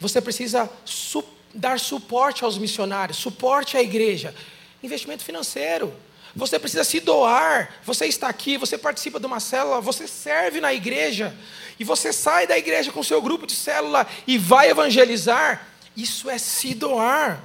Você 0.00 0.20
precisa 0.20 0.68
su 0.84 1.24
dar 1.54 1.78
suporte 1.78 2.42
aos 2.42 2.58
missionários, 2.58 3.16
suporte 3.16 3.76
à 3.76 3.82
igreja. 3.82 4.34
Investimento 4.82 5.22
financeiro. 5.22 5.94
Você 6.34 6.58
precisa 6.58 6.82
se 6.82 6.98
doar. 6.98 7.72
Você 7.84 8.06
está 8.06 8.28
aqui, 8.28 8.58
você 8.58 8.76
participa 8.76 9.20
de 9.20 9.26
uma 9.26 9.38
célula, 9.38 9.80
você 9.80 10.08
serve 10.08 10.60
na 10.60 10.74
igreja. 10.74 11.32
E 11.78 11.84
você 11.84 12.12
sai 12.12 12.48
da 12.48 12.58
igreja 12.58 12.90
com 12.90 13.02
seu 13.04 13.22
grupo 13.22 13.46
de 13.46 13.54
célula 13.54 14.04
e 14.26 14.36
vai 14.36 14.68
evangelizar. 14.68 15.68
Isso 15.96 16.28
é 16.28 16.36
se 16.36 16.74
doar. 16.74 17.40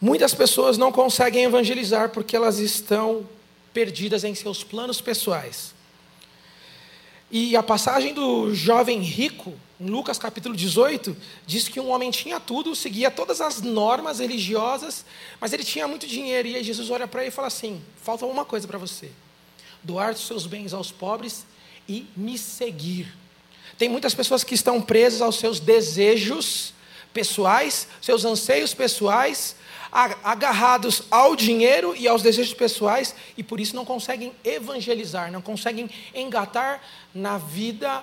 Muitas 0.00 0.32
pessoas 0.34 0.78
não 0.78 0.90
conseguem 0.90 1.44
evangelizar 1.44 2.08
porque 2.08 2.34
elas 2.34 2.58
estão 2.58 3.28
perdidas 3.74 4.24
em 4.24 4.34
seus 4.34 4.64
planos 4.64 5.02
pessoais. 5.02 5.74
E 7.34 7.56
a 7.56 7.62
passagem 7.62 8.12
do 8.12 8.54
jovem 8.54 9.00
rico, 9.00 9.54
em 9.80 9.86
Lucas 9.86 10.18
capítulo 10.18 10.54
18, 10.54 11.16
diz 11.46 11.66
que 11.66 11.80
um 11.80 11.88
homem 11.88 12.10
tinha 12.10 12.38
tudo, 12.38 12.76
seguia 12.76 13.10
todas 13.10 13.40
as 13.40 13.62
normas 13.62 14.18
religiosas, 14.18 15.02
mas 15.40 15.50
ele 15.54 15.64
tinha 15.64 15.88
muito 15.88 16.06
dinheiro. 16.06 16.46
E 16.46 16.56
aí 16.56 16.62
Jesus 16.62 16.90
olha 16.90 17.08
para 17.08 17.22
ele 17.22 17.30
e 17.30 17.32
fala 17.32 17.48
assim: 17.48 17.80
falta 18.02 18.26
uma 18.26 18.44
coisa 18.44 18.68
para 18.68 18.76
você: 18.76 19.10
doar 19.82 20.12
os 20.12 20.26
seus 20.26 20.46
bens 20.46 20.74
aos 20.74 20.92
pobres 20.92 21.46
e 21.88 22.06
me 22.14 22.36
seguir. 22.36 23.10
Tem 23.78 23.88
muitas 23.88 24.14
pessoas 24.14 24.44
que 24.44 24.54
estão 24.54 24.82
presas 24.82 25.22
aos 25.22 25.36
seus 25.36 25.58
desejos 25.58 26.74
pessoais, 27.14 27.88
seus 28.02 28.26
anseios 28.26 28.74
pessoais, 28.74 29.56
agarrados 29.92 31.02
ao 31.10 31.36
dinheiro 31.36 31.94
e 31.94 32.08
aos 32.08 32.22
desejos 32.22 32.54
pessoais 32.54 33.14
e 33.36 33.42
por 33.42 33.60
isso 33.60 33.76
não 33.76 33.84
conseguem 33.84 34.32
evangelizar, 34.42 35.30
não 35.30 35.42
conseguem 35.42 35.90
engatar 36.14 36.82
na 37.14 37.36
vida 37.36 38.02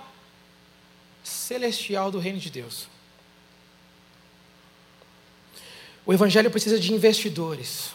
celestial 1.24 2.12
do 2.12 2.20
reino 2.20 2.38
de 2.38 2.52
Deus. 2.52 2.88
O 6.06 6.14
evangelho 6.14 6.50
precisa 6.52 6.80
de 6.80 6.94
investidores. 6.94 7.92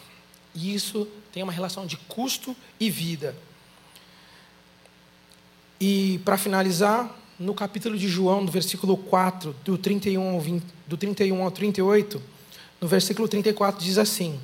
E 0.54 0.74
isso 0.74 1.08
tem 1.32 1.42
uma 1.42 1.52
relação 1.52 1.86
de 1.86 1.96
custo 1.96 2.54
e 2.78 2.88
vida. 2.88 3.34
E 5.80 6.20
para 6.24 6.38
finalizar, 6.38 7.12
no 7.38 7.54
capítulo 7.54 7.98
de 7.98 8.08
João, 8.08 8.42
no 8.42 8.50
versículo 8.50 8.96
4, 8.96 9.54
do 9.64 9.76
31 9.76 10.34
ao, 10.34 10.40
20, 10.40 10.64
do 10.86 10.96
31 10.96 11.42
ao 11.42 11.50
38, 11.50 12.22
no 12.80 12.88
versículo 12.88 13.28
34 13.28 13.82
diz 13.82 13.98
assim: 13.98 14.40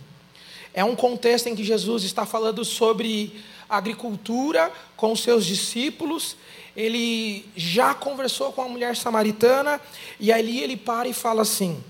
é 0.72 0.84
um 0.84 0.94
contexto 0.94 1.48
em 1.48 1.56
que 1.56 1.64
Jesus 1.64 2.04
está 2.04 2.24
falando 2.24 2.64
sobre 2.64 3.40
agricultura 3.68 4.72
com 4.96 5.12
os 5.12 5.20
seus 5.20 5.44
discípulos. 5.44 6.36
Ele 6.76 7.44
já 7.56 7.92
conversou 7.92 8.52
com 8.52 8.62
a 8.62 8.68
mulher 8.68 8.96
samaritana 8.96 9.80
e 10.18 10.32
ali 10.32 10.60
ele 10.60 10.76
para 10.76 11.08
e 11.08 11.12
fala 11.12 11.42
assim: 11.42 11.82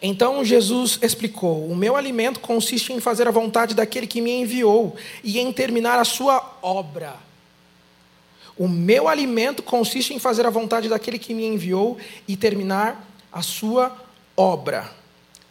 então 0.00 0.44
Jesus 0.44 0.98
explicou: 1.02 1.66
O 1.66 1.74
meu 1.74 1.96
alimento 1.96 2.38
consiste 2.38 2.92
em 2.92 3.00
fazer 3.00 3.26
a 3.26 3.32
vontade 3.32 3.74
daquele 3.74 4.06
que 4.06 4.20
me 4.20 4.30
enviou 4.30 4.94
e 5.24 5.40
em 5.40 5.52
terminar 5.52 5.98
a 5.98 6.04
sua 6.04 6.58
obra. 6.62 7.16
O 8.56 8.68
meu 8.68 9.08
alimento 9.08 9.62
consiste 9.62 10.14
em 10.14 10.18
fazer 10.18 10.46
a 10.46 10.50
vontade 10.50 10.88
daquele 10.88 11.18
que 11.18 11.34
me 11.34 11.46
enviou 11.46 11.98
e 12.28 12.36
terminar 12.36 13.08
a 13.32 13.42
sua 13.42 13.96
obra. 14.36 14.99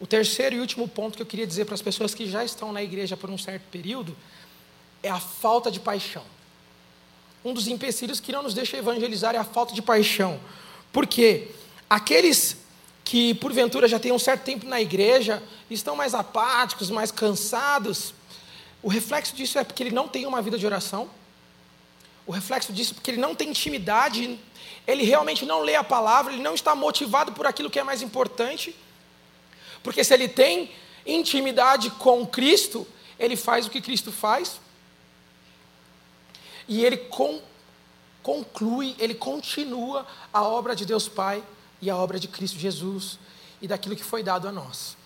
O 0.00 0.06
terceiro 0.06 0.56
e 0.56 0.60
último 0.60 0.88
ponto 0.88 1.16
que 1.16 1.22
eu 1.22 1.26
queria 1.26 1.46
dizer 1.46 1.66
para 1.66 1.74
as 1.74 1.82
pessoas 1.82 2.14
que 2.14 2.28
já 2.28 2.42
estão 2.42 2.72
na 2.72 2.82
igreja 2.82 3.16
por 3.16 3.28
um 3.30 3.36
certo 3.36 3.64
período 3.70 4.16
é 5.02 5.10
a 5.10 5.20
falta 5.20 5.70
de 5.70 5.78
paixão. 5.78 6.24
Um 7.44 7.52
dos 7.52 7.68
empecilhos 7.68 8.18
que 8.18 8.32
não 8.32 8.42
nos 8.42 8.54
deixa 8.54 8.76
evangelizar 8.76 9.34
é 9.34 9.38
a 9.38 9.44
falta 9.44 9.74
de 9.74 9.82
paixão. 9.82 10.40
Porque 10.92 11.48
aqueles 11.88 12.56
que 13.04 13.34
porventura 13.34 13.86
já 13.86 13.98
têm 13.98 14.12
um 14.12 14.18
certo 14.18 14.42
tempo 14.42 14.66
na 14.66 14.80
igreja, 14.80 15.42
estão 15.70 15.96
mais 15.96 16.14
apáticos, 16.14 16.90
mais 16.90 17.10
cansados, 17.10 18.14
o 18.82 18.88
reflexo 18.88 19.34
disso 19.34 19.58
é 19.58 19.64
porque 19.64 19.82
ele 19.82 19.90
não 19.90 20.08
tem 20.08 20.26
uma 20.26 20.40
vida 20.40 20.58
de 20.58 20.64
oração. 20.64 21.10
O 22.26 22.32
reflexo 22.32 22.72
disso 22.72 22.92
é 22.92 22.94
porque 22.94 23.10
ele 23.10 23.20
não 23.20 23.34
tem 23.34 23.50
intimidade, 23.50 24.38
ele 24.86 25.04
realmente 25.04 25.44
não 25.44 25.60
lê 25.60 25.74
a 25.74 25.84
palavra, 25.84 26.32
ele 26.32 26.42
não 26.42 26.54
está 26.54 26.74
motivado 26.74 27.32
por 27.32 27.46
aquilo 27.46 27.68
que 27.68 27.78
é 27.78 27.82
mais 27.82 28.00
importante. 28.02 28.74
Porque 29.82 30.04
se 30.04 30.12
ele 30.14 30.28
tem 30.28 30.70
intimidade 31.06 31.90
com 31.90 32.26
Cristo, 32.26 32.86
ele 33.18 33.36
faz 33.36 33.66
o 33.66 33.70
que 33.70 33.80
Cristo 33.80 34.12
faz. 34.12 34.60
E 36.68 36.84
ele 36.84 36.96
com, 36.96 37.40
conclui, 38.22 38.94
ele 38.98 39.14
continua 39.14 40.06
a 40.32 40.42
obra 40.42 40.74
de 40.74 40.84
Deus 40.84 41.08
Pai 41.08 41.42
e 41.80 41.90
a 41.90 41.96
obra 41.96 42.18
de 42.18 42.28
Cristo 42.28 42.58
Jesus 42.58 43.18
e 43.60 43.66
daquilo 43.66 43.96
que 43.96 44.04
foi 44.04 44.22
dado 44.22 44.46
a 44.48 44.52
nós. 44.52 44.96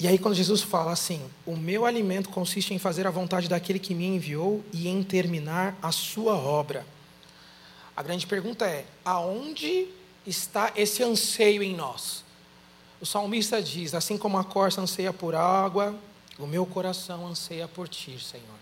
E 0.00 0.06
aí, 0.06 0.16
quando 0.16 0.34
Jesus 0.34 0.62
fala 0.62 0.92
assim: 0.92 1.28
O 1.44 1.56
meu 1.56 1.84
alimento 1.84 2.28
consiste 2.28 2.72
em 2.72 2.78
fazer 2.78 3.06
a 3.06 3.10
vontade 3.10 3.48
daquele 3.48 3.80
que 3.80 3.94
me 3.94 4.06
enviou 4.06 4.64
e 4.72 4.86
em 4.86 5.02
terminar 5.02 5.76
a 5.82 5.90
sua 5.90 6.34
obra. 6.34 6.86
A 7.96 8.02
grande 8.02 8.24
pergunta 8.24 8.64
é: 8.64 8.86
aonde 9.04 9.88
está 10.28 10.72
esse 10.76 11.02
anseio 11.02 11.62
em 11.62 11.74
nós. 11.74 12.24
O 13.00 13.06
salmista 13.06 13.62
diz: 13.62 13.94
Assim 13.94 14.18
como 14.18 14.38
a 14.38 14.44
corça 14.44 14.80
anseia 14.80 15.12
por 15.12 15.34
água, 15.34 15.98
o 16.38 16.46
meu 16.46 16.66
coração 16.66 17.26
anseia 17.26 17.66
por 17.66 17.88
ti, 17.88 18.18
Senhor. 18.22 18.58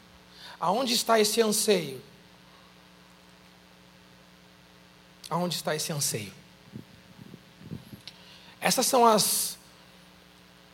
Aonde 0.59 0.95
está 0.95 1.21
esse 1.21 1.41
anseio? 1.41 2.01
Aonde 5.29 5.57
está 5.57 5.75
esse 5.75 5.93
anseio? 5.93 6.33
Essas 8.61 8.87
são 8.87 9.05
as 9.05 9.59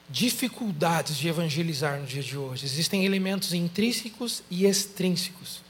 dificuldades 0.09 1.16
de 1.16 1.26
evangelizar 1.26 1.99
no 1.99 2.07
dia 2.07 2.22
de 2.22 2.36
hoje. 2.36 2.66
Existem 2.66 3.05
elementos 3.05 3.55
intrínsecos 3.55 4.43
e 4.51 4.66
extrínsecos. 4.66 5.62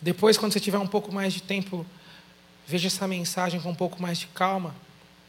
Depois, 0.00 0.38
quando 0.38 0.52
você 0.52 0.60
tiver 0.60 0.78
um 0.78 0.86
pouco 0.86 1.12
mais 1.12 1.34
de 1.34 1.42
tempo 1.42 1.84
veja 2.66 2.88
essa 2.88 3.06
mensagem 3.06 3.60
com 3.60 3.70
um 3.70 3.74
pouco 3.74 4.00
mais 4.02 4.18
de 4.18 4.26
calma. 4.26 4.74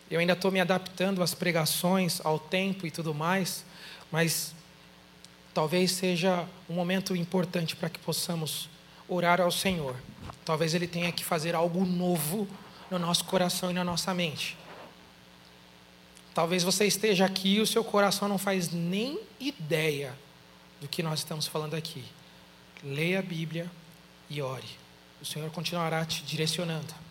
Eu 0.10 0.20
ainda 0.20 0.34
estou 0.34 0.52
me 0.52 0.60
adaptando 0.60 1.22
às 1.22 1.34
pregações, 1.34 2.20
ao 2.24 2.40
tempo 2.40 2.88
e 2.88 2.92
tudo 2.92 3.14
mais, 3.14 3.64
mas 4.12 4.56
talvez 5.54 5.92
seja 5.92 6.48
um 6.70 6.74
momento 6.74 7.16
importante 7.16 7.76
para 7.76 7.90
que 7.90 8.00
possamos 8.00 8.70
orar 9.08 9.40
ao 9.40 9.52
Senhor. 9.52 9.96
Talvez 10.44 10.74
Ele 10.74 10.88
tenha 10.88 11.12
que 11.12 11.24
fazer 11.24 11.56
algo 11.56 11.86
novo 11.86 12.48
no 12.90 12.98
nosso 12.98 13.26
coração 13.26 13.70
e 13.70 13.74
na 13.74 13.84
nossa 13.84 14.14
mente. 14.14 14.58
Talvez 16.34 16.64
você 16.64 16.86
esteja 16.86 17.26
aqui 17.26 17.56
e 17.56 17.62
o 17.62 17.68
seu 17.68 17.84
coração 17.84 18.28
não 18.28 18.38
faz 18.38 18.70
nem 18.72 19.20
ideia 19.40 20.14
do 20.80 20.88
que 20.88 21.04
nós 21.04 21.20
estamos 21.20 21.48
falando 21.48 21.74
aqui. 21.74 22.06
Leia 22.84 23.20
a 23.20 23.24
Bíblia 23.24 23.70
e 24.30 24.42
ore. 24.42 24.70
O 25.22 25.26
Senhor 25.26 25.50
continuará 25.50 26.06
te 26.06 26.24
direcionando. 26.24 27.07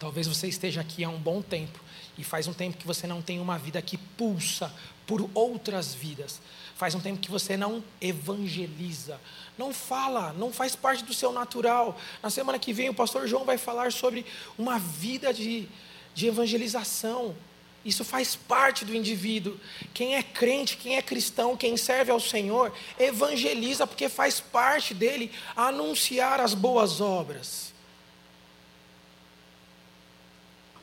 Talvez 0.00 0.26
você 0.26 0.48
esteja 0.48 0.80
aqui 0.80 1.04
há 1.04 1.10
um 1.10 1.18
bom 1.18 1.42
tempo 1.42 1.78
e 2.16 2.24
faz 2.24 2.48
um 2.48 2.54
tempo 2.54 2.78
que 2.78 2.86
você 2.86 3.06
não 3.06 3.20
tem 3.20 3.38
uma 3.38 3.58
vida 3.58 3.82
que 3.82 3.98
pulsa 3.98 4.72
por 5.06 5.28
outras 5.34 5.94
vidas. 5.94 6.40
Faz 6.74 6.94
um 6.94 7.00
tempo 7.00 7.20
que 7.20 7.30
você 7.30 7.54
não 7.54 7.84
evangeliza, 8.00 9.20
não 9.58 9.74
fala, 9.74 10.32
não 10.32 10.50
faz 10.50 10.74
parte 10.74 11.04
do 11.04 11.12
seu 11.12 11.32
natural. 11.32 12.00
Na 12.22 12.30
semana 12.30 12.58
que 12.58 12.72
vem 12.72 12.88
o 12.88 12.94
pastor 12.94 13.28
João 13.28 13.44
vai 13.44 13.58
falar 13.58 13.92
sobre 13.92 14.24
uma 14.56 14.78
vida 14.78 15.34
de, 15.34 15.68
de 16.14 16.28
evangelização. 16.28 17.36
Isso 17.84 18.02
faz 18.02 18.34
parte 18.34 18.86
do 18.86 18.96
indivíduo. 18.96 19.60
Quem 19.92 20.16
é 20.16 20.22
crente, 20.22 20.78
quem 20.78 20.96
é 20.96 21.02
cristão, 21.02 21.58
quem 21.58 21.76
serve 21.76 22.10
ao 22.10 22.20
Senhor, 22.20 22.72
evangeliza 22.98 23.86
porque 23.86 24.08
faz 24.08 24.40
parte 24.40 24.94
dele 24.94 25.30
anunciar 25.54 26.40
as 26.40 26.54
boas 26.54 27.02
obras. 27.02 27.69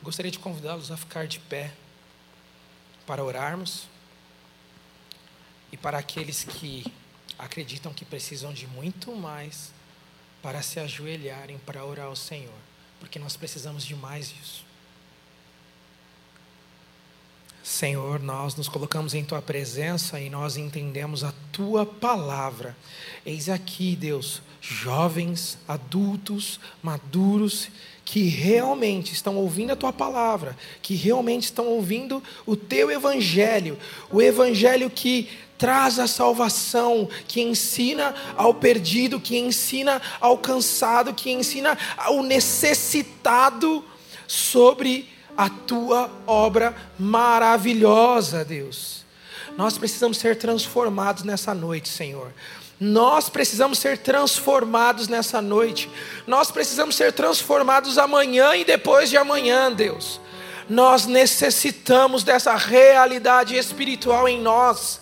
Gostaria 0.02 0.30
de 0.30 0.38
convidá-los 0.38 0.90
a 0.90 0.96
ficar 0.96 1.26
de 1.26 1.40
pé 1.40 1.72
para 3.06 3.24
orarmos 3.24 3.88
e 5.72 5.76
para 5.76 5.98
aqueles 5.98 6.44
que 6.44 6.84
acreditam 7.38 7.92
que 7.92 8.04
precisam 8.04 8.52
de 8.52 8.66
muito 8.66 9.14
mais 9.14 9.72
para 10.42 10.62
se 10.62 10.78
ajoelharem 10.78 11.58
para 11.58 11.84
orar 11.84 12.06
ao 12.06 12.16
Senhor, 12.16 12.54
porque 13.00 13.18
nós 13.18 13.36
precisamos 13.36 13.84
de 13.84 13.94
mais 13.94 14.28
disso. 14.28 14.67
Senhor, 17.68 18.18
nós 18.18 18.54
nos 18.54 18.66
colocamos 18.66 19.12
em 19.12 19.22
tua 19.22 19.42
presença 19.42 20.18
e 20.18 20.30
nós 20.30 20.56
entendemos 20.56 21.22
a 21.22 21.34
tua 21.52 21.84
palavra. 21.84 22.74
Eis 23.26 23.50
aqui, 23.50 23.94
Deus, 23.94 24.40
jovens, 24.58 25.58
adultos, 25.68 26.58
maduros 26.82 27.68
que 28.06 28.22
realmente 28.22 29.12
estão 29.12 29.36
ouvindo 29.36 29.72
a 29.72 29.76
tua 29.76 29.92
palavra, 29.92 30.56
que 30.80 30.94
realmente 30.94 31.42
estão 31.42 31.66
ouvindo 31.66 32.22
o 32.46 32.56
teu 32.56 32.90
evangelho, 32.90 33.78
o 34.10 34.22
evangelho 34.22 34.88
que 34.88 35.28
traz 35.58 35.98
a 35.98 36.06
salvação, 36.06 37.06
que 37.28 37.42
ensina 37.42 38.14
ao 38.34 38.54
perdido, 38.54 39.20
que 39.20 39.36
ensina 39.36 40.00
ao 40.18 40.38
cansado, 40.38 41.12
que 41.12 41.30
ensina 41.30 41.76
ao 41.98 42.22
necessitado 42.22 43.84
sobre 44.26 45.17
a 45.38 45.48
tua 45.48 46.10
obra 46.26 46.74
maravilhosa, 46.98 48.44
Deus. 48.44 49.04
Nós 49.56 49.78
precisamos 49.78 50.18
ser 50.18 50.34
transformados 50.34 51.22
nessa 51.22 51.54
noite, 51.54 51.88
Senhor. 51.88 52.32
Nós 52.80 53.28
precisamos 53.28 53.78
ser 53.78 53.98
transformados 53.98 55.06
nessa 55.06 55.40
noite. 55.40 55.88
Nós 56.26 56.50
precisamos 56.50 56.96
ser 56.96 57.12
transformados 57.12 57.98
amanhã 57.98 58.56
e 58.56 58.64
depois 58.64 59.10
de 59.10 59.16
amanhã, 59.16 59.72
Deus. 59.72 60.20
Nós 60.68 61.06
necessitamos 61.06 62.24
dessa 62.24 62.56
realidade 62.56 63.56
espiritual 63.56 64.28
em 64.28 64.40
nós. 64.40 65.00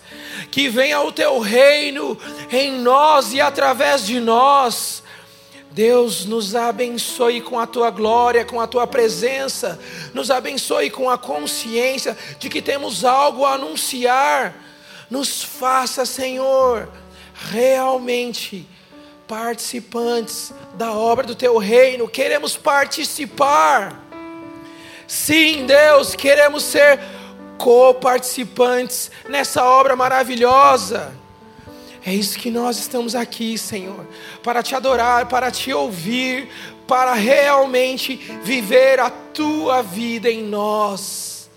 Que 0.50 0.68
venha 0.68 1.00
o 1.00 1.12
teu 1.12 1.38
reino 1.38 2.16
em 2.52 2.78
nós 2.80 3.32
e 3.32 3.40
através 3.40 4.04
de 4.04 4.20
nós. 4.20 5.02
Deus 5.76 6.24
nos 6.24 6.54
abençoe 6.54 7.42
com 7.42 7.58
a 7.58 7.66
tua 7.66 7.90
glória, 7.90 8.46
com 8.46 8.58
a 8.58 8.66
tua 8.66 8.86
presença, 8.86 9.78
nos 10.14 10.30
abençoe 10.30 10.88
com 10.88 11.10
a 11.10 11.18
consciência 11.18 12.16
de 12.38 12.48
que 12.48 12.62
temos 12.62 13.04
algo 13.04 13.44
a 13.44 13.52
anunciar. 13.52 14.54
Nos 15.10 15.42
faça, 15.42 16.06
Senhor, 16.06 16.88
realmente 17.34 18.66
participantes 19.28 20.50
da 20.78 20.92
obra 20.92 21.26
do 21.26 21.34
teu 21.34 21.58
reino, 21.58 22.08
queremos 22.08 22.56
participar. 22.56 24.02
Sim, 25.06 25.66
Deus, 25.66 26.14
queremos 26.14 26.62
ser 26.62 26.98
co-participantes 27.58 29.10
nessa 29.28 29.62
obra 29.62 29.94
maravilhosa. 29.94 31.25
É 32.06 32.14
isso 32.14 32.38
que 32.38 32.50
nós 32.50 32.78
estamos 32.78 33.16
aqui, 33.16 33.58
Senhor, 33.58 34.06
para 34.42 34.62
te 34.62 34.76
adorar, 34.76 35.26
para 35.26 35.50
te 35.50 35.72
ouvir, 35.72 36.48
para 36.86 37.14
realmente 37.14 38.14
viver 38.44 39.00
a 39.00 39.10
tua 39.10 39.82
vida 39.82 40.30
em 40.30 40.44
nós. 40.44 41.50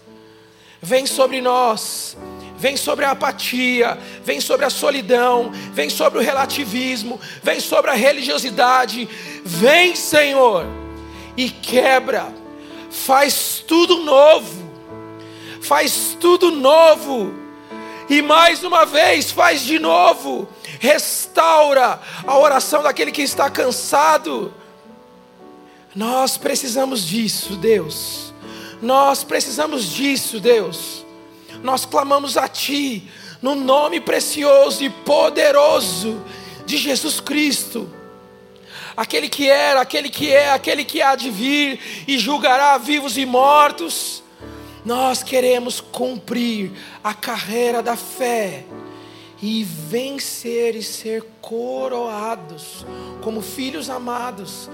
Vem 0.81 1.05
sobre 1.05 1.39
nós 1.39 2.17
vem 2.59 2.75
sobre 2.75 3.05
a 3.05 3.11
apatia, 3.11 3.97
vem 4.21 4.41
sobre 4.41 4.65
a 4.65 4.69
solidão, 4.69 5.49
vem 5.71 5.89
sobre 5.89 6.19
o 6.19 6.21
relativismo, 6.21 7.17
vem 7.41 7.61
sobre 7.61 7.89
a 7.89 7.93
religiosidade. 7.93 9.07
Vem, 9.45 9.95
Senhor, 9.95 10.65
e 11.37 11.49
quebra, 11.49 12.27
faz 12.91 13.63
tudo 13.65 13.99
novo, 13.99 14.69
faz 15.61 16.17
tudo 16.19 16.51
novo, 16.51 17.33
e 18.09 18.21
mais 18.21 18.63
uma 18.63 18.85
vez 18.85 19.31
faz 19.31 19.61
de 19.61 19.79
novo, 19.79 20.47
restaura 20.79 21.99
a 22.25 22.37
oração 22.37 22.83
daquele 22.83 23.11
que 23.11 23.21
está 23.21 23.49
cansado. 23.49 24.53
Nós 25.95 26.37
precisamos 26.37 27.05
disso, 27.05 27.55
Deus. 27.55 28.33
Nós 28.81 29.23
precisamos 29.23 29.85
disso, 29.85 30.39
Deus 30.39 30.99
nós 31.63 31.85
clamamos 31.85 32.37
a 32.37 32.47
Ti, 32.47 33.09
no 33.41 33.55
nome 33.55 33.99
precioso 33.99 34.83
e 34.83 34.89
poderoso 34.89 36.21
de 36.65 36.77
Jesus 36.77 37.19
Cristo. 37.19 37.89
aquele 38.95 39.29
que 39.29 39.47
era, 39.47 39.79
aquele 39.79 40.09
que 40.09 40.29
é, 40.29 40.51
aquele 40.51 40.83
que 40.83 41.01
há 41.01 41.15
de 41.15 41.29
vir 41.29 41.79
e 42.05 42.17
julgará 42.17 42.77
vivos 42.77 43.17
e 43.17 43.25
mortos. 43.25 44.21
Nós 44.89 45.21
queremos 45.21 45.79
cumprir 45.79 46.71
a 47.03 47.13
carreira 47.13 47.83
da 47.83 47.95
fé 47.95 48.65
e 49.39 49.63
vencer 49.63 50.75
e 50.75 50.81
ser 50.81 51.23
coroados 51.39 52.87
como 53.21 53.39
filhos 53.39 53.87
amados 53.87 54.67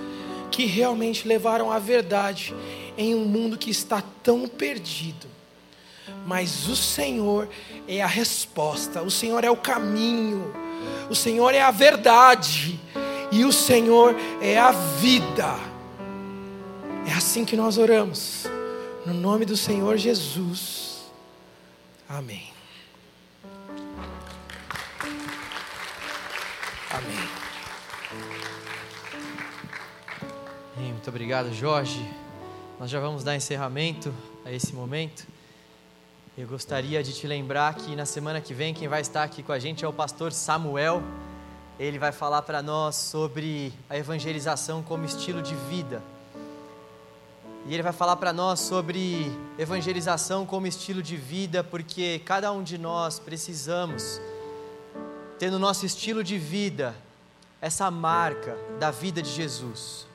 que 0.50 0.64
realmente 0.64 1.28
levaram 1.28 1.70
a 1.70 1.80
verdade 1.80 2.56
em 2.98 3.14
um 3.14 3.26
mundo 3.26 3.58
que 3.58 3.70
está 3.70 4.02
tão 4.24 4.48
perdido. 4.48 5.28
Mas 6.26 6.70
o 6.70 6.78
Senhor 6.78 7.50
é 7.86 8.02
a 8.02 8.08
resposta, 8.08 9.02
o 9.02 9.12
Senhor 9.12 9.44
é 9.44 9.52
o 9.52 9.58
caminho, 9.58 10.50
o 11.10 11.16
Senhor 11.16 11.54
é 11.54 11.60
a 11.60 11.72
verdade 11.72 12.80
e 13.34 13.44
o 13.44 13.52
Senhor 13.52 14.16
é 14.42 14.58
a 14.58 14.72
vida. 14.72 15.56
É 17.06 17.12
assim 17.12 17.44
que 17.44 17.58
nós 17.58 17.78
oramos, 17.78 18.48
no 19.06 19.14
nome 19.14 19.46
do 19.46 19.56
Senhor 19.56 19.98
Jesus. 19.98 21.06
Amém. 22.10 22.52
Amém. 26.90 27.30
Muito 30.76 31.10
obrigado, 31.10 31.54
Jorge. 31.54 32.04
Nós 32.80 32.90
já 32.90 33.00
vamos 33.00 33.24
dar 33.24 33.36
encerramento 33.36 34.12
a 34.44 34.52
esse 34.52 34.74
momento. 34.74 35.28
Eu 36.36 36.48
gostaria 36.48 37.04
de 37.04 37.14
te 37.14 37.28
lembrar 37.28 37.76
que 37.76 37.96
na 37.96 38.06
semana 38.06 38.42
que 38.42 38.54
vem 38.54 38.74
quem 38.74 38.88
vai 38.88 39.02
estar 39.02 39.24
aqui 39.24 39.44
com 39.44 39.52
a 39.52 39.60
gente 39.60 39.86
é 39.86 39.88
o 39.88 39.94
pastor 39.94 40.34
Samuel. 40.34 41.04
Ele 41.80 42.00
vai 42.00 42.12
falar 42.12 42.42
para 42.42 42.64
nós 42.64 42.96
sobre 42.96 43.72
a 43.88 43.98
evangelização 43.98 44.82
como 44.82 45.06
estilo 45.06 45.42
de 45.42 45.54
vida. 45.70 46.02
E 47.68 47.74
ele 47.74 47.82
vai 47.82 47.92
falar 47.92 48.16
para 48.18 48.32
nós 48.32 48.60
sobre 48.60 49.32
evangelização 49.58 50.46
como 50.46 50.68
estilo 50.68 51.02
de 51.02 51.18
vida, 51.18 51.64
porque 51.64 52.22
cada 52.24 52.52
um 52.52 52.62
de 52.62 52.78
nós 52.78 53.18
precisamos 53.18 54.22
ter 55.40 55.50
no 55.50 55.58
nosso 55.58 55.84
estilo 55.84 56.24
de 56.24 56.38
vida 56.38 56.96
essa 57.60 57.90
marca 57.90 58.56
da 58.80 58.92
vida 58.92 59.20
de 59.20 59.32
Jesus. 59.32 60.06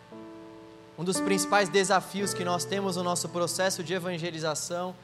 Um 0.97 1.03
dos 1.03 1.19
principais 1.19 1.69
desafios 1.69 2.33
que 2.33 2.45
nós 2.45 2.65
temos 2.65 2.95
no 2.95 3.03
nosso 3.03 3.29
processo 3.29 3.83
de 3.83 3.95
evangelização 3.95 4.95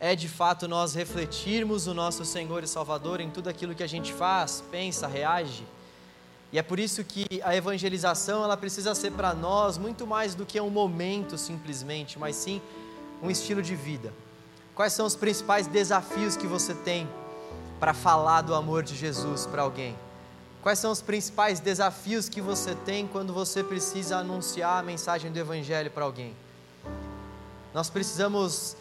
é 0.00 0.16
de 0.16 0.28
fato 0.28 0.66
nós 0.66 0.94
refletirmos 0.94 1.86
o 1.86 1.92
nosso 1.92 2.24
Senhor 2.24 2.64
e 2.64 2.66
Salvador 2.66 3.20
em 3.20 3.28
tudo 3.28 3.48
aquilo 3.48 3.74
que 3.74 3.82
a 3.82 3.86
gente 3.88 4.14
faz, 4.14 4.64
pensa, 4.70 5.06
reage. 5.06 5.64
E 6.52 6.58
é 6.58 6.62
por 6.62 6.78
isso 6.78 7.02
que 7.02 7.40
a 7.42 7.56
evangelização 7.56 8.44
ela 8.44 8.56
precisa 8.56 8.94
ser 8.94 9.12
para 9.12 9.32
nós 9.32 9.78
muito 9.78 10.06
mais 10.06 10.34
do 10.34 10.44
que 10.44 10.60
um 10.60 10.68
momento 10.68 11.38
simplesmente, 11.38 12.18
mas 12.18 12.36
sim 12.36 12.60
um 13.22 13.30
estilo 13.30 13.62
de 13.62 13.74
vida. 13.74 14.12
Quais 14.74 14.92
são 14.92 15.06
os 15.06 15.16
principais 15.16 15.66
desafios 15.66 16.36
que 16.36 16.46
você 16.46 16.74
tem 16.74 17.08
para 17.80 17.94
falar 17.94 18.42
do 18.42 18.54
amor 18.54 18.82
de 18.82 18.94
Jesus 18.94 19.46
para 19.46 19.62
alguém? 19.62 19.96
Quais 20.60 20.78
são 20.78 20.92
os 20.92 21.00
principais 21.00 21.58
desafios 21.58 22.28
que 22.28 22.40
você 22.40 22.74
tem 22.74 23.06
quando 23.06 23.32
você 23.32 23.64
precisa 23.64 24.18
anunciar 24.18 24.78
a 24.78 24.82
mensagem 24.82 25.32
do 25.32 25.38
Evangelho 25.38 25.90
para 25.90 26.04
alguém? 26.04 26.36
Nós 27.72 27.88
precisamos 27.88 28.76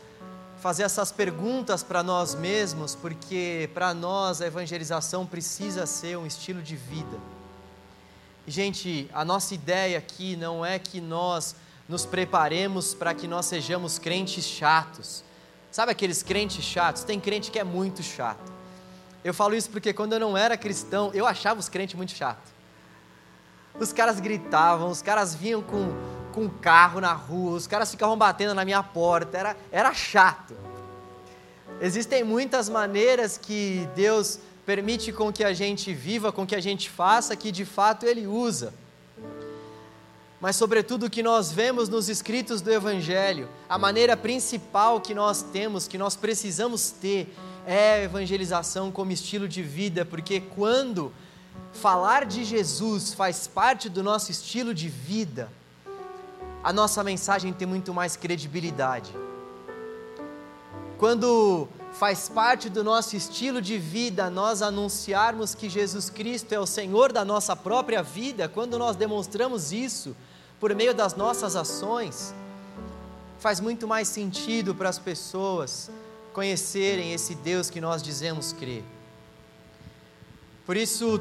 fazer 0.60 0.84
essas 0.84 1.12
perguntas 1.12 1.82
para 1.82 2.04
nós 2.04 2.36
mesmos, 2.36 2.94
porque 2.94 3.70
para 3.74 3.94
nós 3.94 4.42
a 4.42 4.48
evangelização 4.48 5.26
precisa 5.26 5.88
ser 5.88 6.18
um 6.18 6.28
estilo 6.28 6.62
de 6.62 6.76
vida. 6.76 7.18
Gente, 8.52 9.10
a 9.14 9.24
nossa 9.24 9.56
ideia 9.56 9.98
aqui 9.98 10.36
não 10.36 10.66
é 10.66 10.78
que 10.78 11.00
nós 11.00 11.56
nos 11.88 12.06
preparemos 12.06 12.94
para 12.94 13.14
que 13.14 13.26
nós 13.26 13.46
sejamos 13.46 13.98
crentes 13.98 14.44
chatos. 14.44 15.24
Sabe 15.72 15.94
aqueles 15.94 16.22
crentes 16.22 16.62
chatos? 16.62 17.06
Tem 17.06 17.18
crente 17.18 17.50
que 17.50 17.58
é 17.58 17.64
muito 17.64 18.04
chato. 18.04 18.52
Eu 19.24 19.34
falo 19.34 19.56
isso 19.56 19.70
porque 19.70 19.94
quando 19.94 20.12
eu 20.12 20.20
não 20.20 20.36
era 20.36 20.58
cristão, 20.58 21.12
eu 21.14 21.26
achava 21.26 21.62
os 21.62 21.70
crentes 21.70 21.96
muito 21.96 22.12
chatos. 22.12 22.52
Os 23.80 23.94
caras 23.94 24.20
gritavam, 24.20 24.90
os 24.90 25.02
caras 25.02 25.34
vinham 25.34 25.62
com, 25.62 25.96
com 26.34 26.50
carro 26.50 27.00
na 27.00 27.14
rua, 27.14 27.52
os 27.52 27.68
caras 27.68 27.90
ficavam 27.90 28.18
batendo 28.18 28.54
na 28.54 28.66
minha 28.66 28.84
porta, 28.84 29.38
era, 29.38 29.58
era 29.72 29.94
chato. 29.94 30.58
Existem 31.80 32.22
muitas 32.22 32.68
maneiras 32.68 33.38
que 33.38 33.88
Deus 33.96 34.40
permite 34.66 35.12
com 35.12 35.32
que 35.32 35.44
a 35.44 35.54
gente 35.54 35.94
viva, 35.94 36.32
com 36.32 36.46
que 36.46 36.56
a 36.56 36.60
gente 36.60 36.90
faça, 36.90 37.36
que 37.36 37.52
de 37.52 37.66
fato 37.66 38.06
Ele 38.06 38.28
usa. 38.28 38.74
Mas, 40.40 40.56
sobretudo, 40.56 41.06
o 41.06 41.10
que 41.10 41.22
nós 41.22 41.52
vemos 41.52 41.88
nos 41.88 42.10
escritos 42.10 42.62
do 42.62 42.72
Evangelho, 42.72 43.48
a 43.70 43.78
maneira 43.78 44.18
principal 44.18 45.00
que 45.00 45.14
nós 45.14 45.44
temos, 45.44 45.88
que 45.88 46.00
nós 46.00 46.16
precisamos 46.16 46.90
ter, 46.90 47.32
é 47.66 47.94
a 47.94 48.04
evangelização 48.04 48.92
como 48.92 49.12
estilo 49.12 49.48
de 49.48 49.62
vida, 49.62 50.04
porque 50.04 50.40
quando 50.40 51.14
falar 51.74 52.26
de 52.26 52.44
Jesus 52.44 53.14
faz 53.14 53.46
parte 53.46 53.88
do 53.88 54.02
nosso 54.02 54.32
estilo 54.32 54.74
de 54.74 54.90
vida, 54.90 55.52
a 56.64 56.74
nossa 56.74 57.04
mensagem 57.04 57.54
tem 57.54 57.68
muito 57.68 57.94
mais 57.94 58.16
credibilidade. 58.16 59.12
Quando 60.98 61.68
faz 61.94 62.30
parte 62.30 62.70
do 62.70 62.84
nosso 62.84 63.16
estilo 63.16 63.62
de 63.62 63.78
vida 63.78 64.30
nós 64.30 64.62
anunciarmos 64.62 65.54
que 65.54 65.70
Jesus 65.70 66.10
Cristo 66.10 66.54
é 66.54 66.60
o 66.60 66.66
Senhor 66.66 67.12
da 67.12 67.24
nossa 67.26 67.56
própria 67.56 68.02
vida, 68.02 68.48
quando 68.48 68.80
nós 68.80 68.96
demonstramos 68.96 69.72
isso 69.72 70.16
por 70.60 70.74
meio 70.74 70.94
das 70.94 71.16
nossas 71.16 71.56
ações, 71.56 72.34
faz 73.40 73.60
muito 73.60 73.88
mais 73.88 74.08
sentido 74.08 74.76
para 74.76 74.90
as 74.90 75.00
pessoas 75.00 75.90
conhecerem 76.34 77.14
esse 77.14 77.36
Deus 77.36 77.70
que 77.70 77.82
nós 77.82 78.02
dizemos 78.02 78.54
crer. 78.54 78.84
Por 80.66 80.78
isso, 80.78 81.20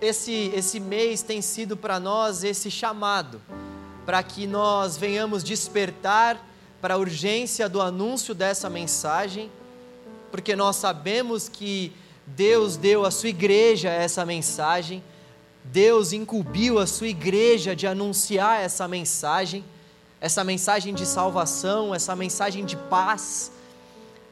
esse, 0.00 0.52
esse 0.54 0.78
mês 0.80 1.22
tem 1.22 1.42
sido 1.42 1.76
para 1.76 1.98
nós 1.98 2.44
esse 2.44 2.70
chamado, 2.70 3.40
para 4.06 4.22
que 4.22 4.46
nós 4.46 4.96
venhamos 4.96 5.42
despertar 5.42 6.40
para 6.80 6.94
a 6.94 6.96
urgência 6.96 7.68
do 7.68 7.82
anúncio 7.82 8.34
dessa 8.34 8.70
mensagem, 8.70 9.50
porque 10.30 10.56
nós 10.56 10.76
sabemos 10.76 11.48
que 11.48 11.92
Deus 12.26 12.76
deu 12.76 13.04
à 13.04 13.10
sua 13.10 13.28
igreja 13.28 13.88
essa 13.88 14.24
mensagem, 14.24 15.02
Deus 15.64 16.12
incumbiu 16.12 16.78
a 16.78 16.86
sua 16.86 17.08
igreja 17.08 17.74
de 17.74 17.86
anunciar 17.86 18.60
essa 18.60 18.86
mensagem, 18.86 19.64
essa 20.20 20.42
mensagem 20.42 20.94
de 20.94 21.04
salvação, 21.04 21.94
essa 21.94 22.14
mensagem 22.16 22.64
de 22.64 22.76
paz, 22.76 23.52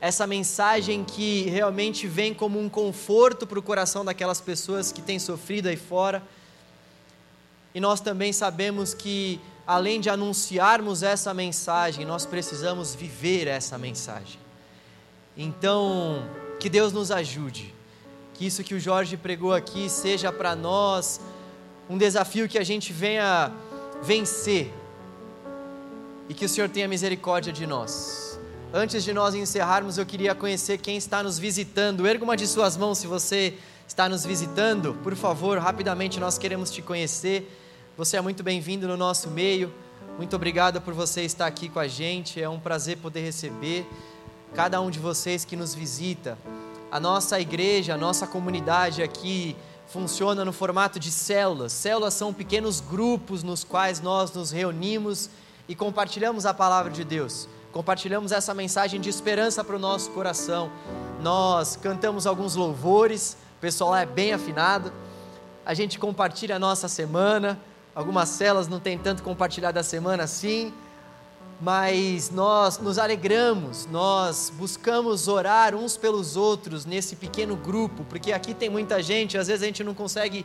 essa 0.00 0.26
mensagem 0.26 1.04
que 1.04 1.42
realmente 1.44 2.06
vem 2.06 2.34
como 2.34 2.60
um 2.60 2.68
conforto 2.68 3.46
para 3.46 3.58
o 3.58 3.62
coração 3.62 4.04
daquelas 4.04 4.40
pessoas 4.40 4.92
que 4.92 5.00
têm 5.00 5.18
sofrido 5.18 5.68
aí 5.68 5.76
fora. 5.76 6.22
E 7.74 7.80
nós 7.80 8.00
também 8.00 8.32
sabemos 8.32 8.92
que, 8.94 9.40
além 9.66 10.00
de 10.00 10.10
anunciarmos 10.10 11.02
essa 11.02 11.32
mensagem, 11.32 12.04
nós 12.04 12.26
precisamos 12.26 12.94
viver 12.94 13.46
essa 13.46 13.78
mensagem. 13.78 14.43
Então, 15.36 16.22
que 16.60 16.68
Deus 16.68 16.92
nos 16.92 17.10
ajude, 17.10 17.74
que 18.34 18.46
isso 18.46 18.62
que 18.62 18.74
o 18.74 18.80
Jorge 18.80 19.16
pregou 19.16 19.52
aqui 19.52 19.88
seja 19.88 20.32
para 20.32 20.54
nós 20.54 21.20
um 21.90 21.98
desafio 21.98 22.48
que 22.48 22.58
a 22.58 22.64
gente 22.64 22.92
venha 22.92 23.52
vencer 24.02 24.72
e 26.28 26.34
que 26.34 26.44
o 26.44 26.48
Senhor 26.48 26.68
tenha 26.68 26.86
misericórdia 26.86 27.52
de 27.52 27.66
nós. 27.66 28.38
Antes 28.72 29.04
de 29.04 29.12
nós 29.12 29.34
encerrarmos, 29.34 29.98
eu 29.98 30.06
queria 30.06 30.34
conhecer 30.34 30.78
quem 30.78 30.96
está 30.96 31.22
nos 31.22 31.38
visitando. 31.38 32.06
Erga 32.06 32.24
uma 32.24 32.36
de 32.36 32.46
suas 32.46 32.76
mãos 32.76 32.98
se 32.98 33.06
você 33.06 33.54
está 33.86 34.08
nos 34.08 34.24
visitando. 34.24 34.94
Por 35.02 35.14
favor, 35.14 35.58
rapidamente 35.58 36.18
nós 36.18 36.38
queremos 36.38 36.70
te 36.70 36.80
conhecer. 36.80 37.48
Você 37.96 38.16
é 38.16 38.20
muito 38.20 38.42
bem-vindo 38.42 38.88
no 38.88 38.96
nosso 38.96 39.28
meio. 39.30 39.72
Muito 40.16 40.34
obrigado 40.34 40.80
por 40.80 40.94
você 40.94 41.22
estar 41.22 41.46
aqui 41.46 41.68
com 41.68 41.78
a 41.78 41.86
gente. 41.86 42.40
É 42.40 42.48
um 42.48 42.58
prazer 42.58 42.96
poder 42.96 43.20
receber 43.20 43.86
cada 44.54 44.80
um 44.80 44.90
de 44.90 44.98
vocês 44.98 45.44
que 45.44 45.56
nos 45.56 45.74
visita. 45.74 46.38
A 46.90 47.00
nossa 47.00 47.40
igreja, 47.40 47.94
a 47.94 47.98
nossa 47.98 48.26
comunidade 48.26 49.02
aqui 49.02 49.56
funciona 49.86 50.44
no 50.44 50.52
formato 50.52 50.98
de 50.98 51.10
células. 51.10 51.72
Células 51.72 52.14
são 52.14 52.32
pequenos 52.32 52.80
grupos 52.80 53.42
nos 53.42 53.64
quais 53.64 54.00
nós 54.00 54.32
nos 54.32 54.50
reunimos 54.50 55.28
e 55.68 55.74
compartilhamos 55.74 56.46
a 56.46 56.54
palavra 56.54 56.92
de 56.92 57.04
Deus 57.04 57.48
compartilhamos 57.74 58.30
essa 58.30 58.54
mensagem 58.54 59.00
de 59.00 59.10
esperança 59.10 59.64
para 59.64 59.74
o 59.74 59.80
nosso 59.80 60.12
coração. 60.12 60.70
Nós 61.20 61.74
cantamos 61.74 62.24
alguns 62.24 62.54
louvores, 62.54 63.36
o 63.58 63.60
pessoal 63.60 63.96
é 63.96 64.06
bem 64.06 64.32
afinado. 64.32 64.92
A 65.66 65.74
gente 65.74 65.98
compartilha 65.98 66.54
a 66.54 66.58
nossa 66.60 66.86
semana. 66.86 67.58
Algumas 67.92 68.28
celas 68.28 68.68
não 68.68 68.78
tem 68.78 68.96
tanto 68.96 69.24
compartilhar 69.24 69.72
da 69.72 69.82
semana 69.82 70.22
assim, 70.22 70.72
mas 71.60 72.30
nós 72.30 72.78
nos 72.78 72.98
alegramos, 72.98 73.86
nós 73.86 74.52
buscamos 74.56 75.28
orar 75.28 75.74
uns 75.74 75.96
pelos 75.96 76.36
outros 76.36 76.84
nesse 76.84 77.16
pequeno 77.16 77.56
grupo, 77.56 78.04
porque 78.08 78.32
aqui 78.32 78.52
tem 78.52 78.68
muita 78.68 79.02
gente, 79.02 79.38
às 79.38 79.46
vezes 79.46 79.62
a 79.62 79.66
gente 79.66 79.84
não 79.84 79.94
consegue 79.94 80.44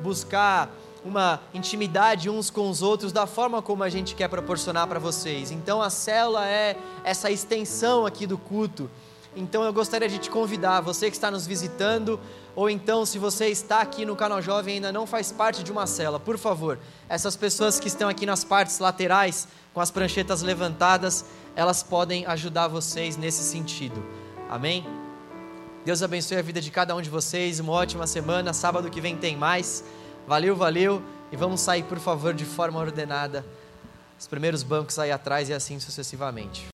buscar 0.00 0.70
uma 1.04 1.40
intimidade 1.54 2.28
uns 2.28 2.50
com 2.50 2.68
os 2.68 2.82
outros 2.82 3.12
da 3.12 3.26
forma 3.26 3.62
como 3.62 3.82
a 3.82 3.88
gente 3.88 4.14
quer 4.14 4.28
proporcionar 4.28 4.86
para 4.86 4.98
vocês. 4.98 5.50
Então 5.50 5.80
a 5.80 5.90
célula 5.90 6.46
é 6.46 6.76
essa 7.04 7.30
extensão 7.30 8.04
aqui 8.04 8.26
do 8.26 8.36
culto. 8.36 8.90
Então 9.36 9.62
eu 9.62 9.72
gostaria 9.72 10.08
de 10.08 10.18
te 10.18 10.30
convidar, 10.30 10.80
você 10.80 11.08
que 11.10 11.16
está 11.16 11.30
nos 11.30 11.46
visitando, 11.46 12.18
ou 12.56 12.68
então 12.68 13.06
se 13.06 13.18
você 13.18 13.46
está 13.46 13.80
aqui 13.80 14.04
no 14.04 14.16
canal 14.16 14.42
Jovem 14.42 14.74
e 14.74 14.76
ainda 14.76 14.90
não 14.90 15.06
faz 15.06 15.30
parte 15.30 15.62
de 15.62 15.70
uma 15.70 15.86
célula, 15.86 16.18
por 16.18 16.36
favor, 16.36 16.78
essas 17.08 17.36
pessoas 17.36 17.78
que 17.78 17.86
estão 17.86 18.08
aqui 18.08 18.26
nas 18.26 18.42
partes 18.42 18.80
laterais, 18.80 19.46
com 19.78 19.82
as 19.82 19.92
pranchetas 19.92 20.42
levantadas, 20.42 21.24
elas 21.54 21.84
podem 21.84 22.26
ajudar 22.26 22.66
vocês 22.66 23.16
nesse 23.16 23.44
sentido. 23.44 24.04
Amém? 24.50 24.84
Deus 25.84 26.02
abençoe 26.02 26.36
a 26.36 26.42
vida 26.42 26.60
de 26.60 26.68
cada 26.68 26.96
um 26.96 27.00
de 27.00 27.08
vocês, 27.08 27.60
uma 27.60 27.70
ótima 27.74 28.04
semana. 28.04 28.52
Sábado 28.52 28.90
que 28.90 29.00
vem 29.00 29.16
tem 29.16 29.36
mais. 29.36 29.84
Valeu, 30.26 30.56
valeu. 30.56 31.00
E 31.30 31.36
vamos 31.36 31.60
sair, 31.60 31.84
por 31.84 32.00
favor, 32.00 32.34
de 32.34 32.44
forma 32.44 32.80
ordenada. 32.80 33.46
Os 34.18 34.26
primeiros 34.26 34.64
bancos 34.64 34.98
aí 34.98 35.12
atrás 35.12 35.48
e 35.48 35.52
assim 35.52 35.78
sucessivamente. 35.78 36.66